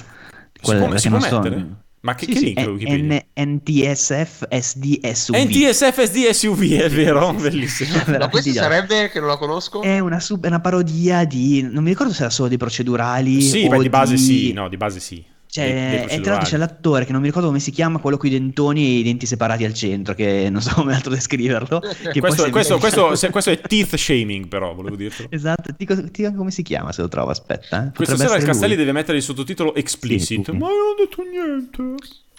Quella, 0.62 0.96
si 0.98 1.08
può, 1.08 1.18
si 1.18 1.28
può 1.28 1.38
mettere? 1.38 1.58
So... 1.58 1.84
Ma 2.00 2.14
che, 2.14 2.26
sì, 2.26 2.32
che 2.32 2.38
sì, 2.38 2.44
link 2.44 2.58
Wikipedia? 2.68 3.24
N- 3.34 3.60
NTSF 3.64 4.46
SD 4.48 5.04
SUV. 5.10 5.36
NTSF 5.36 6.02
SD 6.04 6.30
SUV, 6.30 6.72
è 6.74 6.90
vero? 6.90 7.32
Bellissimo. 7.34 8.00
Ma 8.16 8.28
questo 8.28 8.52
sarebbe, 8.52 9.10
che 9.10 9.18
non 9.18 9.28
la 9.28 9.36
conosco? 9.36 9.82
È 9.82 9.98
una, 9.98 10.20
sub, 10.20 10.44
una 10.44 10.60
parodia 10.60 11.24
di... 11.24 11.62
Non 11.62 11.82
mi 11.82 11.90
ricordo 11.90 12.12
se 12.12 12.20
era 12.20 12.30
solo 12.30 12.48
di 12.48 12.56
procedurali 12.56 13.40
Sì, 13.40 13.66
beh, 13.66 13.78
di 13.80 13.88
base 13.88 14.14
di... 14.14 14.20
sì. 14.20 14.52
No, 14.52 14.68
di 14.68 14.76
base 14.76 15.00
sì. 15.00 15.24
Cioè, 15.48 16.06
e 16.08 16.20
tra 16.20 16.32
l'altro 16.32 16.50
c'è 16.50 16.56
l'attore 16.56 17.04
che 17.04 17.12
non 17.12 17.20
mi 17.20 17.28
ricordo 17.28 17.48
come 17.48 17.60
si 17.60 17.70
chiama, 17.70 17.98
quello 17.98 18.16
con 18.16 18.28
i 18.28 18.32
dentoni 18.32 18.84
e 18.84 18.98
i 18.98 19.02
denti 19.02 19.26
separati 19.26 19.64
al 19.64 19.72
centro, 19.72 20.14
che 20.14 20.48
non 20.50 20.60
so 20.60 20.74
come 20.74 20.94
altro 20.94 21.10
descriverlo. 21.12 21.80
questo, 22.18 22.50
questo, 22.50 22.78
questo, 22.78 23.30
questo, 23.30 23.50
è 23.50 23.60
teeth 23.60 23.94
shaming, 23.94 24.48
però, 24.48 24.74
volevo 24.74 24.96
dirtelo. 24.96 25.28
esatto, 25.32 25.74
dico, 25.76 25.94
dico, 25.94 26.32
come 26.34 26.50
si 26.50 26.62
chiama 26.62 26.92
se 26.92 27.02
lo 27.02 27.08
trovo, 27.08 27.30
aspetta. 27.30 27.86
Eh. 27.86 27.92
Questa 27.94 28.16
sera 28.16 28.36
il 28.36 28.44
Castelli 28.44 28.74
lui. 28.74 28.84
deve 28.84 28.92
mettere 28.92 29.16
il 29.16 29.22
sottotitolo 29.22 29.74
explicit. 29.74 30.50
Sì, 30.50 30.56
Ma 30.56 30.68
non 30.68 30.70
ho 30.70 30.94
detto 30.98 31.22
niente. 31.22 31.94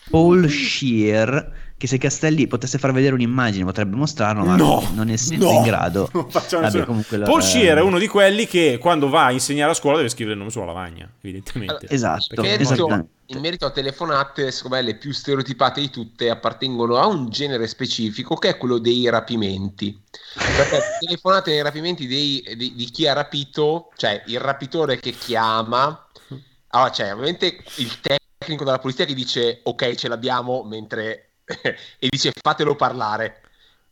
Paul 0.10 0.50
Shear 0.50 1.67
che 1.78 1.86
se 1.86 2.00
Castelli 2.00 2.48
potesse 2.48 2.80
far 2.80 2.92
vedere 2.92 3.14
un'immagine 3.14 3.64
potrebbe 3.64 3.96
mostrarlo, 3.96 4.44
ma 4.44 4.56
no, 4.56 4.90
non 4.94 5.10
è 5.10 5.16
no, 5.38 5.52
in 5.52 5.62
grado. 5.62 6.10
Vabbè, 6.12 6.86
Paul 7.24 7.44
Shear 7.44 7.78
è 7.78 7.82
uno 7.82 8.00
di 8.00 8.08
quelli 8.08 8.48
che 8.48 8.80
quando 8.82 9.10
va 9.10 9.26
a 9.26 9.32
insegnare 9.32 9.72
a 9.72 9.76
scuola 9.76 9.98
deve 9.98 10.10
scrivere 10.10 10.34
il 10.34 10.40
nome 10.40 10.52
sulla 10.52 10.66
lavagna, 10.66 11.08
evidentemente. 11.22 11.74
Allora, 11.74 11.94
esatto. 11.94 12.42
Perché 12.42 13.06
in 13.30 13.40
merito 13.40 13.66
a 13.66 13.72
telefonate, 13.72 14.52
secondo 14.52 14.78
me 14.78 14.82
le 14.82 14.96
più 14.96 15.12
stereotipate 15.12 15.82
di 15.82 15.90
tutte 15.90 16.30
appartengono 16.30 16.96
a 16.96 17.08
un 17.08 17.30
genere 17.30 17.68
specifico 17.68 18.36
che 18.36 18.50
è 18.50 18.58
quello 18.58 18.80
dei 18.80 19.10
rapimenti. 19.10 20.02
Perché 20.34 20.80
telefonate 21.06 21.52
nei 21.52 21.62
rapimenti 21.62 22.08
dei, 22.08 22.44
di, 22.56 22.74
di 22.74 22.86
chi 22.86 23.06
ha 23.06 23.14
rapito, 23.14 23.92
cioè 23.98 24.24
il 24.28 24.40
rapitore 24.40 25.00
che 25.00 25.12
chiama, 25.12 26.08
allora 26.70 26.90
c'è 26.90 27.12
ovviamente 27.12 27.62
il 27.76 28.00
tecnico 28.00 28.64
della 28.64 28.80
polizia 28.80 29.06
che 29.06 29.14
dice 29.14 29.60
ok 29.64 29.96
ce 29.96 30.08
l'abbiamo, 30.08 30.64
mentre 30.64 31.27
e 32.00 32.08
dice 32.10 32.32
fatelo 32.40 32.76
parlare. 32.76 33.42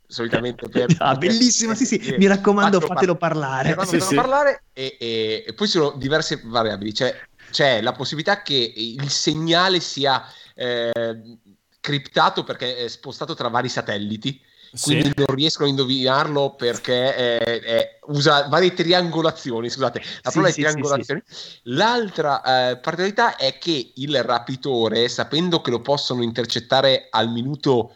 Solitamente 0.08 0.68
per, 0.70 0.94
ah, 0.98 1.16
bellissima 1.16 1.74
sì 1.74 1.84
sì. 1.84 2.14
Mi 2.16 2.26
raccomando 2.26 2.78
fatelo, 2.78 2.94
fatelo 2.94 3.16
parlare, 3.16 3.74
par- 3.74 3.86
sì, 3.86 4.00
sì. 4.00 4.14
parlare 4.14 4.62
e, 4.72 4.96
e, 5.00 5.44
e, 5.46 5.52
poi 5.54 5.66
ci 5.66 5.78
sono 5.78 5.96
diverse 5.96 6.40
variabili. 6.44 6.92
C'è, 6.92 7.18
c'è, 7.50 7.80
la 7.80 7.92
possibilità 7.92 8.42
che 8.42 8.72
il 8.76 9.10
segnale 9.10 9.80
sia 9.80 10.24
eh, 10.54 11.38
criptato 11.80 12.44
perché 12.44 12.76
è 12.76 12.88
spostato 12.88 13.34
tra 13.34 13.48
vari 13.48 13.68
satelliti 13.68 14.40
quindi 14.80 15.08
sì. 15.08 15.12
non 15.16 15.34
riescono 15.34 15.66
a 15.66 15.70
indovinarlo 15.70 16.54
perché 16.54 17.14
è, 17.14 17.38
è, 17.60 17.98
usa 18.06 18.48
varie 18.48 18.74
triangolazioni. 18.74 19.70
Scusate, 19.70 20.02
la 20.22 20.30
parola 20.30 20.50
sì, 20.50 20.60
è 20.60 20.64
triangolazioni. 20.64 21.22
Sì, 21.26 21.58
L'altra 21.64 22.42
eh, 22.70 22.76
particolarità 22.76 23.36
è 23.36 23.58
che 23.58 23.92
il 23.94 24.22
rapitore, 24.22 25.08
sapendo 25.08 25.60
che 25.60 25.70
lo 25.70 25.80
possono 25.80 26.22
intercettare 26.22 27.08
al 27.10 27.30
minuto 27.30 27.94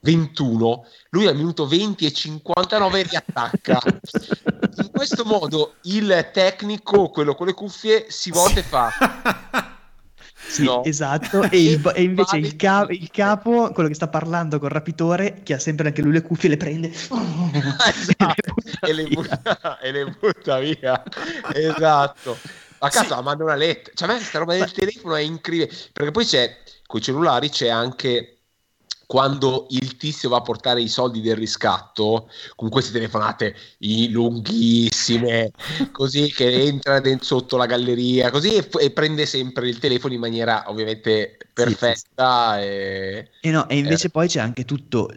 21, 0.00 0.86
lui 1.10 1.26
al 1.26 1.36
minuto 1.36 1.66
20 1.66 2.06
e 2.06 2.12
59 2.12 3.02
riattacca. 3.02 3.80
In 4.78 4.90
questo 4.90 5.24
modo 5.24 5.74
il 5.82 6.30
tecnico, 6.32 7.08
quello 7.08 7.34
con 7.34 7.46
le 7.46 7.54
cuffie, 7.54 8.06
si 8.08 8.30
volta 8.30 8.60
e 8.60 8.62
fa 8.62 8.92
Sì, 10.48 10.64
no. 10.64 10.84
esatto. 10.84 11.42
E, 11.50 11.62
il, 11.62 11.92
e 11.94 12.02
invece 12.02 12.36
il, 12.36 12.56
ca- 12.56 12.86
il, 12.88 13.10
capo, 13.10 13.70
quello 13.72 13.88
che 13.88 13.94
sta 13.94 14.08
parlando 14.08 14.58
col 14.58 14.70
rapitore, 14.70 15.40
che 15.42 15.54
ha 15.54 15.58
sempre 15.58 15.88
anche 15.88 16.02
lui 16.02 16.12
le 16.12 16.22
cuffie, 16.22 16.48
le 16.48 16.56
prende 16.56 16.90
esatto. 16.92 18.54
e, 18.80 18.92
le 18.92 19.04
butta, 19.04 19.78
e, 19.80 19.92
le 19.92 20.16
butta, 20.18 20.58
via. 20.58 21.02
Esatto. 21.52 22.38
A 22.78 22.88
casa 22.90 23.16
sì. 23.16 23.22
manda 23.22 23.44
una 23.44 23.54
lettera. 23.54 23.92
Cioè, 23.94 24.08
a 24.08 24.12
me 24.12 24.18
questa 24.18 24.38
roba 24.38 24.54
del 24.54 24.72
telefono 24.72 25.14
è 25.16 25.22
incredibile. 25.22 25.76
Perché 25.92 26.10
poi 26.10 26.24
c'è, 26.24 26.58
con 26.86 27.00
i 27.00 27.02
cellulari 27.02 27.48
c'è 27.48 27.68
anche 27.68 28.35
quando 29.06 29.66
il 29.70 29.96
tizio 29.96 30.28
va 30.28 30.38
a 30.38 30.42
portare 30.42 30.82
i 30.82 30.88
soldi 30.88 31.20
del 31.20 31.36
riscatto 31.36 32.28
con 32.56 32.68
queste 32.68 32.92
telefonate 32.92 33.54
lunghissime 34.10 35.52
così 35.92 36.32
che 36.32 36.62
entra 36.62 37.00
dentro 37.00 37.24
sotto 37.24 37.56
la 37.56 37.66
galleria 37.66 38.30
così 38.30 38.54
e, 38.54 38.68
e 38.80 38.90
prende 38.90 39.24
sempre 39.26 39.68
il 39.68 39.78
telefono 39.78 40.14
in 40.14 40.20
maniera 40.20 40.64
ovviamente 40.68 41.38
perfetta. 41.64 42.56
Sì, 42.56 42.60
sì. 42.60 42.66
E, 42.66 43.30
e, 43.40 43.50
no, 43.50 43.66
e 43.68 43.78
invece 43.78 44.08
eh. 44.08 44.10
poi 44.10 44.28
c'è 44.28 44.40
anche 44.40 44.66
tutto 44.66 45.10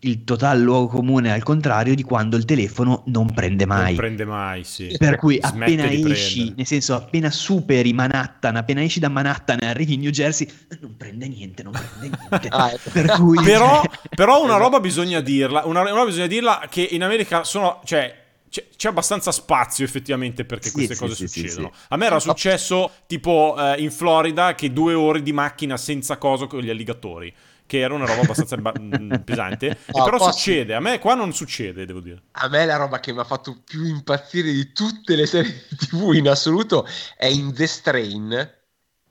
il 0.00 0.24
totale 0.24 0.60
luogo 0.60 0.86
comune 0.86 1.30
al 1.32 1.42
contrario 1.42 1.94
di 1.94 2.02
quando 2.02 2.36
il 2.36 2.46
telefono 2.46 3.02
non 3.06 3.32
prende 3.32 3.66
mai. 3.66 3.88
Non 3.88 3.96
prende 3.96 4.24
mai, 4.24 4.64
sì. 4.64 4.94
Per 4.96 5.16
cui 5.16 5.38
appena 5.40 5.84
esci, 5.90 6.54
nel 6.56 6.66
senso 6.66 6.94
appena 6.94 7.30
superi 7.30 7.92
Manhattan, 7.92 8.56
appena 8.56 8.82
esci 8.82 9.00
da 9.00 9.08
Manhattan 9.08 9.58
e 9.60 9.66
arrivi 9.66 9.94
in 9.94 10.00
New 10.00 10.10
Jersey, 10.10 10.50
non 10.80 10.96
prende 10.96 11.28
niente, 11.28 11.62
non 11.62 11.72
prende 11.72 12.16
niente. 12.18 12.48
ah, 12.48 12.70
ecco. 12.72 12.90
per 12.90 13.06
cui, 13.12 13.42
però, 13.42 13.82
però, 14.16 14.42
una 14.42 14.56
roba 14.56 14.80
bisogna 14.80 15.20
dirla, 15.20 15.62
una, 15.66 15.82
una 15.82 15.90
roba 15.90 16.06
bisogna 16.06 16.26
dirla 16.26 16.66
che 16.70 16.88
in 16.90 17.02
America 17.02 17.44
sono, 17.44 17.80
cioè, 17.84 18.21
c'è, 18.52 18.68
c'è, 18.76 18.88
abbastanza 18.90 19.32
spazio 19.32 19.82
effettivamente 19.82 20.44
perché 20.44 20.68
sì, 20.68 20.74
queste 20.74 20.94
sì, 20.94 21.00
cose 21.00 21.14
sì, 21.14 21.26
succedono. 21.26 21.72
A 21.88 21.96
me 21.96 22.04
era 22.04 22.20
successo 22.20 22.90
tipo 23.06 23.56
eh, 23.58 23.80
in 23.80 23.90
Florida 23.90 24.54
che 24.54 24.74
due 24.74 24.92
ore 24.92 25.22
di 25.22 25.32
macchina 25.32 25.78
senza 25.78 26.18
coso 26.18 26.46
con 26.46 26.60
gli 26.60 26.68
alligatori. 26.68 27.34
Che 27.64 27.78
era 27.78 27.94
una 27.94 28.04
roba 28.04 28.20
abbastanza 28.20 28.58
ba- 28.58 28.74
mm, 28.78 29.14
pesante. 29.24 29.78
No, 29.86 30.04
però 30.04 30.18
posso... 30.18 30.32
succede, 30.32 30.74
a 30.74 30.80
me 30.80 30.98
qua 30.98 31.14
non 31.14 31.32
succede, 31.32 31.86
devo 31.86 32.00
dire. 32.00 32.24
A 32.32 32.48
me 32.48 32.66
la 32.66 32.76
roba 32.76 33.00
che 33.00 33.14
mi 33.14 33.20
ha 33.20 33.24
fatto 33.24 33.62
più 33.64 33.86
impazzire 33.86 34.52
di 34.52 34.70
tutte 34.72 35.16
le 35.16 35.24
serie 35.24 35.68
TV 35.74 36.12
in 36.12 36.28
assoluto 36.28 36.86
è 37.16 37.26
in 37.26 37.54
The 37.54 37.66
Strain. 37.66 38.28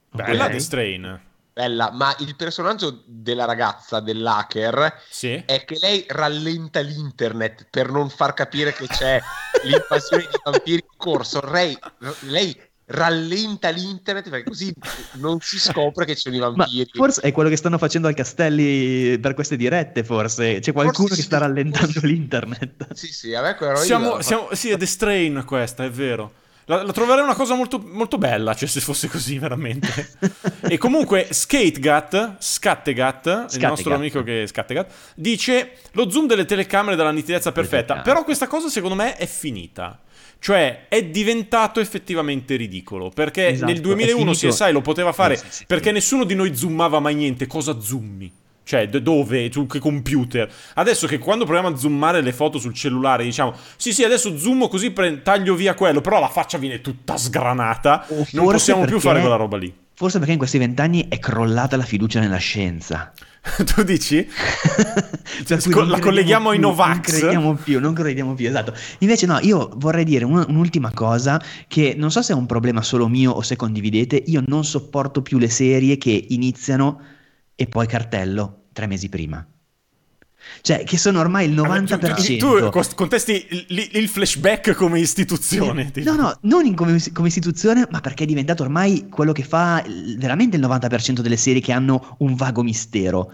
Bella 0.08 0.44
okay. 0.44 0.52
The 0.52 0.60
Strain 0.60 1.20
bella, 1.52 1.90
ma 1.92 2.14
il 2.20 2.34
personaggio 2.36 3.02
della 3.06 3.44
ragazza, 3.44 4.00
dell'hacker, 4.00 5.00
sì. 5.08 5.42
è 5.46 5.64
che 5.64 5.78
lei 5.80 6.04
rallenta 6.08 6.80
l'internet 6.80 7.66
per 7.70 7.90
non 7.90 8.08
far 8.08 8.34
capire 8.34 8.72
che 8.72 8.86
c'è 8.86 9.20
l'invasione 9.64 10.22
di 10.22 10.38
vampiri 10.42 10.84
in 10.88 10.96
corso. 10.96 11.40
Lei, 11.50 11.78
lei 12.20 12.58
rallenta 12.86 13.70
l'internet 13.70 14.28
perché 14.28 14.48
così 14.48 14.72
non 15.14 15.40
si 15.40 15.58
scopre 15.58 16.04
che 16.04 16.14
ci 16.14 16.22
sono 16.22 16.36
i 16.36 16.38
vampiri. 16.38 16.90
Ma 16.94 17.04
forse 17.04 17.20
è 17.20 17.32
quello 17.32 17.48
che 17.48 17.56
stanno 17.56 17.78
facendo 17.78 18.08
al 18.08 18.14
Castelli 18.14 19.18
per 19.18 19.34
queste 19.34 19.56
dirette, 19.56 20.04
forse. 20.04 20.58
C'è 20.60 20.72
qualcuno 20.72 21.08
forse 21.08 21.14
che 21.14 21.20
sì. 21.20 21.26
sta 21.26 21.38
rallentando 21.38 22.00
l'internet. 22.02 22.92
Sì, 22.94 23.12
sì, 23.12 23.34
a 23.34 23.42
me 23.42 23.54
quello 23.56 23.76
siamo, 23.76 24.20
siamo, 24.20 24.48
Sì, 24.52 24.70
è 24.70 24.76
The 24.76 24.86
Strain 24.86 25.44
questa, 25.46 25.84
è 25.84 25.90
vero. 25.90 26.40
La, 26.66 26.82
la, 26.82 26.92
troverei 26.92 27.24
una 27.24 27.34
cosa 27.34 27.54
molto, 27.54 27.82
molto 27.84 28.18
bella, 28.18 28.54
cioè 28.54 28.68
se 28.68 28.80
fosse 28.80 29.08
così 29.08 29.38
veramente. 29.38 30.16
e 30.62 30.78
comunque 30.78 31.28
Skategat, 31.30 32.36
Scattegat, 32.38 33.46
il 33.52 33.60
nostro 33.60 33.94
amico 33.94 34.22
che 34.22 34.44
è 34.44 34.46
Scattegat, 34.46 34.92
dice 35.16 35.78
lo 35.92 36.08
zoom 36.10 36.26
delle 36.26 36.44
telecamere 36.44 36.94
dalla 36.96 37.10
nitidezza 37.10 37.50
perfetta, 37.52 38.00
però 38.00 38.22
questa 38.24 38.46
cosa 38.46 38.68
secondo 38.68 38.94
me 38.94 39.16
è 39.16 39.26
finita. 39.26 40.00
Cioè 40.38 40.86
è 40.88 41.04
diventato 41.04 41.78
effettivamente 41.78 42.56
ridicolo, 42.56 43.10
perché 43.10 43.48
esatto, 43.48 43.70
nel 43.70 43.80
2001 43.80 44.32
CSI 44.32 44.72
lo 44.72 44.80
poteva 44.80 45.12
fare, 45.12 45.36
sì, 45.36 45.46
sì, 45.48 45.64
perché 45.66 45.88
sì. 45.88 45.92
nessuno 45.92 46.24
di 46.24 46.34
noi 46.34 46.56
zoomava 46.56 46.98
mai 46.98 47.14
niente, 47.14 47.46
cosa 47.46 47.78
zoommi? 47.78 48.32
Cioè, 48.64 48.88
dove? 48.88 49.50
Su 49.52 49.66
che 49.66 49.78
computer? 49.78 50.50
Adesso 50.74 51.06
che 51.06 51.18
quando 51.18 51.44
proviamo 51.44 51.68
a 51.68 51.76
zoomare 51.76 52.20
le 52.20 52.32
foto 52.32 52.58
sul 52.58 52.74
cellulare 52.74 53.24
diciamo, 53.24 53.54
sì 53.76 53.92
sì, 53.92 54.04
adesso 54.04 54.38
zoomo 54.38 54.68
così 54.68 54.90
pre- 54.92 55.22
taglio 55.22 55.54
via 55.54 55.74
quello, 55.74 56.00
però 56.00 56.20
la 56.20 56.28
faccia 56.28 56.58
viene 56.58 56.80
tutta 56.80 57.16
sgranata, 57.16 58.06
non 58.32 58.46
possiamo 58.46 58.80
perché, 58.80 58.96
più 58.96 59.02
fare 59.02 59.20
quella 59.20 59.36
roba 59.36 59.56
lì. 59.56 59.72
Forse 59.94 60.18
perché 60.18 60.32
in 60.32 60.38
questi 60.38 60.58
vent'anni 60.58 61.06
è 61.08 61.18
crollata 61.18 61.76
la 61.76 61.84
fiducia 61.84 62.20
nella 62.20 62.38
scienza. 62.38 63.12
tu 63.74 63.82
dici? 63.82 64.26
cioè, 65.44 65.58
la 65.84 65.98
colleghiamo 65.98 66.50
più, 66.50 66.58
ai 66.58 66.58
Novax? 66.60 66.92
Non 66.92 67.00
crediamo 67.00 67.54
più, 67.54 67.80
non 67.80 67.92
crediamo 67.92 68.34
più, 68.34 68.46
esatto. 68.46 68.72
Invece 68.98 69.26
no, 69.26 69.38
io 69.40 69.70
vorrei 69.76 70.04
dire 70.04 70.24
un, 70.24 70.44
un'ultima 70.46 70.92
cosa 70.94 71.42
che 71.66 71.94
non 71.96 72.12
so 72.12 72.22
se 72.22 72.32
è 72.32 72.36
un 72.36 72.46
problema 72.46 72.82
solo 72.82 73.08
mio 73.08 73.32
o 73.32 73.42
se 73.42 73.56
condividete, 73.56 74.22
io 74.26 74.42
non 74.46 74.64
sopporto 74.64 75.22
più 75.22 75.38
le 75.38 75.50
serie 75.50 75.98
che 75.98 76.26
iniziano 76.28 77.00
e 77.54 77.66
poi 77.66 77.86
cartello 77.86 78.64
tre 78.72 78.86
mesi 78.86 79.08
prima. 79.08 79.46
Cioè, 80.60 80.84
che 80.84 80.98
sono 80.98 81.20
ormai 81.20 81.48
il 81.48 81.54
90%. 81.54 82.38
Tu, 82.38 82.68
tu 82.68 82.94
contesti 82.94 83.46
il, 83.68 83.88
il, 83.92 84.08
flashback 84.08 84.72
come 84.74 85.00
istituzione. 85.00 85.90
Sì. 85.94 86.02
No, 86.02 86.14
no, 86.14 86.38
non 86.42 86.74
come, 86.74 87.00
come, 87.12 87.28
istituzione, 87.28 87.86
ma 87.90 88.00
perché 88.00 88.24
è 88.24 88.26
diventato 88.26 88.62
ormai 88.62 89.08
quello 89.08 89.32
che 89.32 89.44
fa 89.44 89.84
veramente 90.16 90.56
il 90.56 90.62
90% 90.62 91.20
delle 91.20 91.36
serie 91.36 91.60
che 91.60 91.72
hanno 91.72 92.16
un 92.18 92.34
vago 92.34 92.62
mistero. 92.62 93.32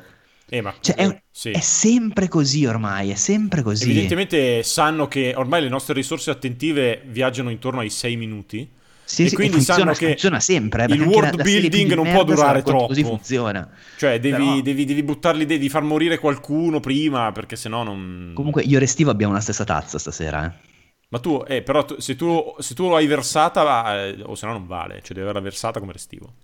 Eh, 0.50 0.62
ma, 0.62 0.74
cioè, 0.80 0.96
è, 0.96 1.22
sì. 1.30 1.50
è, 1.50 1.60
sempre 1.60 2.28
così 2.28 2.64
ormai, 2.64 3.10
è 3.10 3.14
sempre 3.14 3.62
così. 3.62 3.84
Evidentemente 3.84 4.62
sanno 4.62 5.06
che 5.08 5.34
ormai 5.36 5.62
le 5.62 5.68
nostre 5.68 5.94
risorse 5.94 6.30
attentive 6.30 7.02
viaggiano 7.06 7.50
intorno 7.50 7.80
ai 7.80 7.90
6 7.90 8.16
minuti 8.16 8.68
sì, 9.08 9.24
e 9.24 9.28
sì, 9.30 9.36
quindi 9.36 9.54
funziona, 9.54 9.80
sanno 9.80 9.92
che 9.94 10.06
funziona 10.08 10.38
sempre. 10.38 10.84
Eh, 10.84 10.92
il 10.92 11.00
world 11.00 11.40
building 11.42 11.94
non 11.94 12.10
può 12.10 12.24
durare 12.24 12.62
troppo. 12.62 12.88
Così 12.88 13.02
funziona. 13.02 13.66
Cioè, 13.96 14.20
devi, 14.20 14.36
Però... 14.36 14.60
devi, 14.60 14.84
devi 14.84 15.02
buttarli, 15.02 15.46
devi 15.46 15.70
far 15.70 15.82
morire 15.82 16.18
qualcuno 16.18 16.78
prima, 16.78 17.32
perché 17.32 17.56
sennò 17.56 17.82
non. 17.82 18.32
Comunque, 18.34 18.62
io 18.64 18.76
e 18.76 18.80
Restivo 18.80 19.10
abbiamo 19.10 19.32
la 19.32 19.40
stessa 19.40 19.64
tazza 19.64 19.98
stasera. 19.98 20.44
Eh. 20.44 20.76
Ma 21.08 21.20
tu, 21.20 21.42
eh, 21.46 21.62
però, 21.62 21.86
tu, 21.86 21.98
se, 22.00 22.16
tu, 22.16 22.54
se 22.58 22.74
tu 22.74 22.90
l'hai 22.90 23.06
versata, 23.06 24.04
eh, 24.04 24.20
o 24.24 24.34
se 24.34 24.44
no 24.44 24.52
non 24.52 24.66
vale, 24.66 24.96
cioè 24.96 25.14
devi 25.14 25.22
averla 25.22 25.40
versata 25.40 25.80
come 25.80 25.92
Restivo. 25.92 26.34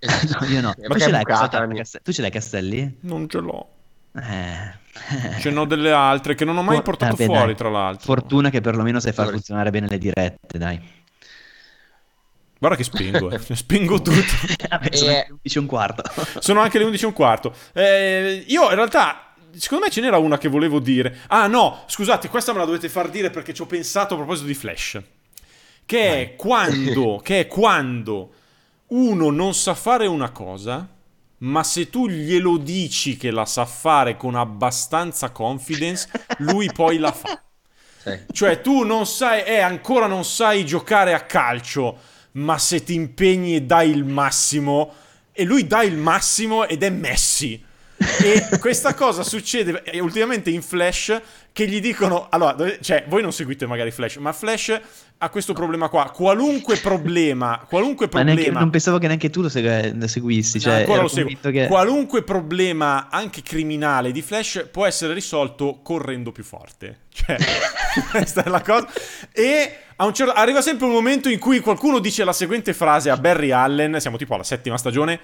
no, 0.00 0.46
io 0.46 0.60
no. 0.60 0.74
Ma 0.76 0.94
tu 0.94 1.00
ce, 1.00 1.10
bucata, 1.10 1.68
tu 2.02 2.12
ce 2.12 2.20
l'hai 2.20 2.30
Castelli? 2.30 2.98
Non 3.00 3.30
ce 3.30 3.38
l'ho. 3.38 3.66
Eh. 4.14 5.38
Ce 5.40 5.50
n'ho 5.50 5.64
delle 5.64 5.92
altre 5.92 6.34
che 6.34 6.44
non 6.44 6.58
ho 6.58 6.62
mai 6.62 6.76
For- 6.76 6.84
portato 6.84 7.16
Vabbè, 7.16 7.24
fuori, 7.24 7.46
dai. 7.46 7.54
tra 7.54 7.70
l'altro. 7.70 8.04
Fortuna 8.04 8.50
che 8.50 8.60
perlomeno 8.60 9.00
sai 9.00 9.12
far 9.12 9.30
funzionare 9.30 9.70
bene 9.70 9.86
le 9.88 9.98
dirette, 9.98 10.58
dai. 10.58 10.80
Guarda 12.60 12.76
che 12.76 12.84
spingo, 12.84 13.30
eh. 13.30 13.38
spingo 13.56 14.02
tutto. 14.02 14.34
Vabbè, 14.68 14.94
sono 14.94 15.10
eh... 15.12 15.14
le 15.14 15.26
11 15.30 15.56
e 15.56 15.58
un 15.60 15.66
quarto. 15.66 16.02
sono 16.40 16.60
anche 16.60 16.76
le 16.76 16.84
11 16.84 17.02
e 17.02 17.06
un 17.06 17.12
quarto. 17.14 17.54
Eh, 17.72 18.44
io 18.46 18.68
in 18.68 18.74
realtà, 18.74 19.32
secondo 19.56 19.86
me 19.86 19.90
ce 19.90 20.02
n'era 20.02 20.18
una 20.18 20.36
che 20.36 20.48
volevo 20.48 20.78
dire. 20.78 21.20
Ah 21.28 21.46
no, 21.46 21.84
scusate, 21.86 22.28
questa 22.28 22.52
me 22.52 22.58
la 22.58 22.66
dovete 22.66 22.90
far 22.90 23.08
dire 23.08 23.30
perché 23.30 23.54
ci 23.54 23.62
ho 23.62 23.66
pensato 23.66 24.12
a 24.12 24.18
proposito 24.18 24.46
di 24.46 24.52
Flash. 24.52 25.00
Che 25.86 26.20
è 26.20 26.36
quando, 26.36 27.18
che 27.24 27.40
è 27.40 27.46
quando 27.46 28.34
uno 28.88 29.30
non 29.30 29.54
sa 29.54 29.74
fare 29.74 30.06
una 30.06 30.30
cosa, 30.30 30.86
ma 31.38 31.64
se 31.64 31.88
tu 31.88 32.08
glielo 32.08 32.58
dici 32.58 33.16
che 33.16 33.30
la 33.30 33.46
sa 33.46 33.64
fare 33.64 34.18
con 34.18 34.34
abbastanza 34.34 35.30
confidence, 35.30 36.10
lui 36.38 36.70
poi 36.70 36.98
la 36.98 37.10
fa. 37.10 37.42
Sì. 38.02 38.18
Cioè 38.32 38.60
tu 38.60 38.82
non 38.84 39.06
sai, 39.06 39.44
eh, 39.44 39.60
ancora 39.60 40.06
non 40.06 40.26
sai 40.26 40.66
giocare 40.66 41.14
a 41.14 41.20
calcio 41.20 42.09
ma 42.32 42.58
se 42.58 42.82
ti 42.82 42.94
impegni 42.94 43.56
e 43.56 43.62
dai 43.62 43.90
il 43.90 44.04
massimo, 44.04 44.92
e 45.32 45.44
lui 45.44 45.66
dà 45.66 45.82
il 45.82 45.96
massimo 45.96 46.66
ed 46.66 46.82
è 46.82 46.90
Messi. 46.90 47.68
e 48.22 48.58
questa 48.58 48.94
cosa 48.94 49.22
succede 49.22 49.82
ultimamente 50.00 50.48
in 50.48 50.62
Flash 50.62 51.20
che 51.52 51.66
gli 51.66 51.80
dicono 51.80 52.28
allora 52.30 52.56
cioè 52.80 53.04
voi 53.06 53.20
non 53.20 53.30
seguite 53.30 53.66
magari 53.66 53.90
Flash 53.90 54.16
ma 54.16 54.32
Flash 54.32 54.80
ha 55.22 55.28
questo 55.28 55.52
problema 55.52 55.88
qua. 55.90 56.10
Qualunque 56.10 56.76
problema 56.76 57.66
qualunque 57.68 58.08
problema 58.08 58.34
neanche, 58.34 58.58
non 58.58 58.70
pensavo 58.70 58.96
che 58.96 59.06
neanche 59.06 59.28
tu 59.28 59.42
lo, 59.42 59.50
segu- 59.50 59.94
lo 59.94 60.06
seguissi 60.06 60.58
cioè, 60.58 60.86
lo 60.86 61.50
che... 61.50 61.66
qualunque 61.66 62.22
problema 62.22 63.08
anche 63.10 63.42
criminale 63.42 64.12
di 64.12 64.22
Flash 64.22 64.68
può 64.70 64.86
essere 64.86 65.12
risolto 65.12 65.80
correndo 65.82 66.32
più 66.32 66.42
forte. 66.42 67.00
Cioè 67.12 67.36
questa 68.10 68.44
è 68.44 68.48
la 68.48 68.62
cosa. 68.62 68.88
E 69.32 69.76
certo, 70.12 70.32
arriva 70.32 70.62
sempre 70.62 70.86
un 70.86 70.92
momento 70.92 71.28
in 71.28 71.38
cui 71.38 71.60
qualcuno 71.60 71.98
dice 71.98 72.24
la 72.24 72.32
seguente 72.32 72.72
frase 72.72 73.10
a 73.10 73.18
Barry 73.18 73.50
Allen, 73.50 74.00
siamo 74.00 74.16
tipo 74.16 74.32
alla 74.32 74.44
settima 74.44 74.78
stagione, 74.78 75.20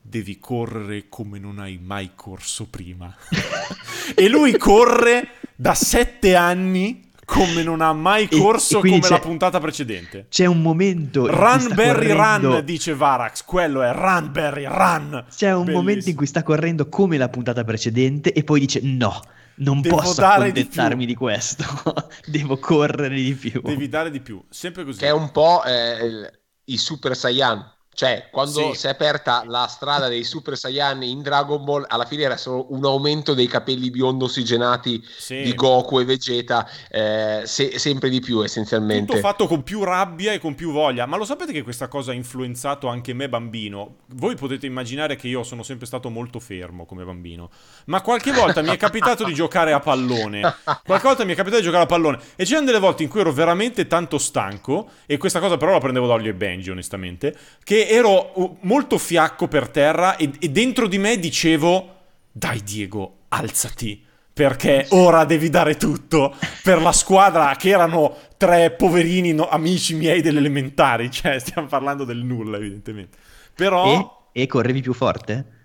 devi 0.00 0.38
correre 0.40 1.06
come 1.08 1.38
non 1.38 1.60
hai 1.60 1.78
mai 1.80 2.10
corso 2.16 2.66
prima. 2.66 3.14
e 4.16 4.28
lui 4.28 4.56
corre 4.56 5.28
da 5.54 5.74
sette 5.74 6.34
anni 6.34 7.10
come 7.24 7.62
non 7.62 7.80
ha 7.80 7.92
mai 7.92 8.28
corso 8.28 8.82
e, 8.82 8.88
e 8.88 8.90
come 8.98 9.08
la 9.08 9.20
puntata 9.20 9.60
precedente. 9.60 10.26
C'è 10.28 10.46
un 10.46 10.60
momento 10.60 11.26
Run 11.26 11.72
Barry 11.74 12.08
correndo... 12.08 12.54
Run 12.54 12.64
dice 12.64 12.94
Varax, 12.94 13.44
quello 13.44 13.82
è 13.82 13.92
Run 13.92 14.30
Barry 14.32 14.64
Run. 14.64 15.24
C'è 15.30 15.52
un 15.52 15.64
Bellissimo. 15.64 15.78
momento 15.78 16.08
in 16.08 16.16
cui 16.16 16.26
sta 16.26 16.42
correndo 16.42 16.88
come 16.88 17.16
la 17.16 17.28
puntata 17.28 17.62
precedente 17.62 18.32
e 18.32 18.42
poi 18.42 18.58
dice 18.58 18.80
no 18.82 19.20
non 19.56 19.80
Devo 19.80 19.96
posso 19.96 20.24
accontentarmi 20.24 21.06
di, 21.06 21.12
di, 21.12 21.14
questo, 21.14 21.64
devo 22.26 22.58
correre 22.58 23.14
di 23.14 23.34
più. 23.34 23.60
Devi 23.62 23.88
dare 23.88 24.10
di 24.10 24.20
più, 24.20 24.42
sempre 24.50 24.84
così. 24.84 24.98
Che 24.98 25.06
è 25.06 25.12
un 25.12 25.30
po' 25.30 25.62
eh, 25.64 26.30
i 26.64 26.76
Super 26.76 27.16
Saiyan. 27.16 27.74
Cioè, 27.96 28.28
quando 28.30 28.72
sì. 28.72 28.78
si 28.80 28.86
è 28.88 28.90
aperta 28.90 29.42
la 29.46 29.66
strada 29.68 30.08
dei 30.08 30.22
Super 30.22 30.54
Saiyan 30.54 31.02
in 31.02 31.22
Dragon 31.22 31.64
Ball, 31.64 31.86
alla 31.88 32.04
fine 32.04 32.24
era 32.24 32.36
solo 32.36 32.66
un 32.74 32.84
aumento 32.84 33.32
dei 33.32 33.46
capelli 33.46 33.88
biondo 33.88 34.26
ossigenati 34.26 35.02
sì. 35.16 35.40
di 35.40 35.54
Goku 35.54 36.00
e 36.00 36.04
Vegeta, 36.04 36.68
eh, 36.90 37.40
se, 37.46 37.78
sempre 37.78 38.10
di 38.10 38.20
più 38.20 38.42
essenzialmente. 38.42 39.06
Tutto 39.06 39.26
fatto 39.26 39.46
con 39.46 39.62
più 39.62 39.82
rabbia 39.82 40.34
e 40.34 40.38
con 40.38 40.54
più 40.54 40.72
voglia. 40.72 41.06
Ma 41.06 41.16
lo 41.16 41.24
sapete 41.24 41.52
che 41.52 41.62
questa 41.62 41.88
cosa 41.88 42.10
ha 42.10 42.14
influenzato 42.14 42.86
anche 42.86 43.14
me 43.14 43.30
bambino? 43.30 43.94
Voi 44.08 44.36
potete 44.36 44.66
immaginare 44.66 45.16
che 45.16 45.28
io 45.28 45.42
sono 45.42 45.62
sempre 45.62 45.86
stato 45.86 46.10
molto 46.10 46.38
fermo 46.38 46.84
come 46.84 47.02
bambino, 47.02 47.48
ma 47.86 48.02
qualche 48.02 48.30
volta 48.30 48.60
mi 48.60 48.68
è 48.68 48.76
capitato 48.76 49.24
di 49.24 49.32
giocare 49.32 49.72
a 49.72 49.80
pallone. 49.80 50.42
Qualche 50.84 51.06
volta 51.06 51.24
mi 51.24 51.32
è 51.32 51.34
capitato 51.34 51.62
di 51.62 51.66
giocare 51.66 51.84
a 51.84 51.86
pallone. 51.86 52.18
E 52.36 52.44
c'erano 52.44 52.66
delle 52.66 52.78
volte 52.78 53.04
in 53.04 53.08
cui 53.08 53.20
ero 53.20 53.32
veramente 53.32 53.86
tanto 53.86 54.18
stanco, 54.18 54.90
e 55.06 55.16
questa 55.16 55.40
cosa 55.40 55.56
però 55.56 55.72
la 55.72 55.80
prendevo 55.80 56.06
da 56.06 56.12
Olio 56.12 56.28
e 56.28 56.34
Benji, 56.34 56.68
onestamente, 56.68 57.34
che 57.64 57.84
ero 57.88 58.32
uh, 58.34 58.56
molto 58.62 58.98
fiacco 58.98 59.48
per 59.48 59.68
terra 59.68 60.16
e, 60.16 60.30
e 60.38 60.48
dentro 60.48 60.86
di 60.86 60.98
me 60.98 61.18
dicevo, 61.18 61.94
dai 62.32 62.62
Diego, 62.62 63.18
alzati 63.28 64.04
perché 64.36 64.86
ora 64.90 65.24
devi 65.24 65.48
dare 65.48 65.76
tutto 65.76 66.36
per 66.62 66.82
la 66.82 66.92
squadra 66.92 67.56
che 67.56 67.70
erano 67.70 68.14
tre 68.36 68.70
poverini 68.70 69.32
no, 69.32 69.48
amici 69.48 69.94
miei 69.94 70.20
delle 70.20 70.40
elementari, 70.40 71.08
cioè 71.12 71.38
stiamo 71.38 71.68
parlando 71.68 72.04
del 72.04 72.18
nulla 72.18 72.58
evidentemente. 72.58 73.16
Però... 73.54 74.20
E, 74.32 74.42
e 74.42 74.46
correvi 74.46 74.82
più 74.82 74.92
forte? 74.92 75.55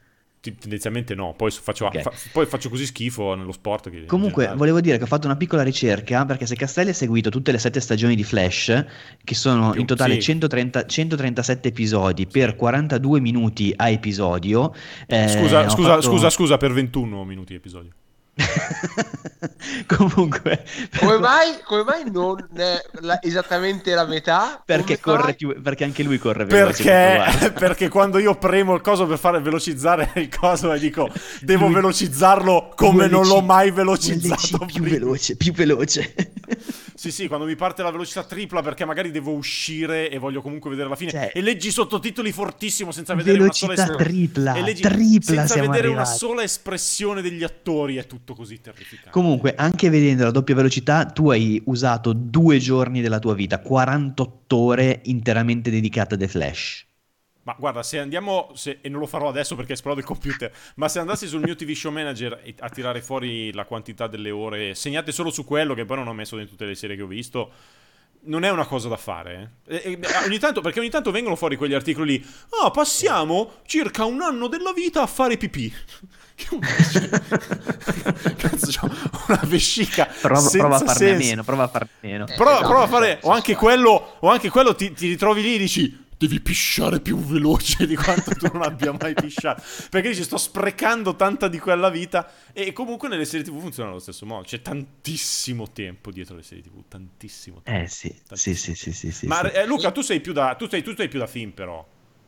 Tendenzialmente 0.41 1.13
no, 1.13 1.35
poi 1.37 1.51
faccio, 1.51 1.85
okay. 1.85 2.01
fa, 2.01 2.11
poi 2.31 2.47
faccio, 2.47 2.69
così 2.69 2.87
schifo 2.87 3.35
nello 3.35 3.51
sport. 3.51 3.91
Che 3.91 4.05
Comunque, 4.05 4.51
volevo 4.55 4.81
dire 4.81 4.97
che 4.97 5.03
ho 5.03 5.07
fatto 5.07 5.27
una 5.27 5.35
piccola 5.35 5.61
ricerca 5.61 6.25
perché 6.25 6.47
se 6.47 6.55
Castelli 6.55 6.89
ha 6.89 6.93
seguito 6.95 7.29
tutte 7.29 7.51
le 7.51 7.59
sette 7.59 7.79
stagioni 7.79 8.15
di 8.15 8.23
Flash, 8.23 8.85
che 9.23 9.35
sono 9.35 9.69
Più, 9.69 9.81
in 9.81 9.85
totale 9.85 10.15
sì. 10.15 10.21
130, 10.21 10.87
137 10.87 11.67
episodi 11.67 12.25
per 12.25 12.55
42 12.55 13.19
minuti 13.19 13.71
a 13.75 13.89
episodio. 13.89 14.73
Eh, 15.05 15.27
scusa, 15.27 15.69
scusa, 15.69 15.89
fatto... 15.89 16.01
scusa, 16.01 16.29
scusa, 16.31 16.57
per 16.57 16.73
21 16.73 17.23
minuti 17.23 17.53
episodio. 17.53 17.91
Comunque, 19.87 20.63
come 20.97 21.17
mai, 21.17 21.59
come 21.63 21.83
mai 21.83 22.11
non 22.11 22.47
la, 22.99 23.21
esattamente 23.21 23.93
la 23.93 24.05
metà? 24.05 24.61
Perché, 24.63 24.99
corre 24.99 25.33
più, 25.33 25.59
perché 25.61 25.83
anche 25.83 26.03
lui 26.03 26.17
corre 26.17 26.45
veloce. 26.45 26.83
Perché, 26.83 27.51
perché 27.57 27.89
quando 27.89 28.17
io 28.17 28.35
premo 28.35 28.73
il 28.73 28.81
coso 28.81 29.05
per 29.05 29.17
fare 29.17 29.39
velocizzare 29.39 30.11
il 30.15 30.29
coso 30.29 30.71
e 30.73 30.79
dico 30.79 31.09
devo 31.41 31.65
lui, 31.65 31.75
velocizzarlo 31.75 32.73
come 32.75 33.07
non 33.07 33.25
l'ho 33.25 33.41
mai 33.41 33.71
velocizzato. 33.71 34.65
Più 34.65 34.83
veloce, 34.83 35.35
più 35.35 35.51
veloce. 35.53 36.13
Sì, 36.93 37.11
sì, 37.11 37.27
quando 37.27 37.45
mi 37.45 37.55
parte 37.55 37.83
la 37.83 37.91
velocità 37.91 38.23
tripla 38.23 38.61
perché 38.61 38.85
magari 38.85 39.11
devo 39.11 39.31
uscire 39.31 40.09
e 40.09 40.17
voglio 40.17 40.41
comunque 40.41 40.69
vedere 40.69 40.89
la 40.89 40.95
fine. 40.95 41.11
Cioè, 41.11 41.31
e 41.33 41.41
leggi 41.41 41.71
sottotitoli 41.71 42.31
fortissimo 42.31 42.91
senza 42.91 43.13
vedere 43.13 43.39
una 43.39 43.51
sola 43.51 43.73
espressione. 43.73 44.03
tripla, 44.03 44.53
e 44.55 44.61
leggi 44.61 44.81
tripla 44.81 45.35
senza 45.35 45.55
vedere 45.55 45.87
arrivati. 45.87 45.93
una 45.93 46.05
sola 46.05 46.43
espressione 46.43 47.21
degli 47.21 47.43
attori, 47.43 47.97
è 47.97 48.05
tutto 48.05 48.33
così 48.33 48.59
terrificante. 48.59 49.09
Comunque, 49.11 49.55
anche 49.55 49.89
vedendo 49.89 50.23
la 50.23 50.31
doppia 50.31 50.55
velocità, 50.55 51.05
tu 51.05 51.29
hai 51.29 51.61
usato 51.65 52.13
due 52.13 52.57
giorni 52.57 53.01
della 53.01 53.19
tua 53.19 53.33
vita, 53.33 53.59
48 53.59 54.55
ore 54.57 55.01
interamente 55.05 55.69
dedicate 55.69 56.15
a 56.15 56.17
The 56.17 56.27
Flash. 56.27 56.89
Ma 57.51 57.55
guarda, 57.59 57.83
se 57.83 57.99
andiamo, 57.99 58.51
se, 58.53 58.77
e 58.81 58.87
non 58.87 59.01
lo 59.01 59.07
farò 59.07 59.27
adesso 59.27 59.55
perché 59.55 59.73
esplode 59.73 59.99
il 59.99 60.05
computer, 60.05 60.49
ma 60.75 60.87
se 60.87 60.99
andassi 60.99 61.27
sul 61.27 61.41
mio 61.41 61.55
TV 61.55 61.71
Show 61.71 61.91
Manager 61.91 62.41
a 62.59 62.69
tirare 62.69 63.01
fuori 63.01 63.51
la 63.51 63.65
quantità 63.65 64.07
delle 64.07 64.31
ore 64.31 64.73
segnate 64.73 65.11
solo 65.11 65.31
su 65.31 65.43
quello, 65.43 65.73
che 65.73 65.83
poi 65.83 65.97
non 65.97 66.07
ho 66.07 66.13
messo 66.13 66.37
in 66.37 66.47
tutte 66.47 66.65
le 66.65 66.75
serie 66.75 66.95
che 66.95 67.01
ho 67.01 67.07
visto, 67.07 67.51
non 68.23 68.45
è 68.45 68.49
una 68.51 68.65
cosa 68.65 68.87
da 68.87 68.95
fare. 68.95 69.55
Eh. 69.67 69.75
E, 69.83 69.99
e, 69.99 69.99
ogni 70.25 70.39
tanto, 70.39 70.61
perché 70.61 70.79
ogni 70.79 70.89
tanto 70.89 71.11
vengono 71.11 71.35
fuori 71.35 71.57
quegli 71.57 71.73
articoli. 71.73 72.25
Ah, 72.61 72.71
passiamo 72.71 73.55
circa 73.65 74.05
un 74.05 74.21
anno 74.21 74.47
della 74.47 74.71
vita 74.71 75.01
a 75.01 75.07
fare 75.07 75.35
pipì. 75.35 75.73
Cazzo, 78.37 78.71
c'ho 78.71 78.89
una 79.27 79.41
vescica. 79.43 80.05
Prova, 80.05 80.49
prova 80.49 80.75
a 80.77 80.79
farne 80.79 81.11
a 81.11 81.17
meno. 81.17 81.43
Prova 81.43 81.63
a 81.63 81.67
farne 81.67 81.89
meno. 81.99 82.27
Eh, 82.27 82.35
prova, 82.35 82.51
esatto, 82.51 82.67
prova, 82.67 82.83
a 82.83 82.87
fare. 82.87 83.19
O 83.23 83.31
anche 83.31 83.55
quello, 83.55 84.15
o 84.19 84.29
anche 84.29 84.49
quello 84.49 84.73
ti, 84.73 84.93
ti 84.93 85.09
ritrovi 85.09 85.41
lì 85.41 85.55
e 85.55 85.57
dici 85.57 86.09
devi 86.21 86.39
pisciare 86.39 86.99
più 86.99 87.17
veloce 87.17 87.87
di 87.87 87.95
quanto 87.95 88.35
tu 88.35 88.47
non 88.53 88.61
abbia 88.61 88.91
mai 88.91 89.15
pisciato. 89.15 89.63
Perché 89.89 90.13
ci 90.13 90.21
sto 90.23 90.37
sprecando 90.37 91.15
tanta 91.15 91.47
di 91.47 91.57
quella 91.57 91.89
vita. 91.89 92.29
E 92.53 92.73
comunque 92.73 93.09
nelle 93.09 93.25
serie 93.25 93.43
TV 93.43 93.59
funziona 93.59 93.89
allo 93.89 93.99
stesso 93.99 94.27
modo. 94.27 94.43
C'è 94.43 94.61
tantissimo 94.61 95.71
tempo 95.71 96.11
dietro 96.11 96.35
le 96.35 96.43
serie 96.43 96.63
TV. 96.63 96.83
Tantissimo 96.87 97.61
tempo. 97.63 97.83
Eh 97.83 97.87
sì, 97.87 98.15
sì, 98.33 98.53
sì, 98.53 98.75
sì, 98.75 98.93
sì, 98.93 99.11
sì, 99.11 99.25
Ma 99.25 99.39
sì. 99.49 99.55
Eh, 99.55 99.65
Luca, 99.65 99.91
tu 99.91 100.01
sei 100.01 100.19
più 100.19 100.31
da. 100.31 100.53
Tu 100.55 100.67
sei, 100.67 100.83
tu 100.83 100.93
sei 100.95 101.07
più 101.07 101.17
da 101.17 101.27
film, 101.27 101.51
però. 101.51 101.83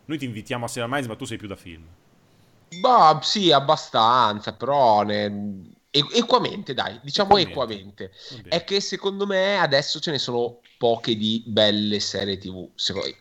Noi 0.06 0.18
ti 0.18 0.26
invitiamo 0.26 0.66
a 0.66 0.68
Serial 0.68 0.90
Minds, 0.90 1.08
ma 1.08 1.16
tu 1.16 1.26
sei 1.26 1.38
più 1.38 1.48
da 1.48 1.56
film. 1.56 1.84
Bah, 2.80 3.20
sì, 3.22 3.52
abbastanza, 3.52 4.54
però 4.54 5.04
ne... 5.04 5.72
equamente, 6.14 6.74
dai, 6.74 7.00
diciamo 7.04 7.38
equamente. 7.38 8.12
È 8.48 8.64
che 8.64 8.80
secondo 8.80 9.28
me 9.28 9.60
adesso 9.60 10.00
ce 10.00 10.12
ne 10.12 10.18
sono 10.18 10.60
poche 10.78 11.16
di 11.16 11.44
belle 11.46 12.00
serie 12.00 12.38
TV, 12.38 12.68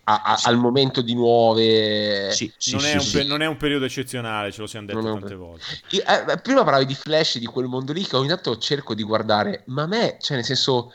a, 0.05 0.23
a, 0.25 0.37
sì. 0.37 0.49
al 0.49 0.57
momento 0.57 1.01
di 1.01 1.15
nuove... 1.15 2.33
Sì, 2.33 2.53
sì, 2.57 2.73
non, 2.73 2.85
è 2.85 2.97
pe- 3.13 3.25
non, 3.25 3.43
è 3.43 3.47
un 3.47 3.57
periodo 3.57 3.85
eccezionale, 3.85 4.51
ce 4.51 4.63
lo 4.63 4.67
siamo 4.67 4.87
detto 4.87 5.01
tante 5.01 5.27
per... 5.27 5.37
volte. 5.37 5.65
Io, 5.91 6.03
eh, 6.03 6.39
prima 6.39 6.65
parlavi 6.65 6.87
di 6.87 6.95
Flash, 6.95 7.39
di 7.39 7.47
quel 7.47 7.67
mondo 7.67 7.93
lì 7.93 8.05
che 8.05 8.17
ogni 8.17 8.29
tanto 8.29 8.57
cerco 8.59 8.95
di 8.95 9.03
guardare, 9.03 9.63
ma 9.67 9.83
a 9.83 9.87
me, 9.87 10.17
cioè 10.21 10.37
nel 10.37 10.47
senso, 10.47 10.93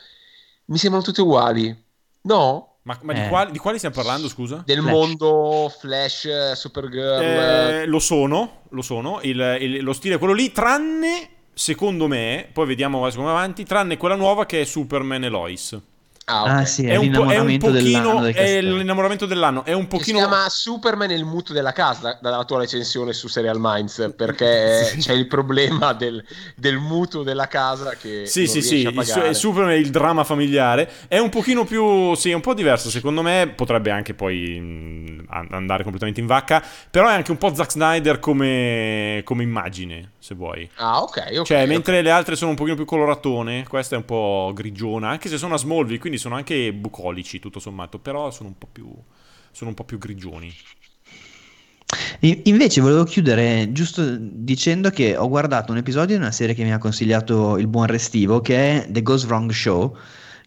mi 0.66 0.78
sembrano 0.78 1.04
tutte 1.04 1.22
uguali. 1.22 1.84
No? 2.22 2.78
Ma, 2.82 2.98
ma 3.02 3.12
eh. 3.12 3.22
di, 3.22 3.28
quali, 3.28 3.52
di, 3.52 3.58
quali, 3.58 3.76
stiamo 3.78 3.94
parlando, 3.94 4.28
scusa? 4.28 4.62
Del 4.66 4.80
Flash. 4.80 4.92
mondo 4.92 5.72
Flash, 5.78 6.52
Supergirl. 6.52 7.22
Eh, 7.22 7.86
lo 7.86 7.98
sono, 7.98 8.62
lo 8.70 8.82
sono. 8.82 9.20
Il, 9.22 9.56
il, 9.60 9.82
lo 9.82 9.92
stile 9.92 10.16
è 10.16 10.18
quello 10.18 10.34
lì, 10.34 10.52
tranne, 10.52 11.37
secondo 11.58 12.06
me, 12.06 12.48
poi 12.52 12.66
vediamo 12.66 13.00
come 13.00 13.30
avanti, 13.30 13.64
tranne 13.64 13.96
quella 13.96 14.14
nuova 14.14 14.46
che 14.46 14.60
è 14.60 14.64
Superman 14.64 15.24
e 15.24 15.28
Lois. 15.28 15.76
Ah, 16.30 16.42
okay. 16.42 16.60
ah, 16.60 16.64
sì, 16.66 16.84
è, 16.84 16.92
è, 16.92 16.96
un, 16.96 17.10
po', 17.10 17.26
è 17.30 17.38
un 17.38 17.56
pochino 17.56 18.22
è 18.22 18.60
l'innamoramento 18.60 19.24
dell'anno. 19.24 19.64
È 19.64 19.72
un 19.72 19.86
pochino. 19.86 20.18
Si 20.18 20.24
chiama 20.24 20.46
Superman 20.50 21.10
il 21.10 21.24
muto 21.24 21.54
della 21.54 21.72
casa 21.72 22.18
dalla 22.20 22.44
tua 22.44 22.58
recensione 22.58 23.14
su 23.14 23.28
Serial 23.28 23.56
Minds 23.58 24.12
perché 24.14 24.84
sì. 24.92 24.98
c'è 24.98 25.14
il 25.14 25.26
problema 25.26 25.94
del, 25.94 26.22
del, 26.54 26.76
mutuo 26.76 27.22
della 27.22 27.48
casa 27.48 27.94
che. 27.94 28.26
Sì, 28.26 28.46
sì, 28.46 28.60
sì. 28.60 28.82
Il, 28.82 29.34
Superman 29.34 29.70
è 29.70 29.76
il 29.76 29.88
dramma 29.88 30.22
familiare. 30.22 30.90
È 31.08 31.16
un 31.16 31.30
pochino 31.30 31.64
più. 31.64 32.14
Sì, 32.14 32.30
è 32.30 32.34
un 32.34 32.42
po' 32.42 32.52
diverso. 32.52 32.90
Secondo 32.90 33.22
me 33.22 33.50
potrebbe 33.56 33.90
anche 33.90 34.12
poi 34.12 34.60
mh, 34.60 35.28
andare 35.30 35.82
completamente 35.82 36.20
in 36.20 36.26
vacca. 36.26 36.62
Però 36.90 37.08
è 37.08 37.14
anche 37.14 37.30
un 37.30 37.38
po' 37.38 37.54
Zack 37.54 37.70
Snyder 37.70 38.18
come, 38.18 39.22
come 39.24 39.42
immagine, 39.42 40.12
se 40.18 40.34
vuoi. 40.34 40.68
Ah, 40.74 41.00
ok. 41.00 41.08
okay 41.08 41.34
cioè, 41.36 41.56
okay. 41.62 41.66
mentre 41.66 42.02
le 42.02 42.10
altre 42.10 42.36
sono 42.36 42.50
un 42.50 42.56
pochino 42.56 42.76
più 42.76 42.84
coloratone, 42.84 43.64
questa 43.66 43.94
è 43.94 43.98
un 43.98 44.04
po' 44.04 44.52
grigiona. 44.54 45.08
Anche 45.08 45.30
se 45.30 45.38
sono 45.38 45.54
a 45.54 45.58
Smallville, 45.58 45.98
quindi 45.98 46.16
sono 46.18 46.34
anche 46.34 46.72
bucolici 46.72 47.38
tutto 47.38 47.60
sommato, 47.60 47.98
però 47.98 48.30
sono 48.30 48.48
un 48.48 48.58
po' 48.58 48.68
più, 48.70 48.88
sono 49.50 49.70
un 49.70 49.76
po 49.76 49.84
più 49.84 49.98
grigioni. 49.98 50.52
Invece 52.20 52.80
volevo 52.80 53.04
chiudere 53.04 53.70
giusto 53.72 54.16
dicendo 54.18 54.90
che 54.90 55.16
ho 55.16 55.28
guardato 55.28 55.72
un 55.72 55.78
episodio 55.78 56.16
di 56.16 56.22
una 56.22 56.32
serie 56.32 56.54
che 56.54 56.64
mi 56.64 56.72
ha 56.72 56.78
consigliato 56.78 57.56
il 57.56 57.66
buon 57.66 57.86
Restivo, 57.86 58.40
che 58.40 58.56
è 58.56 58.86
The 58.90 59.02
Goes 59.02 59.24
Wrong 59.24 59.50
Show, 59.50 59.96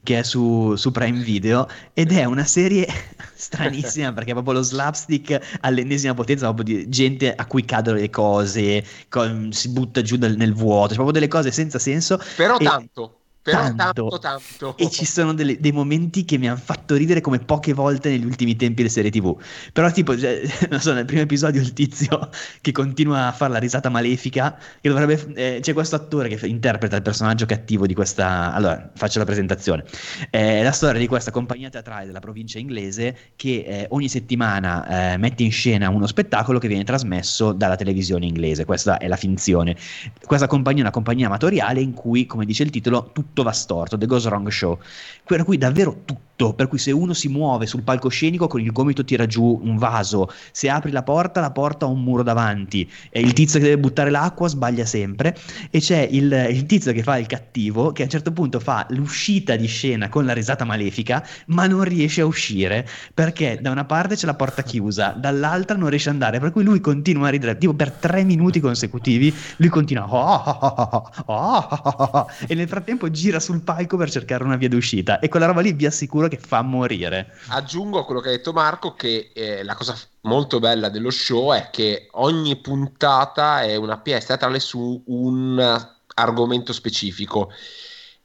che 0.03 0.19
è 0.19 0.23
su, 0.23 0.75
su, 0.75 0.91
Prime 0.91 1.23
Video 1.23 1.67
ed 1.93 2.11
è 2.11 2.25
una 2.25 2.43
serie 2.43 2.87
stranissima 3.33 4.11
perché 4.13 4.31
è 4.31 4.33
proprio 4.33 4.55
lo 4.55 4.61
slapstick 4.61 5.57
all'ennesima 5.61 6.13
potenza, 6.13 6.51
proprio 6.51 6.75
di 6.75 6.89
gente 6.89 7.33
a 7.33 7.45
cui 7.45 7.63
cadono 7.63 7.97
le 7.97 8.09
cose, 8.09 8.83
con, 9.09 9.51
si 9.51 9.69
butta 9.69 10.01
giù 10.01 10.17
nel, 10.17 10.35
nel 10.35 10.53
vuoto, 10.53 10.87
cioè 10.87 10.95
proprio 10.95 11.13
delle 11.13 11.27
cose 11.27 11.51
senza 11.51 11.79
senso. 11.79 12.19
Però 12.35 12.57
e, 12.57 12.63
tanto. 12.63 13.20
Però 13.43 13.57
tanto, 13.57 14.07
tanto, 14.07 14.19
tanto. 14.19 14.77
E 14.77 14.91
ci 14.91 15.03
sono 15.03 15.33
delle, 15.33 15.59
dei 15.59 15.71
momenti 15.71 16.25
che 16.25 16.37
mi 16.37 16.47
hanno 16.47 16.59
fatto 16.63 16.93
ridere 16.95 17.21
come 17.21 17.39
poche 17.39 17.73
volte 17.73 18.09
negli 18.09 18.25
ultimi 18.25 18.55
tempi 18.55 18.83
le 18.83 18.89
serie 18.89 19.09
TV. 19.09 19.35
Però, 19.73 19.89
tipo, 19.91 20.15
cioè, 20.15 20.41
non 20.69 20.79
so, 20.79 20.93
nel 20.93 21.05
primo 21.05 21.23
episodio 21.23 21.59
il 21.59 21.73
tizio 21.73 22.29
che 22.61 22.71
continua 22.71 23.27
a 23.27 23.31
fare 23.31 23.53
la 23.53 23.57
risata 23.57 23.89
malefica, 23.89 24.59
che 24.79 24.89
dovrebbe. 24.89 25.33
Eh, 25.33 25.59
c'è 25.59 25.73
questo 25.73 25.95
attore 25.95 26.29
che 26.29 26.45
interpreta 26.45 26.95
il 26.95 27.01
personaggio 27.01 27.47
cattivo 27.47 27.87
di 27.87 27.95
questa. 27.95 28.53
Allora, 28.53 28.91
faccio 28.93 29.17
la 29.17 29.25
presentazione. 29.25 29.85
È 30.29 30.61
la 30.61 30.71
storia 30.71 30.99
di 30.99 31.07
questa 31.07 31.31
compagnia 31.31 31.69
teatrale 31.69 32.05
della 32.05 32.19
provincia 32.19 32.59
inglese 32.59 33.17
che 33.35 33.63
eh, 33.65 33.85
ogni 33.89 34.07
settimana 34.07 35.13
eh, 35.13 35.17
mette 35.17 35.41
in 35.41 35.51
scena 35.51 35.89
uno 35.89 36.05
spettacolo 36.05 36.59
che 36.59 36.67
viene 36.67 36.83
trasmesso 36.83 37.53
dalla 37.53 37.75
televisione 37.75 38.27
inglese. 38.27 38.65
Questa 38.65 38.99
è 38.99 39.07
la 39.07 39.15
finzione. 39.15 39.75
Questa 40.23 40.45
compagnia 40.45 40.81
è 40.81 40.83
una 40.83 40.91
compagnia 40.91 41.25
amatoriale 41.25 41.81
in 41.81 41.93
cui, 41.93 42.27
come 42.27 42.45
dice 42.45 42.61
il 42.61 42.69
titolo, 42.69 43.09
tutto 43.11 43.30
tutto 43.31 43.43
va 43.43 43.51
storto, 43.53 43.97
The 43.97 44.05
Goes 44.05 44.25
Wrong 44.25 44.47
Show, 44.49 44.77
per 45.25 45.43
cui 45.45 45.57
davvero 45.57 46.01
tutto 46.05 46.19
tutto, 46.41 46.53
per 46.53 46.67
cui 46.67 46.79
se 46.79 46.91
uno 46.91 47.13
si 47.13 47.27
muove 47.27 47.67
sul 47.67 47.83
palcoscenico 47.83 48.47
con 48.47 48.61
il 48.61 48.71
gomito 48.71 49.03
tira 49.03 49.27
giù 49.27 49.59
un 49.63 49.77
vaso, 49.77 50.29
se 50.51 50.69
apri 50.69 50.91
la 50.91 51.03
porta 51.03 51.39
la 51.39 51.51
porta 51.51 51.85
ha 51.85 51.89
un 51.89 52.01
muro 52.01 52.23
davanti, 52.23 52.89
e 53.09 53.19
il 53.19 53.33
tizio 53.33 53.59
che 53.59 53.65
deve 53.65 53.79
buttare 53.79 54.09
l'acqua 54.09 54.47
sbaglia 54.47 54.85
sempre. 54.85 55.37
E 55.69 55.79
c'è 55.79 56.07
il, 56.09 56.47
il 56.49 56.65
tizio 56.65 56.91
che 56.91 57.03
fa 57.03 57.17
il 57.17 57.27
cattivo 57.27 57.91
che 57.91 58.01
a 58.01 58.05
un 58.05 58.11
certo 58.11 58.31
punto 58.31 58.59
fa 58.59 58.85
l'uscita 58.89 59.55
di 59.55 59.67
scena 59.67 60.09
con 60.09 60.25
la 60.25 60.33
risata 60.33 60.65
malefica 60.65 61.25
ma 61.47 61.67
non 61.67 61.83
riesce 61.83 62.21
a 62.21 62.25
uscire 62.25 62.87
perché 63.13 63.59
da 63.61 63.69
una 63.69 63.85
parte 63.85 64.15
c'è 64.15 64.25
la 64.25 64.33
porta 64.33 64.63
chiusa, 64.63 65.13
dall'altra 65.17 65.77
non 65.77 65.89
riesce 65.89 66.09
ad 66.09 66.15
andare, 66.15 66.39
per 66.39 66.51
cui 66.51 66.63
lui 66.63 66.79
continua 66.79 67.27
a 67.27 67.29
ridere, 67.29 67.57
tipo 67.57 67.73
per 67.73 67.91
tre 67.91 68.23
minuti 68.23 68.59
consecutivi 68.59 69.33
lui 69.57 69.69
continua 69.69 70.07
oh, 70.07 71.09
oh, 71.25 71.25
oh, 71.25 72.27
e 72.47 72.55
nel 72.55 72.67
frattempo 72.67 73.09
gira 73.11 73.39
sul 73.39 73.61
palco 73.61 73.97
per 73.97 74.09
cercare 74.09 74.43
una 74.43 74.55
via 74.55 74.69
d'uscita. 74.69 75.19
E 75.19 75.27
quella 75.27 75.45
roba 75.45 75.61
lì 75.61 75.73
vi 75.73 75.85
assicuro 75.85 76.27
che 76.31 76.37
fa 76.37 76.61
morire. 76.61 77.33
Aggiungo 77.49 77.99
a 77.99 78.05
quello 78.05 78.21
che 78.21 78.29
ha 78.29 78.31
detto 78.31 78.53
Marco 78.53 78.93
che 78.93 79.31
eh, 79.33 79.63
la 79.63 79.75
cosa 79.75 79.97
molto 80.21 80.59
bella 80.59 80.87
dello 80.87 81.09
show 81.09 81.51
è 81.51 81.69
che 81.69 82.07
ogni 82.11 82.55
puntata 82.55 83.63
è 83.63 83.75
una 83.75 83.97
pièce 83.99 84.27
teatrale 84.27 84.61
su 84.61 85.03
un 85.07 85.89
argomento 86.13 86.71
specifico 86.71 87.51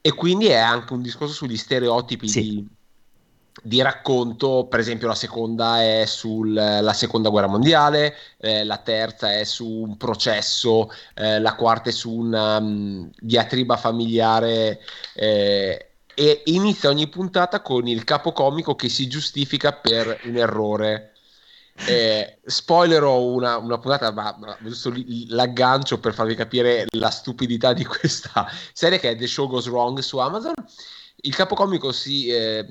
e 0.01 0.13
quindi 0.13 0.47
è 0.47 0.57
anche 0.57 0.93
un 0.93 1.03
discorso 1.03 1.35
sugli 1.35 1.57
stereotipi 1.57 2.29
sì. 2.29 2.41
di, 2.41 2.69
di, 3.61 3.83
racconto, 3.83 4.67
per 4.71 4.79
esempio 4.79 5.09
la 5.09 5.17
seconda 5.17 5.83
è 5.83 6.05
sulla 6.07 6.93
seconda 6.93 7.29
guerra 7.29 7.49
mondiale, 7.49 8.15
eh, 8.39 8.63
la 8.63 8.77
terza 8.77 9.33
è 9.33 9.43
su 9.43 9.69
un 9.69 9.97
processo, 9.97 10.93
eh, 11.15 11.41
la 11.41 11.57
quarta 11.57 11.89
è 11.89 11.93
su 11.93 12.13
una 12.13 12.59
um, 12.59 13.11
diatriba 13.19 13.77
familiare 13.77 14.79
eh, 15.15 15.87
e 16.19 16.41
inizia 16.47 16.89
ogni 16.89 17.09
puntata 17.09 17.61
con 17.61 17.87
il 17.87 18.03
capocomico 18.05 18.75
che 18.75 18.89
si 18.89 19.07
giustifica 19.07 19.75
per 19.75 20.19
un 20.25 20.37
errore. 20.37 21.12
Eh, 21.87 22.39
spoilerò 22.43 23.21
una, 23.21 23.59
una 23.59 23.77
puntata, 23.79 24.11
ma, 24.12 24.35
ma 24.41 24.57
giusto 24.62 24.95
l'aggancio 25.29 26.01
per 26.01 26.14
farvi 26.14 26.35
capire 26.35 26.87
la 26.93 27.11
stupidità 27.11 27.75
di 27.75 27.85
questa 27.85 28.49
serie 28.73 28.99
che 28.99 29.11
è 29.11 29.17
The 29.17 29.27
Show 29.27 29.47
Goes 29.47 29.67
Wrong 29.67 29.99
su 29.99 30.17
Amazon. 30.17 30.55
Il 31.17 31.35
capocomico 31.35 31.93
si, 31.93 32.29
eh, 32.29 32.67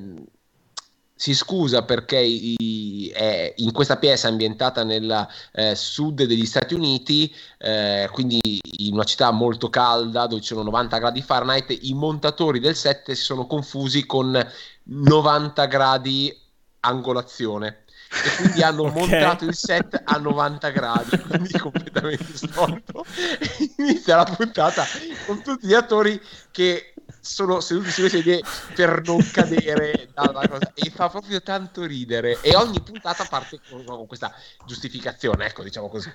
si 1.16 1.34
scusa 1.34 1.84
perché 1.84 2.18
i, 2.18 3.10
è 3.14 3.54
in 3.58 3.72
questa 3.72 3.98
pièce 3.98 4.28
ambientata 4.28 4.84
nel 4.84 5.28
eh, 5.54 5.74
sud 5.74 6.24
degli 6.24 6.46
Stati 6.46 6.74
Uniti, 6.74 7.34
eh, 7.58 8.10
quindi 8.12 8.40
in 8.80 8.94
una 8.94 9.06
città 9.06 9.32
molto 9.32 9.70
calda 9.70 10.28
dove 10.28 10.42
ci 10.42 10.48
sono 10.48 10.64
90 10.64 10.98
gradi 10.98 11.22
Fahrenheit, 11.22 11.78
i 11.84 11.94
montatori 11.94 12.60
del 12.60 12.76
set 12.76 13.12
si 13.14 13.24
sono 13.24 13.48
confusi 13.48 14.06
con 14.06 14.46
90 14.84 15.66
gradi 15.68 16.38
angolazione 16.82 17.86
e 18.24 18.36
quindi 18.36 18.62
hanno 18.64 18.84
okay. 18.84 19.00
montato 19.00 19.46
il 19.46 19.56
set 19.56 20.02
a 20.04 20.18
90 20.18 20.70
gradi, 20.70 21.18
quindi 21.28 21.58
completamente 21.58 22.36
storto. 22.36 23.06
Inizia 23.78 24.18
la 24.18 24.26
puntata 24.26 24.86
con 25.26 25.42
tutti 25.42 25.68
gli 25.68 25.74
attori 25.74 26.20
che 26.52 26.94
sono 27.26 27.60
seduti 27.60 27.90
sulle 27.90 28.10
sedie 28.10 28.42
per 28.76 29.02
non 29.04 29.18
cadere 29.34 30.10
dalla 30.14 30.48
cosa 30.48 30.72
e 30.74 30.90
fa 30.92 31.10
proprio 31.10 31.42
tanto 31.42 31.84
ridere 31.84 32.40
e 32.42 32.56
ogni 32.56 32.82
puntata 32.82 33.26
parte 33.26 33.60
con, 33.70 33.84
con 33.84 34.06
questa 34.06 34.34
giustificazione, 34.66 35.48
ecco, 35.48 35.64
diciamo 35.64 35.90
così. 35.90 36.14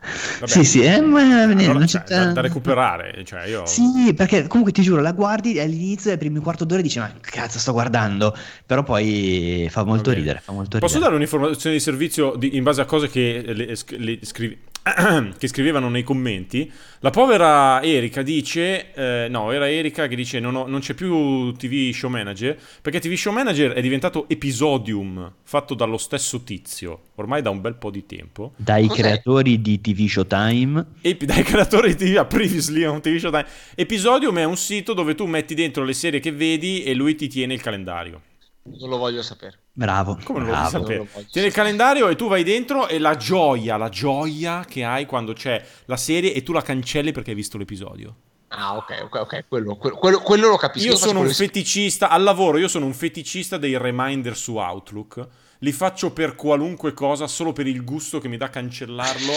Vabbè, 0.00 0.46
sì, 0.46 0.64
sì, 0.64 0.80
eh, 0.82 1.00
ma 1.00 1.42
allora, 1.42 1.84
cioè, 1.84 2.04
da, 2.06 2.26
da, 2.26 2.40
recuperare. 2.40 3.24
Cioè 3.24 3.46
io... 3.46 3.66
Sì, 3.66 4.14
perché 4.14 4.46
comunque 4.46 4.72
ti 4.72 4.82
giuro, 4.82 5.00
la 5.00 5.12
guardi 5.12 5.58
all'inizio, 5.58 6.12
ai 6.12 6.18
primi 6.18 6.38
quarto 6.38 6.64
d'ora 6.64 6.80
dici, 6.80 7.00
ma 7.00 7.12
cazzo 7.20 7.58
sto 7.58 7.72
guardando, 7.72 8.36
però 8.64 8.84
poi 8.84 9.66
fa 9.70 9.84
molto 9.84 10.12
ridere. 10.12 10.40
Fa 10.40 10.52
molto 10.52 10.78
Posso 10.78 10.94
ridere. 10.94 11.04
dare 11.04 11.16
un'informazione 11.16 11.74
di 11.74 11.82
servizio 11.82 12.36
di, 12.36 12.56
in 12.56 12.62
base 12.62 12.80
a 12.80 12.84
cose 12.84 13.08
che 13.08 13.42
le, 13.44 13.76
le 13.96 14.18
scrivi? 14.22 14.66
che 15.38 15.48
scrivevano 15.48 15.88
nei 15.88 16.02
commenti, 16.02 16.70
la 17.00 17.10
povera 17.10 17.82
Erika 17.82 18.22
dice, 18.22 18.92
eh, 18.94 19.28
no, 19.28 19.52
era 19.52 19.68
Erika 19.70 20.06
che 20.06 20.16
dice 20.16 20.40
non, 20.40 20.54
ho, 20.54 20.66
non, 20.66 20.80
c'è 20.80 20.94
più 20.94 21.52
TV 21.52 21.92
Show 21.92 22.10
Manager, 22.10 22.58
perché 22.80 23.00
TV 23.00 23.14
Show 23.14 23.32
Manager 23.32 23.72
è 23.72 23.80
diventato 23.80 24.28
episodium, 24.28 25.34
fatto 25.42 25.74
dallo 25.74 25.98
stesso 25.98 26.42
tizio, 26.42 27.00
ormai 27.16 27.42
da 27.42 27.50
un 27.50 27.60
bel 27.60 27.76
po' 27.76 27.90
di 27.90 28.06
tempo. 28.06 28.52
Dai 28.56 28.86
Cos'è? 28.86 29.00
creatori 29.00 29.60
di 29.60 29.80
TV 29.80 30.06
Showtime. 30.06 30.86
E, 31.00 31.16
dai 31.16 31.42
creatori 31.42 31.94
di 31.94 32.12
TV, 32.12 32.26
previously 32.26 32.84
on 32.84 33.00
TV 33.00 33.16
Showtime. 33.16 33.46
Episodium 33.74 34.38
è 34.38 34.44
un 34.44 34.56
sito 34.56 34.94
dove 34.94 35.14
tu 35.14 35.26
metti 35.26 35.54
dentro 35.54 35.84
le 35.84 35.92
serie 35.92 36.20
che 36.20 36.32
vedi 36.32 36.82
e 36.82 36.94
lui 36.94 37.14
ti 37.14 37.28
tiene 37.28 37.54
il 37.54 37.60
calendario. 37.60 38.22
Non 38.62 38.88
lo 38.88 38.98
voglio 38.98 39.22
sapere. 39.22 39.58
Bravo. 39.78 40.18
Come 40.24 40.40
non 40.40 40.48
bravo. 40.48 40.64
lo 40.64 40.70
sapere? 40.70 41.08
Tieni 41.30 41.46
il 41.46 41.52
calendario 41.52 42.08
e 42.08 42.16
tu 42.16 42.26
vai 42.26 42.42
dentro 42.42 42.88
e 42.88 42.98
la 42.98 43.16
gioia, 43.16 43.76
la 43.76 43.88
gioia 43.88 44.64
che 44.68 44.82
hai 44.82 45.06
quando 45.06 45.34
c'è 45.34 45.64
la 45.84 45.96
serie 45.96 46.34
e 46.34 46.42
tu 46.42 46.52
la 46.52 46.62
cancelli 46.62 47.12
perché 47.12 47.30
hai 47.30 47.36
visto 47.36 47.56
l'episodio. 47.56 48.16
Ah, 48.48 48.76
ok, 48.76 49.02
ok, 49.04 49.14
ok, 49.20 49.44
quello, 49.46 49.76
quello, 49.76 50.18
quello 50.18 50.48
lo 50.48 50.56
capisco. 50.56 50.88
Io 50.88 50.96
sono 50.96 51.20
un 51.20 51.28
feticista, 51.28 52.08
al 52.08 52.24
lavoro 52.24 52.58
io 52.58 52.66
sono 52.66 52.86
un 52.86 52.92
feticista 52.92 53.56
dei 53.56 53.78
reminder 53.78 54.36
su 54.36 54.56
Outlook 54.56 55.28
li 55.58 55.72
faccio 55.72 56.12
per 56.12 56.34
qualunque 56.34 56.92
cosa, 56.92 57.26
solo 57.26 57.52
per 57.52 57.66
il 57.66 57.84
gusto 57.84 58.18
che 58.18 58.28
mi 58.28 58.36
dà 58.36 58.48
cancellarlo, 58.48 59.32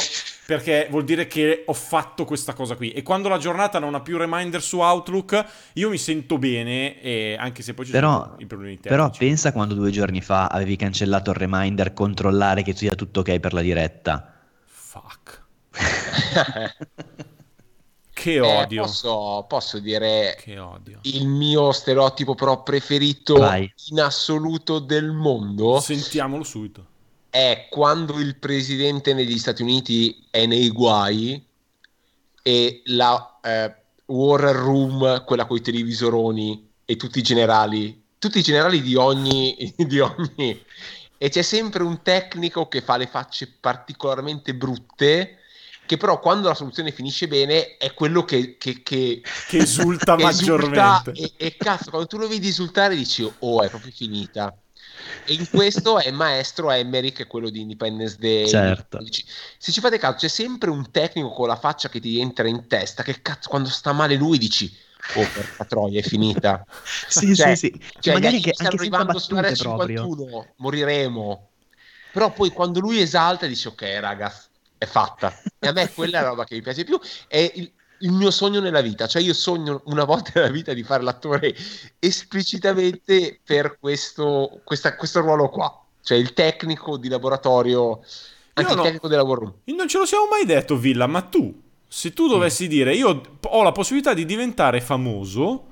perché 0.46 0.88
vuol 0.90 1.04
dire 1.04 1.28
che 1.28 1.64
ho 1.66 1.74
fatto 1.74 2.26
questa 2.26 2.54
cosa 2.54 2.76
qui. 2.76 2.92
E 2.92 3.02
quando 3.02 3.30
la 3.30 3.38
giornata 3.38 3.80
non 3.80 3.96
ha 3.96 4.02
più 4.02 4.18
reminder 4.18 4.62
su 4.62 4.80
Outlook, 4.80 5.46
io 5.74 5.90
mi 5.90 5.98
sento 5.98 6.38
bene, 6.38 7.02
e 7.02 7.36
anche 7.40 7.64
se 7.64 7.74
poi 7.74 7.86
ci 7.86 7.92
però, 7.92 8.24
sono 8.24 8.36
i 8.40 8.46
problemi 8.46 8.76
tecnici. 8.76 8.96
Però 8.96 9.10
pensa 9.10 9.52
quando 9.52 9.74
due 9.74 9.92
giorni 9.92 10.22
fa 10.22 10.48
avevi 10.48 10.76
cancellato 10.76 11.32
il 11.32 11.38
reminder, 11.38 11.94
controllare 11.94 12.64
che 12.64 12.76
sia 12.76 12.96
tutto 12.96 13.22
ok 13.22 13.40
per 13.40 13.54
la 13.54 13.62
diretta. 13.62 14.34
Fuck. 14.66 15.40
Che 18.22 18.34
eh, 18.34 18.40
odio. 18.40 18.84
Eh, 18.84 18.86
posso, 18.86 19.46
posso, 19.48 19.80
dire 19.80 20.38
che 20.40 20.60
odio. 20.60 21.00
il 21.04 21.28
mio 21.28 21.72
stereotipo 21.72 22.36
però 22.36 22.62
preferito 22.62 23.34
Vai. 23.34 23.74
in 23.88 24.00
assoluto 24.00 24.78
del 24.78 25.12
mondo. 25.12 25.80
Sentiamolo 25.80 26.44
subito. 26.44 26.86
È 27.32 27.66
quando 27.72 28.20
il 28.20 28.36
presidente 28.36 29.16
negli 29.16 29.40
Stati 29.40 29.64
Uniti 29.64 30.24
è 30.30 30.46
nei 30.46 30.70
guai 30.70 31.44
e 32.44 32.82
la 32.86 33.40
eh, 33.42 33.76
War 34.06 34.42
Room, 34.56 35.24
quella 35.26 35.46
con 35.46 35.58
i 35.58 35.62
televisoroni 35.62 36.70
e 36.86 36.98
tutti 36.98 37.18
i 37.18 37.24
generali, 37.24 38.04
tutti 38.20 38.38
i 38.38 38.44
generali 38.44 38.84
di 38.84 38.94
ogni, 38.94 39.74
di 39.76 40.00
ogni... 40.00 40.64
E 41.18 41.30
c'è 41.30 41.42
sempre 41.42 41.82
un 41.82 42.04
tecnico 42.04 42.68
che 42.68 42.82
fa 42.82 42.98
le 42.98 43.08
facce 43.08 43.52
particolarmente 43.60 44.54
brutte 44.54 45.38
che 45.92 45.98
però 45.98 46.22
quando 46.22 46.48
la 46.48 46.54
soluzione 46.54 46.94
finisce 46.94 47.28
bene 47.28 47.76
è 47.76 47.94
quello 47.94 48.24
che, 48.24 48.56
che, 48.58 48.82
che, 48.82 49.22
che 49.50 49.58
esulta 49.58 50.16
che 50.16 50.24
maggiormente. 50.24 51.12
e, 51.12 51.34
e, 51.36 51.58
cazzo, 51.58 51.90
quando 51.90 52.08
tu 52.08 52.18
lo 52.18 52.30
vedi 52.30 52.48
esultare 52.48 52.96
dici, 52.96 53.30
oh, 53.40 53.62
è 53.62 53.68
proprio 53.68 53.92
finita. 53.92 54.56
E 55.26 55.34
in 55.34 55.50
questo 55.50 56.00
è 56.00 56.10
maestro 56.12 56.72
Emmerich, 56.72 57.28
quello 57.28 57.50
di 57.50 57.60
Independence 57.60 58.16
Day. 58.18 58.48
Certo. 58.48 59.04
Se 59.58 59.74
ci 59.74 59.82
fate 59.82 59.98
caso, 59.98 60.16
c'è 60.16 60.30
sempre 60.30 60.70
un 60.70 60.92
tecnico 60.92 61.32
con 61.32 61.50
la 61.50 61.58
faccia 61.58 61.90
che 61.90 62.00
ti 62.00 62.22
entra 62.22 62.48
in 62.48 62.68
testa, 62.70 63.04
che 63.04 63.22
cazzo, 63.22 63.50
quando 63.50 63.68
sta 63.68 63.92
male 63.92 64.16
lui 64.16 64.38
dici, 64.38 64.74
oh 65.16 65.28
porca 65.34 65.66
troia 65.66 66.00
è 66.00 66.04
finita 66.04 66.64
sì 67.10 67.36
cioè, 67.36 67.56
sì 67.56 67.74
sì 67.74 67.82
cioè, 68.00 68.14
magari 68.14 68.40
che 68.40 68.54
stanno 68.54 68.76
arrivando 68.78 69.18
sulla 69.18 69.42
r 69.42 69.58
51 69.58 70.54
moriremo 70.58 71.50
però 72.14 72.32
poi 72.32 72.52
quando 72.52 72.80
lui 72.80 73.02
esalta 73.02 73.48
dici 73.48 73.68
ok 73.68 73.82
ragazzi 74.00 74.50
è 74.82 74.88
fatta. 74.88 75.32
E 75.60 75.68
a 75.68 75.72
me 75.74 75.92
quella 75.94 76.18
è 76.18 76.22
la 76.24 76.30
roba 76.30 76.44
che 76.44 76.56
mi 76.56 76.62
piace 76.64 76.84
più. 76.84 77.00
È 77.28 77.38
il, 77.38 77.72
il 78.00 78.12
mio 78.12 78.32
sogno 78.32 78.60
nella 78.60 78.82
vita, 78.82 79.06
cioè 79.06 79.22
io 79.22 79.34
sogno 79.36 79.84
una 79.86 80.06
volta 80.06 80.32
nella 80.34 80.50
vita 80.50 80.74
di 80.74 80.82
fare 80.82 81.04
l'attore 81.04 81.56
esplicitamente 82.00 83.40
per 83.46 83.78
questo, 83.80 84.62
questa, 84.64 84.96
questo 84.96 85.22
ruolo 85.22 85.50
qua, 85.50 85.86
cioè 86.02 86.18
il 86.18 86.34
tecnico 86.34 86.98
di 86.98 87.10
laboratorio, 87.10 88.02
anche 88.54 88.74
no, 88.74 88.80
il 88.80 88.86
tecnico 88.86 89.08
del 89.08 89.18
lavoro. 89.18 89.60
Non 89.66 89.88
ce 89.88 90.00
lo 90.00 90.08
siamo 90.08 90.26
mai 90.28 90.46
detto, 90.46 90.78
Villa, 90.78 91.06
ma 91.06 91.22
tu, 91.22 91.62
se 91.88 92.12
tu 92.12 92.28
dovessi 92.28 92.66
mm. 92.66 92.70
dire 92.70 92.96
io 92.96 93.22
ho 93.40 93.62
la 93.62 93.72
possibilità 93.72 94.16
di 94.16 94.26
diventare 94.26 94.82
famoso 94.82 95.66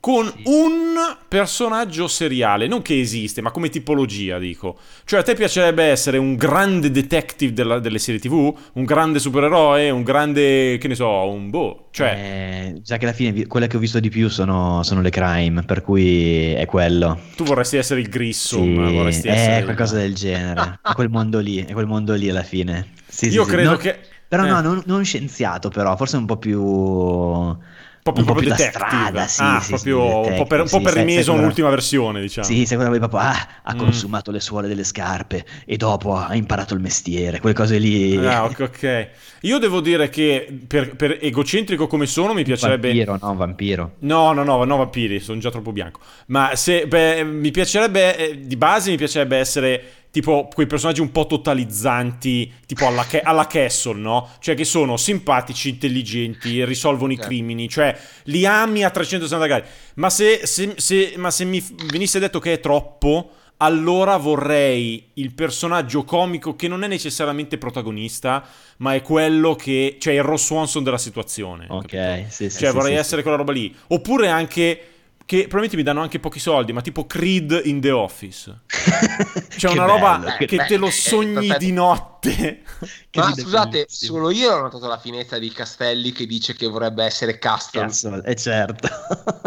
con 0.00 0.26
sì. 0.26 0.42
un 0.46 0.94
personaggio 1.28 2.08
seriale, 2.08 2.66
non 2.66 2.80
che 2.80 2.98
esiste, 2.98 3.42
ma 3.42 3.50
come 3.50 3.68
tipologia, 3.68 4.38
dico. 4.38 4.78
Cioè, 5.04 5.20
a 5.20 5.22
te 5.22 5.34
piacerebbe 5.34 5.84
essere 5.84 6.16
un 6.16 6.36
grande 6.36 6.90
detective 6.90 7.52
della, 7.52 7.78
delle 7.78 7.98
serie 7.98 8.18
TV, 8.18 8.56
un 8.72 8.84
grande 8.84 9.18
supereroe, 9.18 9.90
un 9.90 10.02
grande, 10.02 10.78
che 10.78 10.88
ne 10.88 10.94
so, 10.94 11.28
un 11.28 11.50
boh. 11.50 11.88
Cioè... 11.90 12.72
Eh, 12.74 12.80
già 12.82 12.96
che 12.96 13.04
alla 13.04 13.14
fine 13.14 13.46
quelle 13.46 13.66
che 13.66 13.76
ho 13.76 13.80
visto 13.80 14.00
di 14.00 14.08
più 14.08 14.30
sono, 14.30 14.82
sono 14.82 15.02
le 15.02 15.10
crime, 15.10 15.62
per 15.64 15.82
cui 15.82 16.52
è 16.52 16.64
quello. 16.64 17.18
Tu 17.36 17.44
vorresti 17.44 17.76
essere 17.76 18.00
il 18.00 18.08
Grissom, 18.08 18.88
sì, 18.88 18.94
vorresti 18.94 19.28
è 19.28 19.32
essere... 19.32 19.64
qualcosa 19.64 19.96
del 19.96 20.14
genere, 20.14 20.80
è 20.82 20.92
quel 20.94 21.10
mondo 21.10 21.38
lì, 21.40 21.62
è 21.62 21.72
quel 21.72 21.86
mondo 21.86 22.14
lì 22.14 22.30
alla 22.30 22.42
fine. 22.42 22.92
Sì, 23.06 23.28
Io 23.28 23.44
credo 23.44 23.72
no, 23.72 23.76
che... 23.76 23.98
Però 24.26 24.44
eh. 24.44 24.48
no, 24.48 24.60
non, 24.60 24.82
non 24.86 25.04
scienziato 25.04 25.68
però, 25.68 25.94
forse 25.96 26.16
un 26.16 26.24
po' 26.24 26.36
più 26.36 27.58
proprio, 28.02 28.24
un 28.24 28.30
proprio 28.30 28.50
detective. 28.50 28.84
Strada, 28.84 29.26
sì, 29.26 29.42
ah, 29.42 29.60
sì, 29.60 29.68
proprio 29.68 30.24
sì, 30.24 30.30
un 30.30 30.36
po' 30.36 30.46
per, 30.46 30.60
un 30.60 30.68
po 30.68 30.80
per 30.80 30.94
rimeso 30.94 31.32
un'ultima 31.32 31.68
versione, 31.68 32.20
diciamo. 32.20 32.46
Sì, 32.46 32.66
secondo 32.66 32.90
me 32.90 32.98
proprio 32.98 33.20
ah, 33.20 33.48
ha 33.62 33.74
mm. 33.74 33.78
consumato 33.78 34.30
le 34.30 34.40
suole 34.40 34.68
delle 34.68 34.84
scarpe 34.84 35.44
e 35.64 35.76
dopo 35.76 36.16
ha 36.16 36.34
imparato 36.34 36.74
il 36.74 36.80
mestiere, 36.80 37.40
quelle 37.40 37.54
cose 37.54 37.78
lì. 37.78 38.16
Ah, 38.26 38.44
ok, 38.44 38.60
ok. 38.60 39.08
Io 39.42 39.58
devo 39.58 39.80
dire 39.80 40.08
che 40.10 40.46
per, 40.66 40.96
per 40.96 41.18
egocentrico 41.20 41.86
come 41.86 42.06
sono 42.06 42.34
mi 42.34 42.44
piacerebbe... 42.44 42.88
Vampiro, 42.88 43.18
no, 43.20 43.34
vampiro. 43.34 43.92
No, 44.00 44.32
no, 44.32 44.44
no, 44.44 44.64
no, 44.64 44.76
vampiri, 44.76 45.20
sono 45.20 45.38
già 45.38 45.50
troppo 45.50 45.72
bianco. 45.72 46.00
Ma 46.26 46.54
se, 46.54 46.86
beh, 46.86 47.24
mi 47.24 47.50
piacerebbe, 47.50 48.16
eh, 48.16 48.46
di 48.46 48.56
base 48.56 48.90
mi 48.90 48.96
piacerebbe 48.96 49.36
essere 49.36 49.82
tipo 50.10 50.48
quei 50.52 50.66
personaggi 50.66 51.00
un 51.00 51.12
po' 51.12 51.26
totalizzanti, 51.26 52.52
tipo 52.66 52.86
alla, 52.86 53.04
Ke- 53.04 53.20
alla 53.20 53.46
Castle, 53.46 53.98
no? 53.98 54.28
Cioè 54.40 54.54
che 54.54 54.64
sono 54.64 54.96
simpatici, 54.96 55.68
intelligenti, 55.68 56.64
risolvono 56.64 57.12
i 57.12 57.16
certo. 57.16 57.30
crimini, 57.30 57.68
cioè 57.68 57.96
li 58.24 58.44
ami 58.44 58.84
a 58.84 58.90
360 58.90 59.46
gradi. 59.46 59.68
Ma 59.94 60.10
se, 60.10 60.46
se, 60.46 60.74
se, 60.76 61.14
ma 61.16 61.30
se 61.30 61.44
mi 61.44 61.64
venisse 61.90 62.18
detto 62.18 62.40
che 62.40 62.54
è 62.54 62.60
troppo, 62.60 63.30
allora 63.58 64.16
vorrei 64.16 65.10
il 65.14 65.32
personaggio 65.32 66.04
comico 66.04 66.56
che 66.56 66.66
non 66.66 66.82
è 66.82 66.88
necessariamente 66.88 67.58
protagonista, 67.58 68.44
ma 68.78 68.94
è 68.94 69.02
quello 69.02 69.54
che... 69.54 69.96
cioè 70.00 70.14
il 70.14 70.22
Ross 70.22 70.46
Swanson 70.46 70.82
della 70.82 70.98
situazione. 70.98 71.66
Ok, 71.68 71.86
capito? 71.86 72.30
sì, 72.30 72.50
sì. 72.50 72.58
Cioè 72.58 72.68
sì, 72.70 72.74
vorrei 72.74 72.94
sì, 72.94 72.98
essere 72.98 73.16
sì. 73.16 73.22
quella 73.22 73.36
roba 73.36 73.52
lì. 73.52 73.74
Oppure 73.88 74.28
anche 74.28 74.84
che 75.30 75.42
probabilmente 75.42 75.76
mi 75.76 75.84
danno 75.84 76.00
anche 76.00 76.18
pochi 76.18 76.40
soldi, 76.40 76.72
ma 76.72 76.80
tipo 76.80 77.06
Creed 77.06 77.60
in 77.66 77.80
The 77.80 77.92
Office. 77.92 78.62
C'è 79.56 79.70
una 79.70 79.84
bello, 79.84 79.96
roba 79.96 80.36
che, 80.36 80.46
che 80.46 80.64
te 80.66 80.76
lo 80.76 80.90
sogni 80.90 81.54
di 81.56 81.70
notte. 81.70 82.62
ma 83.14 83.32
scusate, 83.32 83.86
solo 83.88 84.30
io 84.30 84.52
ho 84.52 84.60
notato 84.62 84.88
la 84.88 84.98
finestra 84.98 85.38
di 85.38 85.52
Castelli 85.52 86.10
che 86.10 86.26
dice 86.26 86.56
che 86.56 86.66
vorrebbe 86.66 87.04
essere 87.04 87.38
Castle. 87.38 87.82
Castle, 87.82 88.22
è 88.22 88.34
certo. 88.34 88.88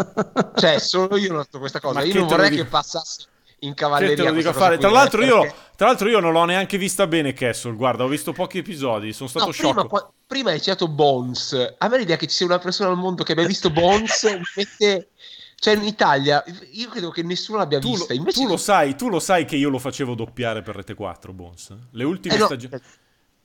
cioè, 0.56 0.78
solo 0.78 1.18
io 1.18 1.32
ho 1.32 1.36
notato 1.36 1.58
questa 1.58 1.80
cosa. 1.80 1.98
Ma 1.98 2.04
io 2.06 2.14
non 2.14 2.28
vorrei 2.28 2.48
che 2.48 2.64
passasse 2.64 3.26
in 3.58 3.74
cavalleria. 3.74 4.32
Dico. 4.32 4.52
Tra 4.52 4.88
l'altro, 4.88 5.22
io, 5.22 5.40
perché... 5.40 5.56
tra 5.76 5.88
l'altro, 5.88 6.08
io, 6.08 6.18
non 6.18 6.32
l'ho 6.32 6.46
neanche 6.46 6.78
vista 6.78 7.06
bene 7.06 7.34
Castle. 7.34 7.74
Guarda, 7.74 8.04
ho 8.04 8.08
visto 8.08 8.32
pochi 8.32 8.56
episodi. 8.56 9.12
Sono 9.12 9.28
stato 9.28 9.44
no, 9.44 9.52
sciocco. 9.52 9.86
Prima, 9.86 10.12
prima 10.26 10.50
hai 10.52 10.60
citato 10.60 10.88
Bones. 10.88 11.74
A 11.76 11.88
me 11.88 11.98
l'idea 11.98 12.16
che 12.16 12.26
ci 12.26 12.36
sia 12.36 12.46
una 12.46 12.58
persona 12.58 12.88
al 12.88 12.96
mondo 12.96 13.22
che 13.22 13.32
abbia 13.32 13.44
visto 13.44 13.68
Bones 13.68 14.24
mette 14.54 15.10
cioè 15.64 15.76
in 15.76 15.84
Italia 15.84 16.44
io 16.72 16.90
credo 16.90 17.08
che 17.08 17.22
nessuno 17.22 17.56
l'abbia 17.56 17.78
tu 17.78 17.92
vista. 17.92 18.12
Lo, 18.12 18.24
tu, 18.24 18.46
lo 18.46 18.58
sai, 18.58 18.96
tu 18.96 19.08
lo 19.08 19.18
sai 19.18 19.46
che 19.46 19.56
io 19.56 19.70
lo 19.70 19.78
facevo 19.78 20.14
doppiare 20.14 20.60
per 20.60 20.76
Rete 20.76 20.92
4, 20.92 21.32
Bones. 21.32 21.74
Le 21.92 22.04
ultime, 22.04 22.34
eh 22.34 22.38
no. 22.38 22.44
stagi- 22.44 22.68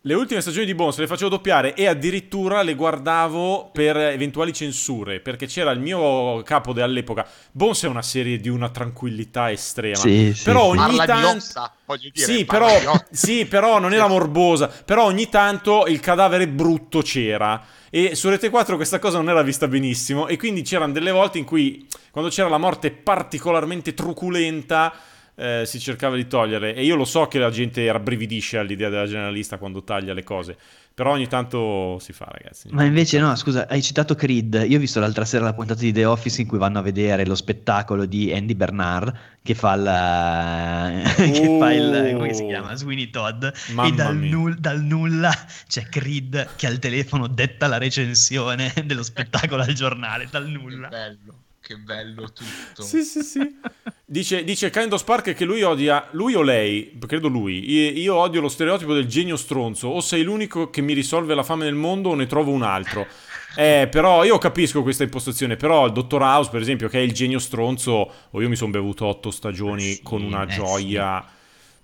le 0.01 0.13
ultime 0.13 0.41
stagioni 0.41 0.65
di 0.65 0.75
Bones 0.75 0.97
le 0.97 1.07
facevo 1.07 1.29
doppiare 1.29 1.73
e 1.75 1.87
addirittura 1.87 2.61
le 2.61 2.75
guardavo 2.75 3.69
per 3.71 3.95
eventuali 3.95 4.51
censure, 4.51 5.21
perché 5.21 5.45
c'era 5.45 5.71
il 5.71 5.79
mio 5.79 6.43
capo 6.43 6.71
all'epoca. 6.71 7.25
Bones 7.53 7.83
è 7.83 7.87
una 7.87 8.01
serie 8.01 8.37
di 8.37 8.49
una 8.49 8.67
tranquillità 8.67 9.49
estrema. 9.49 9.95
Sì, 9.95 10.37
però 10.43 10.73
sì, 10.73 10.77
ogni 10.77 10.97
tanto... 10.97 11.71
Sì, 12.11 12.43
però, 12.43 12.67
sì, 13.09 13.45
però 13.45 13.79
non 13.79 13.93
era 13.93 14.07
morbosa. 14.07 14.67
Però 14.67 15.05
ogni 15.05 15.29
tanto 15.29 15.85
il 15.87 16.01
cadavere 16.01 16.49
brutto 16.49 17.01
c'era 17.01 17.77
e 17.89 18.15
su 18.15 18.29
Rete 18.29 18.49
4 18.49 18.75
questa 18.75 18.99
cosa 18.99 19.17
non 19.17 19.29
era 19.29 19.41
vista 19.41 19.67
benissimo 19.67 20.27
e 20.27 20.37
quindi 20.37 20.61
c'erano 20.61 20.93
delle 20.93 21.11
volte 21.11 21.37
in 21.37 21.45
cui 21.45 21.87
quando 22.11 22.29
c'era 22.29 22.49
la 22.49 22.57
morte 22.57 22.91
particolarmente 22.91 23.93
truculenta 23.93 24.93
eh, 25.39 25.63
si 25.65 25.79
cercava 25.79 26.15
di 26.17 26.27
togliere. 26.27 26.75
E 26.75 26.83
io 26.83 26.95
lo 26.95 27.05
so 27.05 27.27
che 27.27 27.39
la 27.39 27.49
gente 27.49 27.89
rabbrividisce 27.89 28.57
all'idea 28.57 28.89
della 28.89 29.07
generalista 29.07 29.57
quando 29.57 29.83
taglia 29.83 30.13
le 30.13 30.23
cose. 30.23 30.57
Però 30.99 31.11
ogni 31.11 31.29
tanto 31.29 31.97
si 31.99 32.11
fa, 32.11 32.27
ragazzi. 32.29 32.67
Ma 32.71 32.83
invece 32.83 33.19
no, 33.19 33.33
scusa, 33.37 33.69
hai 33.69 33.81
citato 33.81 34.15
Creed. 34.15 34.65
Io 34.67 34.75
ho 34.75 34.79
visto 34.81 34.99
l'altra 34.99 35.23
sera 35.23 35.45
la 35.45 35.53
puntata 35.53 35.79
di 35.79 35.93
The 35.93 36.03
Office 36.03 36.41
in 36.41 36.47
cui 36.47 36.57
vanno 36.57 36.79
a 36.79 36.81
vedere 36.81 37.25
lo 37.25 37.35
spettacolo 37.35 38.03
di 38.03 38.33
Andy 38.33 38.53
Bernard 38.53 39.15
che 39.41 39.55
fa, 39.55 39.75
la... 39.75 40.91
Uh, 41.19 41.31
che 41.31 41.57
fa 41.57 41.71
il... 41.71 42.15
come 42.17 42.33
si 42.33 42.45
chiama? 42.45 42.75
Sweeney 42.75 43.09
Todd. 43.11 43.45
e 43.45 43.91
dal, 43.93 44.17
null... 44.17 44.55
dal, 44.55 44.81
nulla 44.81 45.33
c'è 45.69 45.87
Creed 45.87 46.49
che 46.57 46.67
al 46.67 46.79
telefono 46.79 47.27
detta 47.27 47.67
la 47.67 47.77
recensione 47.77 48.73
dello 48.83 49.03
spettacolo 49.03 49.61
al 49.61 49.71
giornale, 49.71 50.27
dal 50.29 50.49
nulla. 50.49 50.89
Che 50.89 50.97
bello 50.97 51.33
che 51.69 51.77
bello 51.77 52.31
tutto. 52.33 52.81
sì, 52.81 53.03
sì, 53.03 53.21
sì. 53.21 53.57
Dice, 54.03 54.43
dice 54.43 54.71
Kind 54.71 54.91
of 54.91 55.01
Spark 55.01 55.35
che 55.35 55.45
lui 55.45 55.61
odia, 55.61 56.07
lui 56.13 56.33
o 56.33 56.41
lei, 56.41 56.97
credo 57.05 57.27
lui, 57.27 57.69
io 57.99 58.15
odio 58.15 58.41
lo 58.41 58.49
stereotipo 58.49 58.95
del 58.95 59.05
genio 59.05 59.35
stronzo, 59.35 59.89
o 59.89 60.01
sei 60.01 60.23
l'unico 60.23 60.71
che 60.71 60.81
mi 60.81 60.93
risolve 60.93 61.35
la 61.35 61.43
fame 61.43 61.65
nel 61.65 61.75
mondo 61.75 62.09
o 62.09 62.15
ne 62.15 62.25
trovo 62.25 62.51
un 62.51 62.63
altro. 62.63 63.05
Eh, 63.55 63.87
però 63.89 64.23
io 64.23 64.37
capisco 64.37 64.83
questa 64.83 65.03
impostazione, 65.03 65.55
però 65.55 65.87
il 65.87 65.91
Dottor 65.91 66.21
House, 66.21 66.51
per 66.51 66.61
esempio, 66.61 66.87
che 66.87 66.99
è 66.99 67.01
il 67.01 67.11
genio 67.11 67.39
stronzo, 67.39 68.11
o 68.29 68.41
io 68.41 68.47
mi 68.47 68.55
sono 68.55 68.69
bevuto 68.69 69.07
otto 69.07 69.31
stagioni 69.31 69.95
sì, 69.95 70.01
con 70.03 70.21
una 70.21 70.43
eh 70.43 70.47
gioia 70.47 71.25
sì. 71.27 71.33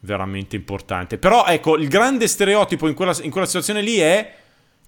veramente 0.01 0.55
importante. 0.55 1.17
Però 1.17 1.43
ecco, 1.47 1.75
il 1.75 1.87
grande 1.87 2.27
stereotipo 2.27 2.87
in 2.87 2.93
quella, 2.93 3.17
in 3.23 3.31
quella 3.31 3.47
situazione 3.47 3.81
lì 3.81 3.97
è 3.97 4.35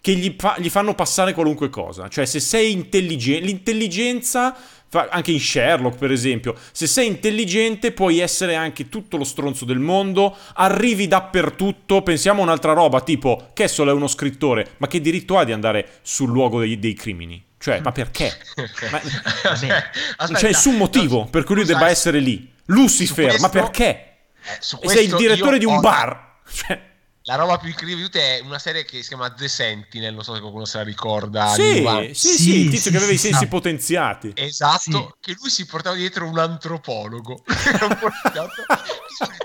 che 0.07 0.13
gli, 0.13 0.35
fa, 0.37 0.55
gli 0.57 0.69
fanno 0.69 0.93
passare 0.95 1.33
qualunque 1.33 1.69
cosa. 1.69 2.07
Cioè, 2.07 2.25
se 2.25 2.39
sei 2.39 2.71
intelligente, 2.71 3.45
l'intelligenza 3.45 4.55
anche 4.91 5.31
in 5.31 5.39
Sherlock 5.39 5.97
per 5.97 6.11
esempio, 6.11 6.55
se 6.71 6.87
sei 6.87 7.07
intelligente 7.07 7.91
puoi 7.91 8.19
essere 8.19 8.55
anche 8.55 8.89
tutto 8.89 9.17
lo 9.17 9.23
stronzo 9.23 9.65
del 9.65 9.79
mondo, 9.79 10.35
arrivi 10.55 11.07
dappertutto, 11.07 12.01
pensiamo 12.01 12.41
a 12.41 12.43
un'altra 12.43 12.73
roba, 12.73 13.01
tipo 13.01 13.49
Kessel 13.53 13.87
è 13.89 13.91
uno 13.91 14.07
scrittore, 14.07 14.71
ma 14.77 14.87
che 14.87 15.01
diritto 15.01 15.37
ha 15.37 15.43
di 15.43 15.51
andare 15.51 15.99
sul 16.01 16.29
luogo 16.29 16.59
dei, 16.59 16.79
dei 16.79 16.93
crimini? 16.93 17.43
Cioè, 17.59 17.79
ma 17.81 17.91
perché? 17.91 18.31
Ma, 18.91 19.01
aspetta, 19.49 19.83
non 20.27 20.33
c'è 20.35 20.47
nessun 20.47 20.75
motivo 20.75 21.25
per 21.25 21.43
cui 21.43 21.55
lui 21.55 21.65
debba 21.65 21.89
essere 21.89 22.19
lì. 22.19 22.53
Lucifer, 22.65 23.29
questo, 23.29 23.41
ma 23.41 23.49
perché? 23.49 24.17
Eh, 24.41 24.87
sei 24.87 25.05
il 25.05 25.15
direttore 25.15 25.57
di 25.57 25.65
un 25.65 25.79
bar. 25.79 26.25
Cioè, 26.49 26.79
la 27.27 27.35
roba 27.35 27.57
più 27.57 27.67
incredibile 27.67 28.37
è 28.37 28.41
una 28.41 28.57
serie 28.57 28.85
che 28.85 29.01
si 29.01 29.09
chiama 29.09 29.29
The 29.29 29.49
Sentinel, 29.49 30.13
non 30.13 30.23
so 30.23 30.33
se 30.33 30.39
qualcuno 30.39 30.63
se 30.63 30.77
la 30.77 30.83
ricorda. 30.85 31.47
Sì, 31.49 31.83
sì, 32.13 32.13
sì, 32.13 32.37
sì, 32.37 32.59
il 32.61 32.69
tizio 32.69 32.83
sì, 32.83 32.91
che 32.91 32.97
aveva 32.97 33.11
i 33.11 33.17
sensi 33.17 33.43
no. 33.43 33.49
potenziati. 33.49 34.31
Esatto, 34.33 35.17
che 35.19 35.35
lui 35.37 35.49
si 35.49 35.65
portava 35.65 35.97
dietro 35.97 36.25
un 36.25 36.39
antropologo. 36.39 37.43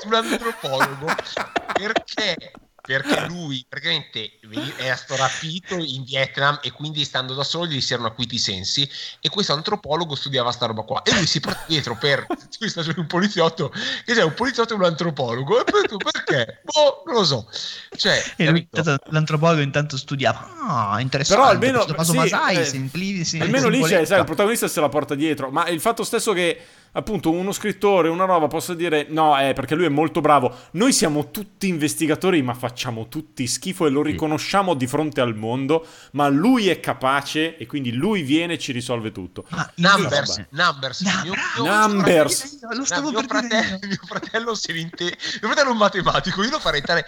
un 0.04 0.14
antropologo 0.14 1.06
perché 1.74 2.52
perché 3.00 3.26
lui 3.26 3.64
praticamente 3.68 4.32
era 4.76 4.96
stato 4.96 5.20
rapito 5.20 5.76
in 5.76 6.04
Vietnam 6.04 6.58
e 6.62 6.70
quindi 6.72 7.04
stando 7.04 7.34
da 7.34 7.44
solo 7.44 7.66
gli 7.66 7.80
si 7.80 7.92
erano 7.92 8.08
acuiti 8.08 8.34
i 8.34 8.38
sensi 8.38 8.88
e 9.20 9.28
questo 9.28 9.52
antropologo 9.52 10.14
studiava 10.14 10.52
sta 10.52 10.66
roba 10.66 10.82
qua. 10.82 11.02
E 11.02 11.14
lui 11.14 11.26
si 11.26 11.40
porta 11.40 11.64
dietro 11.66 11.96
per 11.96 12.26
un 12.96 13.06
poliziotto 13.06 13.70
che 14.04 14.14
c'è 14.14 14.22
un 14.22 14.34
poliziotto 14.34 14.74
e 14.74 14.76
un 14.76 14.84
antropologo. 14.84 15.60
E 15.60 15.64
poi 15.70 15.82
tu 15.86 15.96
perché? 15.96 16.60
Boh, 16.64 17.02
non 17.06 17.14
lo 17.14 17.24
so. 17.24 17.48
Cioè, 17.96 18.22
e 18.36 18.50
lui, 18.50 18.68
l'antropologo 19.10 19.60
intanto 19.60 19.96
studiava 19.96 20.50
ah 20.64 21.00
interessante 21.00 21.42
però 21.42 21.52
almeno, 21.52 22.04
sì, 22.04 22.14
Masai, 22.14 22.56
eh, 22.56 22.64
simpli, 22.64 23.24
sì, 23.24 23.38
almeno 23.38 23.68
lì 23.68 23.82
c'è 23.82 24.04
sai, 24.04 24.20
il 24.20 24.24
protagonista 24.24 24.68
se 24.68 24.80
la 24.80 24.88
porta 24.88 25.14
dietro 25.14 25.50
ma 25.50 25.68
il 25.68 25.80
fatto 25.80 26.04
stesso 26.04 26.32
che 26.32 26.60
appunto 26.92 27.30
uno 27.30 27.52
scrittore, 27.52 28.08
una 28.08 28.24
roba, 28.24 28.46
possa 28.46 28.74
dire 28.74 29.06
no, 29.08 29.38
eh, 29.38 29.52
perché 29.52 29.74
lui 29.74 29.86
è 29.86 29.90
molto 29.90 30.20
bravo. 30.20 30.54
Noi 30.72 30.92
siamo 30.92 31.30
tutti 31.30 31.68
investigatori, 31.68 32.42
ma 32.42 32.54
facciamo 32.54 33.08
tutti 33.08 33.46
schifo 33.46 33.86
e 33.86 33.90
lo 33.90 34.02
riconosciamo 34.02 34.74
di 34.74 34.86
fronte 34.86 35.20
al 35.20 35.34
mondo, 35.36 35.86
ma 36.12 36.28
lui 36.28 36.68
è 36.68 36.80
capace 36.80 37.56
e 37.56 37.66
quindi 37.66 37.92
lui 37.92 38.22
viene 38.22 38.54
e 38.54 38.58
ci 38.58 38.72
risolve 38.72 39.12
tutto. 39.12 39.44
Ah, 39.50 39.70
numbers, 39.76 40.44
numbers, 40.50 41.00
mio, 41.00 41.34
mio, 41.60 41.64
numbers. 41.64 42.58
Mio 42.60 42.84
fratello, 42.84 43.10
mio, 43.10 43.22
fratello, 43.22 43.78
mio 43.82 44.00
fratello 44.06 44.54
si 44.54 44.72
rinte... 44.72 45.04
mio 45.04 45.48
fratello 45.48 45.68
è 45.68 45.72
un 45.72 45.78
matematico, 45.78 46.42
io 46.42 46.50
lo 46.50 46.58
farei 46.58 46.80
entrare 46.80 47.06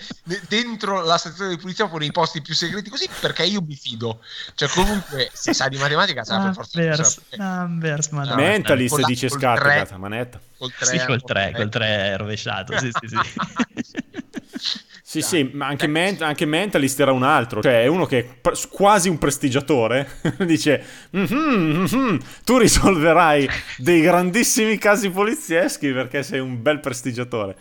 dentro 0.49 1.03
la 1.03 1.17
stazione 1.17 1.51
di 1.51 1.57
polizia 1.59 1.89
con 1.89 2.03
i 2.03 2.11
posti 2.11 2.41
più 2.41 2.55
segreti 2.55 2.91
così 2.91 3.09
perché 3.21 3.45
io 3.45 3.61
mi 3.61 3.75
fido. 3.75 4.21
Cioè 4.55 4.69
comunque 4.69 5.31
se 5.33 5.53
sa 5.53 5.69
di 5.69 5.77
matematica 5.77 6.25
sa 6.25 6.41
per 6.41 6.53
forza. 6.55 6.81
Numbers, 6.81 7.21
numbers, 7.37 8.09
madonna. 8.09 8.35
Mentalist 8.37 9.05
dice 9.05 9.29
cagata, 9.75 9.99
manetta. 9.99 10.41
Col 10.57 10.73
3, 10.73 10.87
sì, 10.87 11.05
col 11.05 11.23
3, 11.23 11.53
col 11.55 11.69
3 11.69 12.17
rovesciato, 12.17 12.79
sì, 12.79 12.91
sì, 12.91 13.09
sì. 13.09 13.17
Sì, 15.15 15.23
sì, 15.23 15.51
ma 15.53 15.67
anche, 15.69 15.87
men- 15.87 16.21
anche, 16.23 16.45
Mentalist 16.45 16.99
era 16.99 17.13
un 17.13 17.23
altro, 17.23 17.63
cioè 17.63 17.83
è 17.83 17.87
uno 17.87 18.05
che 18.05 18.19
è 18.19 18.25
pre- 18.25 18.57
quasi 18.69 19.09
un 19.09 19.19
prestigiatore, 19.19 20.19
dice 20.45 20.85
mm-hmm, 21.17 21.85
mm-hmm, 21.85 22.17
tu 22.43 22.57
risolverai 22.57 23.49
dei 23.77 24.01
grandissimi 24.01 24.77
casi 24.77 25.11
polizieschi 25.11 25.93
perché 25.93 26.25
sei 26.25 26.41
un 26.41 26.61
bel 26.61 26.81
prestigiatore. 26.81 27.57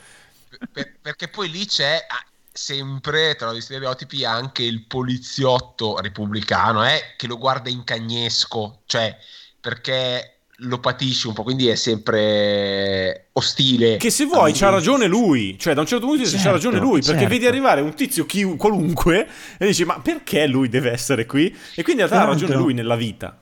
Per- 0.71 0.95
perché 0.99 1.27
poi 1.27 1.51
lì 1.51 1.65
c'è 1.67 2.03
ah, 2.07 2.25
sempre 2.51 3.35
tra 3.35 3.53
gli 3.53 3.61
stereotipi 3.61 4.25
anche 4.25 4.63
il 4.63 4.85
poliziotto 4.85 5.99
repubblicano 5.99 6.83
eh, 6.87 7.13
che 7.17 7.27
lo 7.27 7.37
guarda 7.37 7.69
in 7.69 7.83
cagnesco, 7.83 8.81
cioè 8.87 9.15
perché 9.59 10.32
lo 10.63 10.79
patisci 10.79 11.27
un 11.27 11.33
po', 11.33 11.43
quindi 11.43 11.67
è 11.67 11.75
sempre 11.75 13.27
ostile. 13.33 13.97
Che 13.97 14.09
se 14.09 14.25
vuoi 14.25 14.53
c'ha 14.53 14.69
ragione 14.69 15.07
lui, 15.07 15.57
cioè 15.59 15.73
da 15.73 15.81
un 15.81 15.87
certo 15.87 16.05
punto 16.05 16.21
di 16.21 16.23
vista 16.23 16.37
certo, 16.37 16.51
c'ha 16.51 16.63
ragione 16.63 16.79
lui, 16.83 16.99
perché 17.01 17.19
certo. 17.19 17.27
vedi 17.27 17.45
arrivare 17.47 17.81
un 17.81 17.93
tizio 17.93 18.25
chi, 18.25 18.43
qualunque 18.55 19.27
e 19.57 19.65
dici 19.65 19.85
ma 19.85 19.99
perché 19.99 20.47
lui 20.47 20.69
deve 20.69 20.91
essere 20.91 21.25
qui? 21.25 21.47
E 21.75 21.83
quindi 21.83 22.01
in 22.01 22.07
realtà 22.07 22.21
ha 22.21 22.31
ragione 22.31 22.55
lui 22.55 22.73
nella 22.73 22.95
vita. 22.95 23.37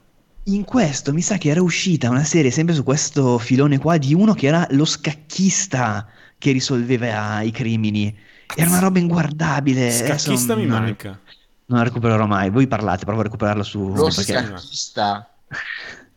In 0.46 0.64
questo 0.64 1.14
mi 1.14 1.22
sa 1.22 1.38
che 1.38 1.50
era 1.50 1.62
uscita 1.62 2.10
una 2.10 2.24
serie 2.24 2.50
sempre 2.50 2.74
su 2.74 2.84
questo 2.84 3.38
filone 3.38 3.78
qua 3.78 3.98
di 3.98 4.14
uno 4.14 4.34
che 4.34 4.48
era 4.48 4.66
lo 4.72 4.86
scacchista 4.86 6.08
che 6.38 6.52
risolveva 6.52 7.42
i 7.42 7.52
crimini. 7.52 8.18
Era 8.56 8.70
una 8.70 8.80
roba 8.80 8.98
inguardabile. 8.98 9.92
Scacchista 9.92 10.54
Adesso 10.54 10.58
mi 10.58 10.66
non, 10.66 10.82
manca. 10.82 11.20
Non 11.68 11.78
la 11.78 11.84
recupererò 11.84 12.26
mai. 12.26 12.50
Voi 12.50 12.68
parlate, 12.68 13.06
provo 13.06 13.20
a 13.20 13.24
recuperarla 13.24 13.64
su... 13.64 13.94
Lo 13.94 14.06
perché... 14.06 14.24
scacchista. 14.24 15.32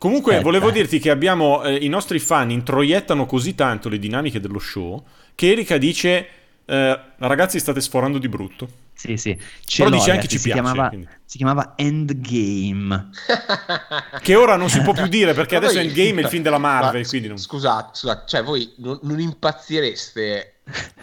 Comunque, 0.05 0.33
Aspetta. 0.33 0.51
volevo 0.51 0.71
dirti 0.71 0.99
che 0.99 1.09
abbiamo 1.09 1.63
eh, 1.63 1.77
i 1.77 1.89
nostri 1.89 2.19
fan 2.19 2.51
introiettano 2.51 3.25
così 3.25 3.55
tanto 3.55 3.89
le 3.89 3.99
dinamiche 3.99 4.39
dello 4.39 4.59
show 4.59 5.03
che 5.35 5.51
Erika 5.51 5.79
dice: 5.79 6.29
eh, 6.67 7.01
Ragazzi, 7.17 7.59
state 7.59 7.81
sforando 7.81 8.19
di 8.19 8.29
brutto. 8.29 8.69
Sì, 8.93 9.17
sì. 9.17 9.35
Ce 9.65 9.83
Però 9.83 9.97
dice 9.97 10.11
anche 10.11 10.29
ci 10.29 10.37
si 10.37 10.51
piace. 10.51 10.61
Chiamava, 10.61 10.93
si 11.25 11.37
chiamava 11.39 11.73
Endgame. 11.77 13.09
che 14.21 14.35
ora 14.35 14.57
non 14.57 14.69
si 14.69 14.83
può 14.83 14.93
più 14.93 15.07
dire 15.07 15.33
perché 15.33 15.57
adesso 15.57 15.77
voi... 15.77 15.87
Endgame 15.87 16.21
è 16.21 16.25
il 16.25 16.29
film 16.29 16.43
della 16.43 16.59
Marvel. 16.61 17.07
Ma, 17.11 17.27
non... 17.29 17.39
Scusate, 17.39 17.89
scusate, 17.95 18.25
cioè 18.27 18.43
voi 18.43 18.75
non, 18.77 18.99
non 19.05 19.19
impazzireste 19.21 20.57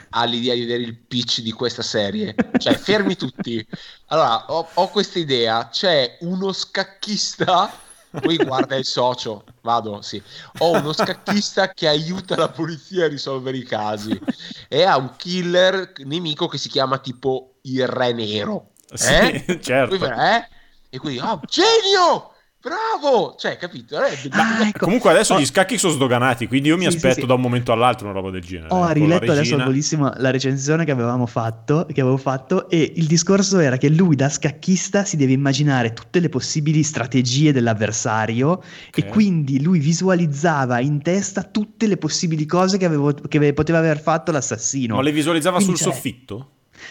all'idea 0.09 0.53
di 0.53 0.59
vedere 0.59 0.83
il 0.83 0.95
pitch 0.95 1.39
di 1.39 1.51
questa 1.53 1.81
serie? 1.81 2.35
Cioè, 2.55 2.75
fermi 2.77 3.15
tutti. 3.15 3.65
Allora, 4.09 4.45
ho, 4.51 4.69
ho 4.71 4.89
questa 4.89 5.17
idea: 5.17 5.69
c'è 5.69 6.17
uno 6.19 6.51
scacchista 6.51 7.89
poi 8.19 8.35
guarda 8.37 8.75
il 8.75 8.85
socio, 8.85 9.43
vado, 9.61 10.01
sì. 10.01 10.21
Ho 10.59 10.71
uno 10.71 10.93
scacchista 10.93 11.69
che 11.73 11.87
aiuta 11.87 12.35
la 12.35 12.49
polizia 12.49 13.05
a 13.05 13.07
risolvere 13.07 13.57
i 13.57 13.63
casi 13.63 14.19
e 14.67 14.83
ha 14.83 14.97
un 14.97 15.15
killer 15.15 15.93
nemico 16.03 16.47
che 16.47 16.57
si 16.57 16.69
chiama 16.69 16.97
tipo 16.97 17.55
il 17.61 17.87
Re 17.87 18.13
Nero. 18.13 18.71
Sì, 18.93 19.13
eh? 19.13 19.59
certo. 19.63 19.97
Poi, 19.97 20.09
eh? 20.09 20.47
E 20.89 20.99
quindi, 20.99 21.19
oh, 21.19 21.39
genio! 21.47 22.30
Bravo! 22.61 23.35
Cioè, 23.39 23.57
capito? 23.57 23.99
Eh, 23.99 24.15
ah, 24.29 24.67
ecco. 24.67 24.85
Comunque 24.85 25.09
adesso 25.09 25.33
oh. 25.33 25.39
gli 25.39 25.47
scacchi 25.47 25.79
sono 25.79 25.93
sdoganati, 25.93 26.45
quindi 26.45 26.67
io 26.67 26.77
mi 26.77 26.83
sì, 26.83 26.95
aspetto 26.95 27.21
sì, 27.21 27.25
da 27.25 27.33
un 27.33 27.41
momento 27.41 27.71
all'altro 27.71 28.05
una 28.05 28.13
roba 28.13 28.29
del 28.29 28.41
genere. 28.41 28.67
Ho 28.69 28.87
riletto 28.91 29.31
adesso 29.31 29.57
volissimo 29.57 30.11
la 30.17 30.29
recensione 30.29 30.85
che 30.85 30.91
avevamo 30.91 31.25
fatto, 31.25 31.87
che 31.91 32.01
avevo 32.01 32.17
fatto 32.17 32.69
e 32.69 32.93
il 32.97 33.07
discorso 33.07 33.57
era 33.57 33.77
che 33.77 33.89
lui 33.89 34.15
da 34.15 34.29
scacchista 34.29 35.05
si 35.05 35.17
deve 35.17 35.31
immaginare 35.31 35.93
tutte 35.93 36.19
le 36.19 36.29
possibili 36.29 36.83
strategie 36.83 37.51
dell'avversario 37.51 38.51
okay. 38.51 38.91
e 38.93 39.05
quindi 39.05 39.63
lui 39.63 39.79
visualizzava 39.79 40.79
in 40.81 41.01
testa 41.01 41.41
tutte 41.41 41.87
le 41.87 41.97
possibili 41.97 42.45
cose 42.45 42.77
che, 42.77 42.85
avevo, 42.85 43.11
che 43.11 43.53
poteva 43.53 43.79
aver 43.79 43.99
fatto 43.99 44.31
l'assassino. 44.31 44.97
Ma 44.97 45.01
le 45.01 45.11
visualizzava 45.11 45.57
quindi 45.57 45.77
sul 45.77 45.91
soffitto? 45.91 46.49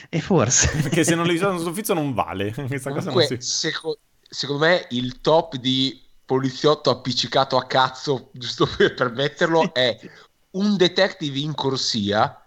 E 0.08 0.20
forse. 0.20 0.68
Perché 0.82 1.04
se 1.04 1.14
non 1.14 1.26
le 1.26 1.32
visualizzava 1.32 1.54
sul 1.62 1.72
soffitto 1.72 1.94
non 1.94 2.12
vale. 2.12 2.52
Questa 2.66 2.90
Comunque, 2.90 3.12
cosa 3.12 3.34
non 3.34 3.40
si... 3.40 3.48
seco- 3.48 3.98
secondo 4.30 4.64
me 4.64 4.86
il 4.90 5.20
top 5.20 5.56
di 5.56 6.00
poliziotto 6.24 6.90
appiccicato 6.90 7.56
a 7.56 7.66
cazzo, 7.66 8.30
giusto 8.32 8.66
per, 8.66 8.94
per 8.94 9.10
metterlo, 9.10 9.74
è 9.74 9.98
un 10.52 10.76
detective 10.76 11.38
in 11.38 11.54
corsia 11.54 12.40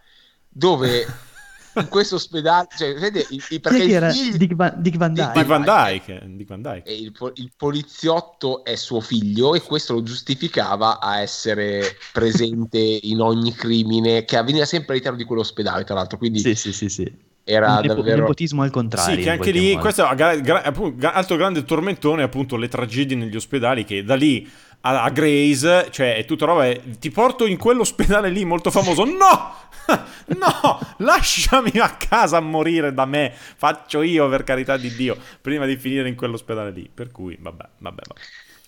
dove 0.47 1.05
in 1.75 1.87
questo 1.89 2.15
ospedale, 2.15 2.67
cioè, 2.77 2.93
vede, 2.95 3.25
il, 3.29 3.43
il, 3.49 3.59
perché 3.59 3.83
il 3.83 4.11
figlio... 4.13 4.37
Dick, 4.37 4.55
Van, 4.55 4.73
Dick 4.77 4.97
Van 4.97 5.13
Dyke. 5.13 5.31
Dick 5.33 5.45
Van 5.45 5.63
Dyke. 5.63 6.23
Dick 6.27 6.49
Van 6.49 6.61
Dyke. 6.61 6.89
E 6.89 6.95
il, 6.95 7.11
il, 7.35 7.51
poliziotto 7.57 8.63
è 8.63 8.75
suo 8.75 9.01
figlio 9.01 9.53
e 9.53 9.61
questo 9.61 9.93
lo 9.93 10.03
giustificava 10.03 10.99
a 11.01 11.19
essere 11.19 11.97
presente 12.13 12.79
in 12.79 13.19
ogni 13.19 13.53
crimine 13.53 14.23
che 14.23 14.37
avveniva 14.37 14.65
sempre 14.65 14.93
all'interno 14.93 15.17
di 15.17 15.25
quell'ospedale, 15.25 15.83
tra 15.83 15.95
l'altro. 15.95 16.17
Quindi 16.17 16.39
sì, 16.39 16.55
sì, 16.55 16.71
sì, 16.71 16.87
sì. 16.87 17.31
Era 17.45 17.77
un, 17.77 17.87
davvero... 17.87 18.15
un 18.15 18.19
nepotismo 18.21 18.63
al 18.63 18.71
contrario. 18.71 19.17
Sì, 19.17 19.21
che 19.21 19.29
anche 19.29 19.51
lì, 19.51 19.69
modo. 19.69 19.81
questo 19.81 20.09
è 20.09 20.15
gra- 20.15 20.35
gra- 20.35 20.63
appunto, 20.63 21.07
altro 21.07 21.35
grande 21.35 21.63
tormentone, 21.65 22.23
appunto, 22.23 22.55
le 22.55 22.69
tragedie 22.69 23.17
negli 23.17 23.35
ospedali 23.35 23.83
che 23.83 24.03
da 24.03 24.15
lì 24.15 24.49
a, 24.81 25.03
a 25.03 25.09
Grace, 25.09 25.87
cioè 25.91 26.15
è 26.15 26.25
tutta 26.25 26.45
roba, 26.45 26.65
è, 26.65 26.79
ti 26.99 27.11
porto 27.11 27.45
in 27.45 27.57
quell'ospedale 27.57 28.29
lì 28.29 28.45
molto 28.45 28.71
famoso, 28.71 29.03
no! 29.03 29.55
no, 30.39 30.79
lasciami 30.99 31.71
a 31.79 31.89
casa 31.97 32.37
a 32.37 32.41
morire 32.41 32.93
da 32.93 33.05
me, 33.05 33.33
faccio 33.33 34.01
io 34.01 34.29
per 34.29 34.43
carità 34.43 34.77
di 34.77 34.93
Dio, 34.95 35.17
prima 35.41 35.65
di 35.65 35.75
finire 35.75 36.07
in 36.07 36.15
quell'ospedale 36.15 36.71
lì. 36.71 36.89
Per 36.93 37.11
cui, 37.11 37.37
vabbè, 37.39 37.65
vabbè, 37.79 38.01
vabbè. 38.07 38.21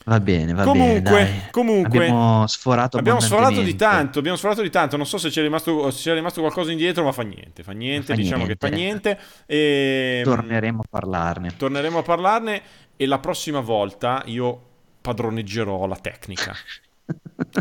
Va 0.06 0.20
bene, 0.20 0.54
va 0.54 0.64
comunque, 0.64 1.12
bene. 1.12 1.48
Comunque, 1.50 1.98
abbiamo 1.98 2.46
sforato 2.46 2.98
abbiamo 2.98 3.20
sforato 3.20 3.62
di 3.62 3.76
tanto. 3.76 4.20
Abbiamo 4.20 4.38
sforato 4.38 4.62
di 4.62 4.70
tanto. 4.70 4.98
Non 4.98 5.08
so 5.08 5.18
se 5.18 5.30
c'è 5.30 5.42
rimasto, 5.42 5.90
se 5.90 6.10
c'è 6.10 6.14
rimasto 6.14 6.42
qualcosa 6.42 6.72
indietro, 6.72 7.04
ma 7.04 7.12
fa 7.12 7.24
niente. 7.24 7.64
Fa 7.64 7.72
niente, 7.72 8.14
fa 8.14 8.16
diciamo 8.16 8.46
niente. 8.46 8.58
che 8.58 8.68
fa 8.68 8.76
niente. 8.76 9.20
E... 9.48 10.22
Torneremo 10.24 10.82
a 10.82 10.88
parlarne. 10.88 11.56
Torneremo 11.58 11.98
a 11.98 12.04
parlarne. 12.04 12.62
E 12.96 13.06
la 13.08 13.18
prossima 13.18 13.62
volta 13.62 14.22
io 14.28 14.62
padroneggerò 15.02 15.88
la 15.88 15.98
tecnica, 15.98 16.56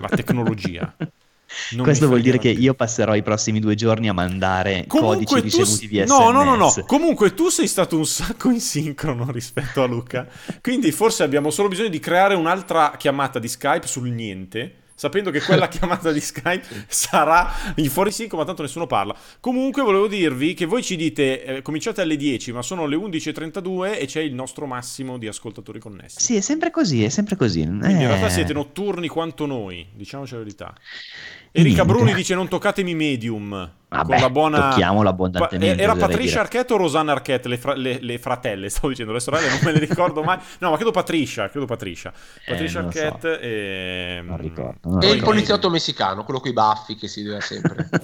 la 0.01 0.09
tecnologia. 0.09 0.95
Non 1.73 1.85
Questo 1.85 2.07
vuol 2.07 2.21
dire 2.21 2.39
che 2.39 2.49
io 2.49 2.75
passerò 2.75 3.15
i 3.15 3.23
prossimi 3.23 3.61
due 3.61 3.75
giorni 3.75 4.09
a 4.09 4.13
mandare 4.13 4.85
Comunque 4.87 5.25
codici 5.25 5.41
ricevuti 5.41 5.87
via 5.87 6.05
no, 6.05 6.31
No, 6.31 6.43
no, 6.43 6.57
no. 6.57 6.73
Comunque 6.87 7.35
tu 7.35 7.49
sei 7.49 7.67
stato 7.67 7.97
un 7.97 8.07
sacco 8.07 8.51
in 8.51 8.61
sincrono 8.61 9.31
rispetto 9.33 9.83
a 9.83 9.87
Luca. 9.87 10.27
Quindi 10.61 10.93
forse 10.93 11.23
abbiamo 11.23 11.51
solo 11.51 11.69
bisogno 11.69 11.89
di 11.89 12.01
creare 12.01 12.35
un'altra 12.35 12.95
chiamata 12.97 13.39
di 13.39 13.49
Skype 13.49 13.87
sul 13.87 14.11
niente 14.11 14.83
sapendo 14.95 15.31
che 15.31 15.41
quella 15.43 15.67
chiamata 15.69 16.13
di 16.13 16.21
Skype 16.21 16.87
sarà 16.87 17.51
in 17.77 17.91
fuori 17.91 18.11
sync, 18.11 18.33
ma 18.35 18.45
tanto 18.45 18.63
nessuno 18.63 18.87
parla. 18.87 19.15
Comunque 19.41 19.83
volevo 19.83 20.07
dirvi 20.07 20.55
che 20.55 20.65
voi 20.67 20.83
ci 20.83 20.97
dite, 20.97 21.45
eh, 21.45 21.63
cominciate 21.63 22.01
alle 22.01 22.17
10, 22.17 22.53
ma 22.53 22.63
sono 22.63 22.87
le 22.87 22.97
11.32 22.97 23.99
e 23.99 24.07
c'è 24.07 24.21
il 24.21 24.35
nostro 24.35 24.67
massimo 24.67 25.19
di 25.19 25.27
ascoltatori 25.27 25.81
connessi. 25.81 26.21
Sì, 26.21 26.37
è 26.37 26.41
sempre 26.41 26.71
così, 26.71 27.05
è 27.05 27.09
sempre 27.09 27.37
così. 27.37 27.63
Quindi 27.65 28.03
in 28.03 28.07
realtà 28.07 28.27
eh. 28.27 28.31
siete 28.31 28.53
notturni 28.53 29.09
quanto 29.09 29.47
noi, 29.47 29.87
diciamoci 29.93 30.33
la 30.33 30.39
verità. 30.39 30.75
Erika 31.57 31.85
Bruni 31.85 32.13
dice 32.15 32.35
non 32.35 32.49
toccatemi 32.49 32.97
Medium. 32.97 33.71
Vabbè, 33.89 34.13
con 34.13 34.21
la 34.21 34.31
buona... 34.31 34.71
tocchiamola 34.71 35.11
abbondantemente. 35.11 35.81
Era 35.81 35.95
Patricia 35.95 36.41
Arquette 36.41 36.73
o 36.73 36.77
Rosanna 36.77 37.13
Arquette, 37.13 37.49
le, 37.49 37.59
fra... 37.59 37.75
le, 37.75 37.99
le, 38.01 38.19
fratelle, 38.19 38.69
stavo 38.69 38.89
dicendo, 38.89 39.13
le 39.13 39.21
sorelle 39.21 39.49
non 39.49 39.61
me 39.63 39.71
le 39.71 39.79
ricordo 39.79 40.25
mai. 40.25 40.37
No, 40.59 40.71
ma 40.71 40.77
credo 40.77 40.91
Patricia, 40.91 41.49
credo 41.49 41.67
Patricia. 41.67 42.13
Eh, 42.45 42.51
Patricia 42.51 42.81
eh, 42.81 42.83
Arquette 42.83 43.35
so. 43.35 43.41
e... 43.41 44.21
Non 44.25 44.37
ricordo. 44.37 44.91
Non 44.91 45.03
e 45.05 45.11
il 45.13 45.23
poliziotto 45.23 45.71
messicano, 45.71 46.25
quello 46.25 46.41
con 46.41 46.51
i 46.51 46.55
baffi 46.55 46.97
che 46.97 47.07
si 47.07 47.23
deve 47.23 47.41
sempre. 47.41 47.89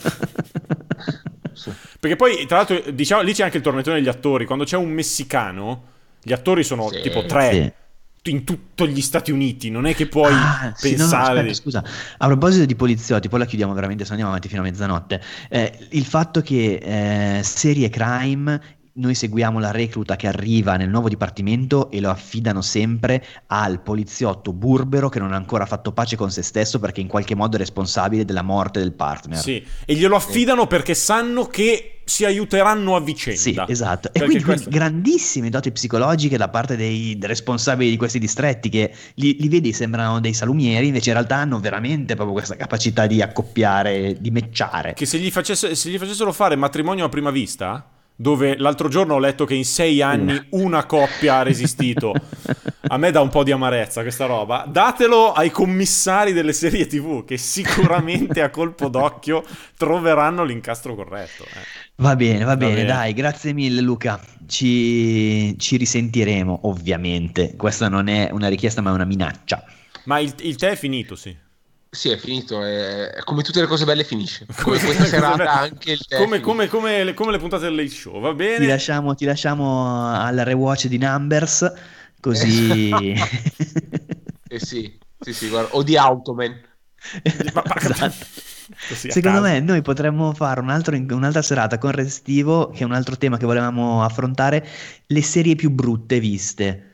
Perché 1.99 2.15
poi, 2.15 2.47
tra 2.47 2.59
l'altro, 2.59 2.81
diciamo, 2.93 3.23
lì 3.23 3.33
c'è 3.33 3.43
anche 3.43 3.57
il 3.57 3.65
tormentone 3.65 3.97
degli 3.97 4.09
attori. 4.09 4.45
Quando 4.45 4.65
c'è 4.65 4.77
un 4.77 4.91
messicano, 4.91 5.83
gli 6.23 6.33
attori 6.33 6.63
sono 6.63 6.89
sì. 6.89 7.01
tipo 7.01 7.25
tre. 7.27 7.51
Sì 7.53 7.73
in 8.25 8.45
tutti 8.45 8.87
gli 8.89 9.01
Stati 9.01 9.31
Uniti, 9.31 9.71
non 9.71 9.87
è 9.87 9.95
che 9.95 10.07
puoi 10.07 10.33
ah, 10.33 10.75
pensare... 10.79 10.79
Sì, 10.79 10.97
no, 10.97 11.07
no, 11.07 11.17
aspetta, 11.17 11.55
scusa, 11.55 11.85
a 12.19 12.27
proposito 12.27 12.67
di 12.67 12.75
poliziotti, 12.75 13.29
poi 13.29 13.39
la 13.39 13.47
chiudiamo 13.47 13.73
veramente, 13.73 14.05
se 14.05 14.11
andiamo 14.11 14.31
avanti 14.31 14.49
fino 14.49 14.61
a 14.61 14.65
mezzanotte, 14.65 15.23
eh, 15.49 15.87
il 15.91 16.05
fatto 16.05 16.43
che 16.43 17.39
eh, 17.39 17.43
serie 17.43 17.89
crime 17.89 18.79
noi 19.01 19.15
seguiamo 19.15 19.59
la 19.59 19.71
recluta 19.71 20.15
che 20.15 20.29
arriva 20.29 20.77
nel 20.77 20.91
nuovo 20.91 21.09
dipartimento 21.09 21.91
e 21.91 22.01
lo 22.01 22.11
affidano 22.11 22.61
sempre 22.61 23.25
al 23.47 23.81
poliziotto 23.81 24.53
burbero 24.53 25.09
che 25.09 25.19
non 25.19 25.33
ha 25.33 25.37
ancora 25.37 25.65
fatto 25.65 25.93
pace 25.93 26.17
con 26.17 26.31
se 26.31 26.43
stesso 26.43 26.79
perché 26.79 27.01
in 27.01 27.09
qualche 27.09 27.35
modo 27.35 27.57
è 27.57 27.59
responsabile 27.59 28.25
della 28.25 28.43
morte 28.43 28.79
del 28.79 28.93
partner. 28.93 29.39
Sì, 29.39 29.65
e 29.85 29.95
glielo 29.95 30.17
affidano 30.17 30.67
perché 30.67 30.95
sanno 30.95 31.47
che 31.47 32.03
si 32.05 32.25
aiuteranno 32.25 32.97
a 32.97 33.01
vicenda. 33.01 33.41
Sì, 33.41 33.57
esatto. 33.69 34.13
E 34.13 34.25
quindi, 34.25 34.43
questo... 34.43 34.69
grandissime 34.69 35.49
doti 35.49 35.71
psicologiche 35.71 36.37
da 36.37 36.49
parte 36.49 36.77
dei 36.77 37.17
responsabili 37.23 37.89
di 37.89 37.97
questi 37.97 38.19
distretti 38.19 38.69
che 38.69 38.93
li, 39.15 39.37
li, 39.39 39.49
vedi 39.49 39.73
sembrano 39.73 40.21
dei 40.21 40.35
salumieri, 40.35 40.89
invece 40.89 41.11
in 41.11 41.15
realtà 41.15 41.37
hanno 41.37 41.61
veramente 41.61 42.17
proprio 42.17 42.35
questa 42.35 42.57
capacità 42.57 43.07
di 43.07 43.23
accoppiare, 43.23 44.17
di 44.19 44.31
mecciare. 44.31 44.93
Che 44.95 45.07
se 45.07 45.19
gli, 45.19 45.31
facesse, 45.31 45.75
se 45.75 45.89
gli 45.89 45.99
facessero 45.99 46.33
fare 46.33 46.57
matrimonio 46.57 47.05
a 47.05 47.09
prima 47.09 47.31
vista 47.31 47.99
dove 48.21 48.59
l'altro 48.59 48.89
giorno 48.89 49.15
ho 49.15 49.19
letto 49.19 49.47
che 49.47 49.55
in 49.55 49.65
sei 49.65 50.03
anni 50.03 50.39
una 50.51 50.85
coppia 50.85 51.37
ha 51.37 51.43
resistito. 51.43 52.13
A 52.93 52.99
me 52.99 53.11
dà 53.11 53.21
un 53.23 53.31
po' 53.31 53.45
di 53.45 53.51
amarezza 53.51 54.03
questa 54.03 54.27
roba. 54.27 54.67
Datelo 54.69 55.33
ai 55.33 55.51
commissari 55.51 56.33
delle 56.33 56.53
serie 56.53 56.87
TV 56.87 57.25
che 57.25 57.39
sicuramente 57.39 58.43
a 58.43 58.51
colpo 58.51 58.89
d'occhio 58.89 59.45
troveranno 59.77 60.45
l'incastro 60.45 60.95
corretto. 60.97 61.45
Eh. 61.45 61.93
Va 61.97 62.17
bene, 62.17 62.41
va, 62.41 62.45
va 62.47 62.57
bene, 62.57 62.75
bene, 62.75 62.87
dai, 62.87 63.13
grazie 63.15 63.53
mille 63.53 63.81
Luca. 63.81 64.21
Ci, 64.47 65.57
ci, 65.57 65.77
risentiremo, 65.77 66.61
ovviamente. 66.65 67.55
Questa 67.57 67.89
non 67.89 68.09
è 68.09 68.29
una 68.33 68.49
richiesta, 68.49 68.83
ma 68.83 68.91
è 68.91 68.95
una 68.95 69.05
minaccia. 69.05 69.65
Ma 70.05 70.19
il, 70.19 70.35
il 70.41 70.57
tè 70.57 70.71
è 70.71 70.77
finito, 70.77 71.15
sì. 71.15 71.35
Sì, 71.93 72.11
è 72.11 72.17
finito. 72.17 72.63
È... 72.63 73.19
Come 73.25 73.43
tutte 73.43 73.61
le 73.61 73.67
cose 73.67 73.85
belle 73.85 74.05
finisce. 74.05 74.47
Come 74.63 74.79
questa 74.79 75.05
serata 75.05 75.53
anche 75.53 75.93
il 75.93 76.07
come, 76.09 76.41
come, 76.41 76.69
come, 76.69 77.03
le, 77.03 77.15
come, 77.15 77.33
le, 77.33 77.39
puntate 77.39 77.65
del 77.65 77.75
late 77.75 77.89
show, 77.89 78.21
va 78.21 78.33
bene? 78.33 78.59
Ti 78.59 78.67
lasciamo, 78.67 79.15
ti 79.15 79.25
lasciamo 79.25 80.09
al 80.15 80.37
rewatch 80.37 80.87
di 80.87 80.99
Numbers, 80.99 81.73
così... 82.21 82.91
eh 84.49 84.59
sì, 84.61 84.97
sì, 85.19 85.33
sì, 85.33 85.49
guarda. 85.49 85.75
O 85.75 85.83
di 85.83 85.97
Automan. 85.97 86.61
esatto. 87.23 88.15
Secondo 88.77 89.41
me 89.41 89.59
noi 89.59 89.83
potremmo 89.83 90.33
fare 90.33 90.61
un 90.61 90.71
altro, 90.71 90.97
un'altra 90.97 91.43
serata 91.43 91.79
con 91.79 91.91
Restivo, 91.91 92.71
che 92.71 92.81
è 92.81 92.85
un 92.85 92.93
altro 92.93 93.17
tema 93.17 93.37
che 93.37 93.47
volevamo 93.47 94.05
affrontare, 94.05 94.65
le 95.07 95.23
serie 95.23 95.57
più 95.57 95.71
brutte 95.71 96.21
viste. 96.21 96.90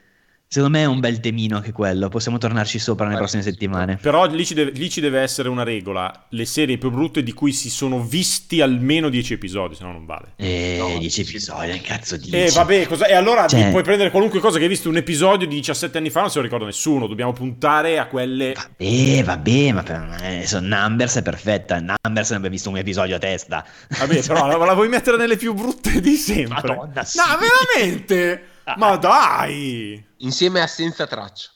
Secondo 0.48 0.78
me 0.78 0.84
è 0.84 0.86
un 0.86 1.00
bel 1.00 1.18
temino 1.18 1.56
anche 1.56 1.72
quello, 1.72 2.08
possiamo 2.08 2.38
tornarci 2.38 2.78
sopra 2.78 3.06
nelle 3.06 3.18
prossime 3.18 3.42
settimane. 3.42 3.98
Però 4.00 4.26
lì 4.26 4.46
ci, 4.46 4.54
deve, 4.54 4.70
lì 4.70 4.88
ci, 4.88 5.00
deve, 5.00 5.20
essere 5.20 5.48
una 5.48 5.64
regola, 5.64 6.26
le 6.30 6.44
serie 6.44 6.78
più 6.78 6.90
brutte 6.90 7.24
di 7.24 7.32
cui 7.32 7.52
si 7.52 7.68
sono 7.68 8.00
visti 8.00 8.60
almeno 8.60 9.08
10 9.08 9.32
episodi, 9.32 9.74
se 9.74 9.82
no 9.82 9.90
non 9.90 10.06
vale. 10.06 10.34
Eh, 10.36 10.96
10 11.00 11.20
no, 11.20 11.28
episodi, 11.28 11.70
che 11.72 11.80
cazzo 11.80 12.16
dici? 12.16 12.36
Eh, 12.36 12.50
vabbè, 12.54 12.86
cosa... 12.86 13.06
e 13.06 13.14
allora 13.14 13.48
cioè... 13.48 13.70
puoi 13.70 13.82
prendere 13.82 14.10
qualunque 14.10 14.38
cosa 14.38 14.58
che 14.58 14.62
hai 14.62 14.70
visto 14.70 14.88
un 14.88 14.96
episodio 14.96 15.48
di 15.48 15.56
17 15.56 15.98
anni 15.98 16.10
fa, 16.10 16.20
non 16.20 16.30
se 16.30 16.36
lo 16.36 16.44
ricorda 16.44 16.64
nessuno, 16.64 17.08
dobbiamo 17.08 17.32
puntare 17.32 17.98
a 17.98 18.06
quelle... 18.06 18.54
Vabbè, 18.54 19.24
vabbè, 19.24 19.72
ma 19.72 19.82
per... 19.82 20.16
eh, 20.22 20.46
so, 20.46 20.60
Numbers 20.60 21.16
è 21.16 21.22
perfetta, 21.22 21.80
Numbers 21.80 22.30
ne 22.30 22.36
abbiamo 22.36 22.54
visto 22.54 22.70
un 22.70 22.76
episodio 22.76 23.16
a 23.16 23.18
testa. 23.18 23.66
Vabbè, 23.98 24.22
però 24.24 24.46
la, 24.46 24.56
la 24.56 24.74
vuoi 24.74 24.88
mettere 24.88 25.16
nelle 25.16 25.36
più 25.36 25.54
brutte 25.54 26.00
di 26.00 26.14
sempre? 26.14 26.76
Madonna, 26.76 27.04
sì. 27.04 27.18
No, 27.18 27.24
veramente? 27.36 28.54
Ma 28.76 28.96
dai! 28.96 30.04
Insieme 30.18 30.60
a 30.60 30.66
Senza 30.66 31.06
Traccia. 31.06 31.50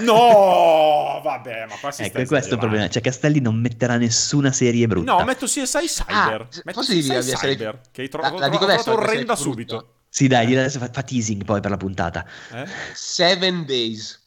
No, 0.00 1.20
vabbè, 1.22 1.66
ma 1.68 1.74
qua 1.80 1.90
si 1.90 2.02
ecco, 2.02 2.24
questo 2.24 2.50
è 2.50 2.52
il 2.52 2.58
problema. 2.58 2.88
Cioè, 2.88 3.02
Castelli 3.02 3.40
non 3.40 3.56
metterà 3.56 3.96
nessuna 3.96 4.52
serie 4.52 4.86
brutta. 4.86 5.16
No, 5.16 5.24
metto 5.24 5.46
CSI 5.46 5.86
Cyber. 5.86 6.40
Ah, 6.42 6.48
metto 6.64 6.80
CSI 6.80 7.00
dire, 7.00 7.20
Cyber, 7.20 7.38
serie... 7.38 7.80
che 7.90 8.02
hai 8.02 8.08
trovato, 8.08 8.38
la, 8.38 8.46
la 8.46 8.56
trovato 8.56 8.92
orrenda 8.92 9.34
subito. 9.34 9.94
Sì, 10.08 10.28
dai, 10.28 10.46
direi 10.46 10.70
fa, 10.70 10.88
fa 10.92 11.02
teasing 11.02 11.44
poi 11.44 11.60
per 11.60 11.72
la 11.72 11.76
puntata. 11.76 12.24
Eh? 12.52 12.66
Seven 12.92 13.64
Days. 13.66 14.22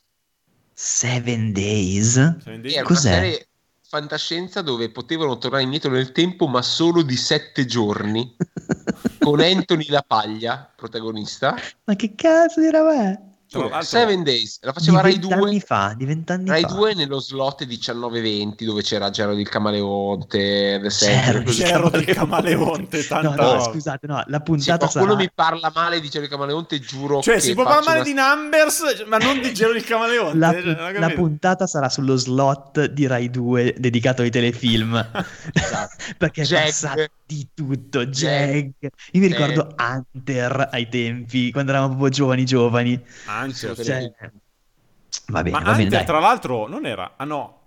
Seven 0.74 1.54
Days? 1.54 2.14
Seven 2.14 2.62
Days? 2.62 2.82
Cos'è? 2.84 3.08
Una 3.10 3.22
serie 3.22 3.48
fantascienza 3.90 4.62
dove 4.62 4.92
potevano 4.92 5.38
tornare 5.38 5.64
indietro 5.64 5.92
nel 5.92 6.12
tempo, 6.12 6.48
ma 6.48 6.62
solo 6.62 7.04
di 7.04 7.16
sette 7.16 7.66
giorni. 7.66 8.36
con 9.30 9.42
Anthony 9.42 9.88
La 9.90 10.06
Paglia, 10.08 10.72
protagonista. 10.74 11.56
Ma 11.84 11.96
che 11.96 12.16
cazzo 12.16 12.62
di 12.62 12.70
roba 12.70 12.94
è? 12.94 13.20
Giuro, 13.50 13.82
Seven 13.82 14.24
Days, 14.24 14.60
la 14.62 14.74
faceva 14.74 15.00
Rai 15.00 15.20
2 15.20 15.34
anni 15.34 15.62
fa, 15.62 15.94
di 15.96 16.04
vent'anni 16.04 16.50
Rai 16.50 16.64
fa. 16.64 16.68
2 16.68 16.96
nello 16.96 17.20
slot 17.20 17.66
19-20 17.66 18.66
dove 18.66 18.82
c'era 18.82 19.10
Gerald 19.10 19.40
il 19.40 19.48
Camaleonte, 19.48 20.80
The 20.82 20.90
Gerald, 20.90 21.50
Gerald 21.50 21.96
il 21.96 22.14
Camaleonte, 22.14 23.08
tanta 23.08 23.36
no, 23.36 23.54
no, 23.54 23.60
scusate, 23.62 24.06
no, 24.06 24.22
la 24.28 24.40
puntata 24.42 24.88
Se 24.88 24.92
qualcuno 24.92 25.18
sarà... 25.18 25.24
mi 25.24 25.32
parla 25.34 25.72
male 25.74 26.02
di 26.02 26.10
Gerald 26.10 26.30
il 26.30 26.38
Camaleonte, 26.38 26.80
giuro 26.80 27.22
Cioè, 27.22 27.40
si 27.40 27.54
può 27.54 27.64
parlare 27.64 27.86
male 27.86 28.12
una... 28.12 28.34
di 28.34 28.42
Numbers, 28.42 29.06
ma 29.08 29.18
non 29.18 29.40
di 29.40 29.54
Gerald 29.54 29.78
il 29.78 29.86
Camaleonte. 29.86 30.38
La, 30.38 30.52
cioè, 30.52 31.00
la 31.00 31.10
puntata 31.12 31.68
sarà 31.68 31.88
sullo 31.88 32.18
slot 32.18 32.86
di 32.88 33.08
Rai 33.08 33.30
2 33.30 33.76
dedicato 33.78 34.24
ai 34.24 34.30
telefilm. 34.30 34.94
esatto. 35.54 35.96
Perché 36.18 36.44
Jack. 36.44 36.66
passa 36.66 36.94
di 37.28 37.50
tutto, 37.54 38.06
Jack. 38.06 38.72
Io 39.12 39.20
mi 39.20 39.28
ricordo 39.28 39.76
Hunter 39.78 40.70
ai 40.72 40.88
tempi, 40.88 41.52
quando 41.52 41.72
eravamo 41.72 41.94
proprio 41.94 42.14
giovani 42.14 42.46
giovani. 42.46 43.00
Anzi, 43.26 43.76
cioè... 43.76 44.12
va 45.28 45.44
bene, 45.44 45.58
ma 45.58 45.64
va 45.64 45.72
bene, 45.72 45.84
Hunter, 45.84 46.04
tra 46.06 46.20
l'altro, 46.20 46.68
non 46.68 46.86
era... 46.86 47.14
Ah 47.18 47.26
no, 47.26 47.58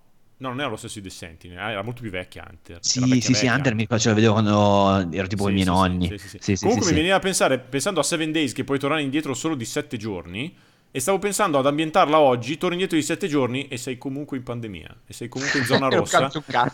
No, 0.41 0.49
non 0.49 0.61
era 0.61 0.71
lo 0.71 0.77
stesso 0.77 1.01
di 1.01 1.09
The 1.09 1.15
Sentinel, 1.15 1.59
era 1.59 1.83
molto 1.83 2.01
più 2.01 2.11
vecchia 2.11 2.47
Hunter. 2.49 2.79
Sì, 2.81 3.01
sì, 3.01 3.09
vecchia. 3.11 3.35
sì, 3.35 3.47
Hunter 3.47 3.75
mi 3.75 3.87
ce 3.87 4.09
la 4.09 4.15
vedevo 4.15 4.33
quando 4.33 5.07
ero 5.15 5.27
tipo 5.27 5.45
sì, 5.45 5.51
i 5.51 5.53
miei 5.53 5.67
sì, 5.67 5.71
nonni. 5.71 6.19
Sì, 6.19 6.39
sì, 6.39 6.57
sì. 6.57 6.65
Comunque 6.65 6.89
mi 6.89 6.97
veniva 6.97 7.17
a 7.17 7.19
pensare, 7.19 7.59
pensando 7.59 8.01
a 8.01 8.03
Seven 8.03 8.33
Days, 8.33 8.55
che 8.55 8.65
puoi 8.65 8.79
tornare 8.79 9.03
indietro 9.03 9.35
solo 9.35 9.55
di 9.55 9.67
7 9.67 9.99
giorni, 9.99 10.57
e 10.93 10.99
stavo 10.99 11.19
pensando 11.19 11.59
ad 11.59 11.67
ambientarla 11.67 12.19
oggi, 12.19 12.59
torni 12.59 12.75
indietro 12.75 12.97
di 12.97 13.05
7 13.05 13.29
giorni 13.29 13.69
e 13.69 13.77
sei 13.77 13.97
comunque 13.97 14.37
in 14.37 14.43
pandemia, 14.43 14.97
e 15.07 15.13
sei 15.13 15.29
comunque 15.29 15.61
in 15.61 15.65
zona 15.65 15.89
rossa, 15.91 16.31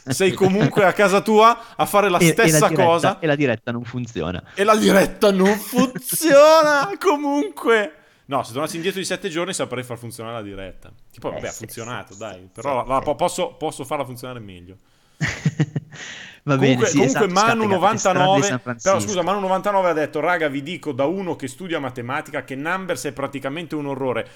sei 0.08 0.32
comunque 0.32 0.84
a 0.84 0.92
casa 0.92 1.20
tua 1.20 1.76
a 1.76 1.84
fare 1.84 2.08
la 2.08 2.18
e, 2.18 2.28
stessa 2.28 2.56
e 2.56 2.60
la 2.60 2.68
diretta, 2.68 2.84
cosa. 2.84 3.18
E 3.18 3.26
la 3.26 3.36
diretta 3.36 3.72
non 3.72 3.84
funziona. 3.84 4.42
E 4.54 4.64
la 4.64 4.76
diretta 4.76 5.30
non 5.30 5.54
funziona 5.56 6.90
comunque. 6.98 7.92
No, 8.26 8.42
se 8.42 8.52
tornassi 8.52 8.76
indietro 8.76 9.00
di 9.00 9.06
sette 9.06 9.28
giorni 9.28 9.52
saprei 9.52 9.84
far 9.84 9.98
funzionare 9.98 10.36
la 10.36 10.42
diretta. 10.42 10.90
Tipo, 11.12 11.30
vabbè, 11.30 11.44
eh, 11.44 11.48
ha 11.48 11.52
funzionato, 11.52 12.12
sì, 12.14 12.18
dai. 12.18 12.40
Sì, 12.40 12.50
però 12.52 12.82
sì, 12.82 12.88
la, 12.88 13.02
la, 13.04 13.14
posso, 13.14 13.52
posso, 13.54 13.84
farla 13.84 14.04
funzionare 14.04 14.40
meglio. 14.40 14.76
Va 16.46 16.56
bene, 16.56 16.74
comunque, 16.74 16.90
comunque 16.92 17.24
esatto, 17.26 17.32
Manu 17.32 17.66
99 17.66 18.60
però 18.80 19.00
scusa 19.00 19.22
Manu 19.22 19.40
99 19.40 19.88
ha 19.88 19.92
detto 19.92 20.20
raga 20.20 20.46
vi 20.46 20.62
dico 20.62 20.92
da 20.92 21.04
uno 21.04 21.34
che 21.34 21.48
studia 21.48 21.80
matematica 21.80 22.44
che 22.44 22.54
Numbers 22.54 23.06
è 23.06 23.12
praticamente 23.12 23.74
un 23.74 23.86
orrore. 23.86 24.28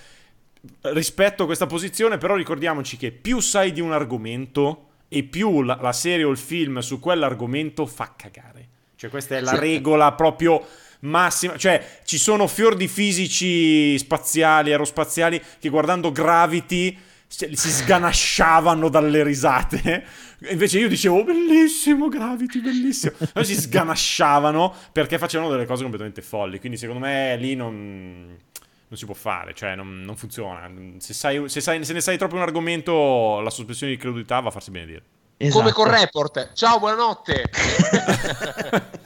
Rispetto 0.80 1.44
a 1.44 1.46
questa 1.46 1.66
posizione 1.66 2.18
però 2.18 2.34
ricordiamoci 2.34 2.96
che 2.96 3.12
più 3.12 3.38
sai 3.38 3.72
di 3.72 3.80
un 3.80 3.92
argomento 3.92 4.88
e 5.08 5.22
più 5.22 5.62
la, 5.62 5.78
la 5.80 5.92
serie 5.92 6.24
o 6.24 6.30
il 6.30 6.38
film 6.38 6.80
su 6.80 6.98
quell'argomento 6.98 7.86
fa 7.86 8.12
cagare. 8.16 8.68
Cioè 8.96 9.08
questa 9.08 9.36
è 9.36 9.40
la 9.40 9.56
regola 9.56 10.12
proprio 10.12 10.66
massima. 11.00 11.56
Cioè, 11.56 12.00
ci 12.04 12.18
sono 12.18 12.46
fior 12.46 12.74
di 12.74 12.88
fisici 12.88 13.96
spaziali, 13.98 14.72
aerospaziali, 14.72 15.40
che 15.58 15.68
guardando 15.68 16.12
Gravity 16.12 16.98
si 17.30 17.70
sganasciavano 17.70 18.88
dalle 18.88 19.22
risate. 19.22 20.04
Invece 20.50 20.80
io 20.80 20.88
dicevo, 20.88 21.18
oh, 21.18 21.24
bellissimo 21.24 22.08
Gravity, 22.08 22.60
bellissimo. 22.60 23.12
Poi 23.32 23.44
si 23.44 23.54
sganasciavano 23.54 24.74
perché 24.92 25.16
facevano 25.16 25.50
delle 25.50 25.64
cose 25.64 25.82
completamente 25.82 26.22
folli. 26.22 26.58
Quindi 26.58 26.76
secondo 26.76 27.00
me 27.00 27.36
lì 27.36 27.54
non, 27.54 28.26
non 28.26 28.98
si 28.98 29.04
può 29.04 29.14
fare, 29.14 29.54
cioè 29.54 29.76
non, 29.76 30.00
non 30.00 30.16
funziona. 30.16 30.68
Se, 30.98 31.14
sai, 31.14 31.48
se, 31.48 31.60
sai, 31.60 31.84
se 31.84 31.92
ne 31.92 32.00
sai 32.00 32.18
troppo 32.18 32.34
un 32.34 32.42
argomento, 32.42 33.40
la 33.40 33.50
sospensione 33.50 33.92
di 33.92 33.98
credulità 33.98 34.40
va 34.40 34.48
a 34.48 34.52
farsi 34.52 34.70
bene 34.72 34.86
dire. 34.86 35.02
Esatto. 35.36 35.58
Come 35.58 35.72
con 35.72 35.88
Report. 35.88 36.52
Ciao, 36.52 36.78
buonanotte. 36.78 37.44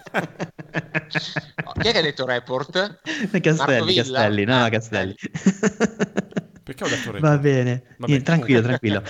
Chi 1.80 1.88
è 1.88 1.92
che 1.92 1.98
ha 1.98 2.02
detto 2.02 2.24
report? 2.24 3.00
Castelli, 3.40 3.94
Castelli, 3.94 4.44
no, 4.44 4.68
Castelli. 4.70 5.14
Perché 6.64 6.84
ho 6.84 6.88
detto 6.88 7.12
report? 7.12 7.20
Va 7.20 7.38
bene, 7.38 7.82
Vabbè, 7.98 8.22
tranquillo, 8.22 8.62
tranquillo. 8.62 9.02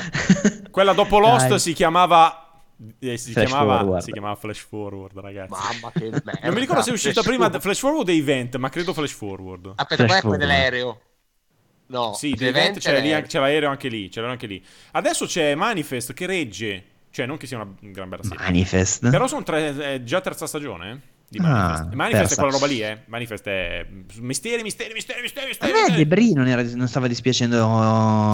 Quella 0.70 0.92
dopo 0.92 1.18
Lost 1.18 1.48
Dai. 1.48 1.58
si 1.60 1.72
chiamava 1.72 2.44
eh, 2.98 3.16
si, 3.16 3.32
chiamava, 3.32 4.00
si, 4.00 4.10
chiamava, 4.10 4.34
Flash 4.34 4.58
Forward, 4.58 5.16
ragazzi. 5.18 5.52
Mamma 5.52 5.92
che 5.92 6.10
merda. 6.24 6.32
Non 6.42 6.54
mi 6.54 6.60
ricordo 6.60 6.82
se 6.82 6.90
è 6.90 6.92
uscita 6.92 7.22
prima 7.22 7.48
Flash 7.48 7.78
Forward 7.78 8.08
o 8.08 8.12
Event, 8.12 8.56
ma 8.56 8.68
credo 8.68 8.92
Flash 8.92 9.12
Forward. 9.12 9.72
Aspetta, 9.76 10.04
poi 10.04 10.16
è 10.16 10.20
quella 10.20 10.36
dell'aereo. 10.36 11.00
No, 11.86 12.14
sì, 12.14 12.34
The 12.34 12.48
Event, 12.48 12.78
c'era, 12.78 12.98
lì, 12.98 13.26
c'era 13.26 13.44
aereo 13.44 13.68
anche 13.68 13.88
lì, 13.88 14.08
c'era 14.08 14.28
anche 14.28 14.46
lì. 14.46 14.64
Adesso 14.92 15.26
c'è 15.26 15.54
Manifest 15.54 16.12
che 16.14 16.26
regge, 16.26 16.84
cioè 17.10 17.26
non 17.26 17.36
che 17.36 17.46
sia 17.46 17.58
una 17.58 17.72
gran 17.80 18.08
bella 18.08 18.22
serie. 18.22 18.38
Manifest. 18.38 19.08
Però 19.10 19.28
sono 19.28 19.42
tre, 19.44 19.76
è 19.76 20.02
già 20.02 20.20
terza 20.20 20.46
stagione, 20.46 20.90
eh? 20.90 21.12
Di 21.28 21.38
Manifest. 21.38 21.80
Ah, 21.80 21.94
Manifest 21.94 22.20
persa. 22.20 22.34
è 22.34 22.36
quella 22.36 22.52
roba 22.52 22.66
lì, 22.66 22.80
eh. 22.80 22.98
Manifest 23.06 23.46
è 23.46 23.86
misteri, 24.20 24.62
misteri, 24.62 24.92
misteri, 24.92 25.22
misteri, 25.22 25.46
misteri. 25.48 25.72
A 25.72 25.88
me 25.88 25.96
Debris 25.96 26.32
non, 26.32 26.46
era, 26.46 26.62
non 26.74 26.88
stava 26.88 27.08
dispiacendo. 27.08 27.56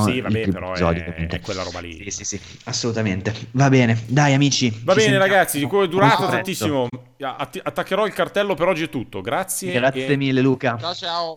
Sì, 0.06 0.20
vabbè, 0.20 0.48
però 0.48 0.70
episodio, 0.70 1.04
è, 1.04 1.26
è, 1.26 1.40
quella 1.40 1.62
roba 1.62 1.80
lì. 1.80 2.10
Sì, 2.10 2.10
sì, 2.10 2.24
sì, 2.24 2.40
assolutamente. 2.64 3.32
Va 3.52 3.68
bene, 3.68 4.02
dai 4.06 4.34
amici. 4.34 4.80
Va 4.84 4.94
bene 4.94 5.18
ragazzi, 5.18 5.58
di 5.58 5.66
cui 5.66 5.84
è 5.84 5.88
durato 5.88 6.28
tantissimo. 6.28 6.88
Att- 7.20 7.60
attaccherò 7.62 8.06
il 8.06 8.12
cartello 8.12 8.54
per 8.54 8.68
oggi 8.68 8.84
è 8.84 8.88
tutto. 8.88 9.20
Grazie. 9.20 9.72
Grazie 9.72 10.06
e... 10.06 10.16
mille 10.16 10.40
Luca. 10.40 10.76
Ciao 10.78 10.94
ciao. 10.94 11.34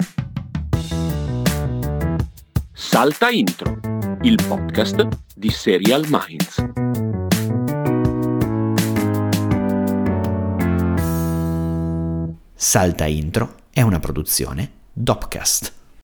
Salta 2.72 3.30
Intro, 3.30 3.80
il 4.22 4.40
podcast 4.48 5.08
di 5.36 5.50
Serial 5.50 6.06
Minds. 6.10 7.03
Salta 12.66 13.06
Intro 13.06 13.56
è 13.72 13.82
una 13.82 14.00
produzione 14.00 14.72
Dopcast. 14.94 15.83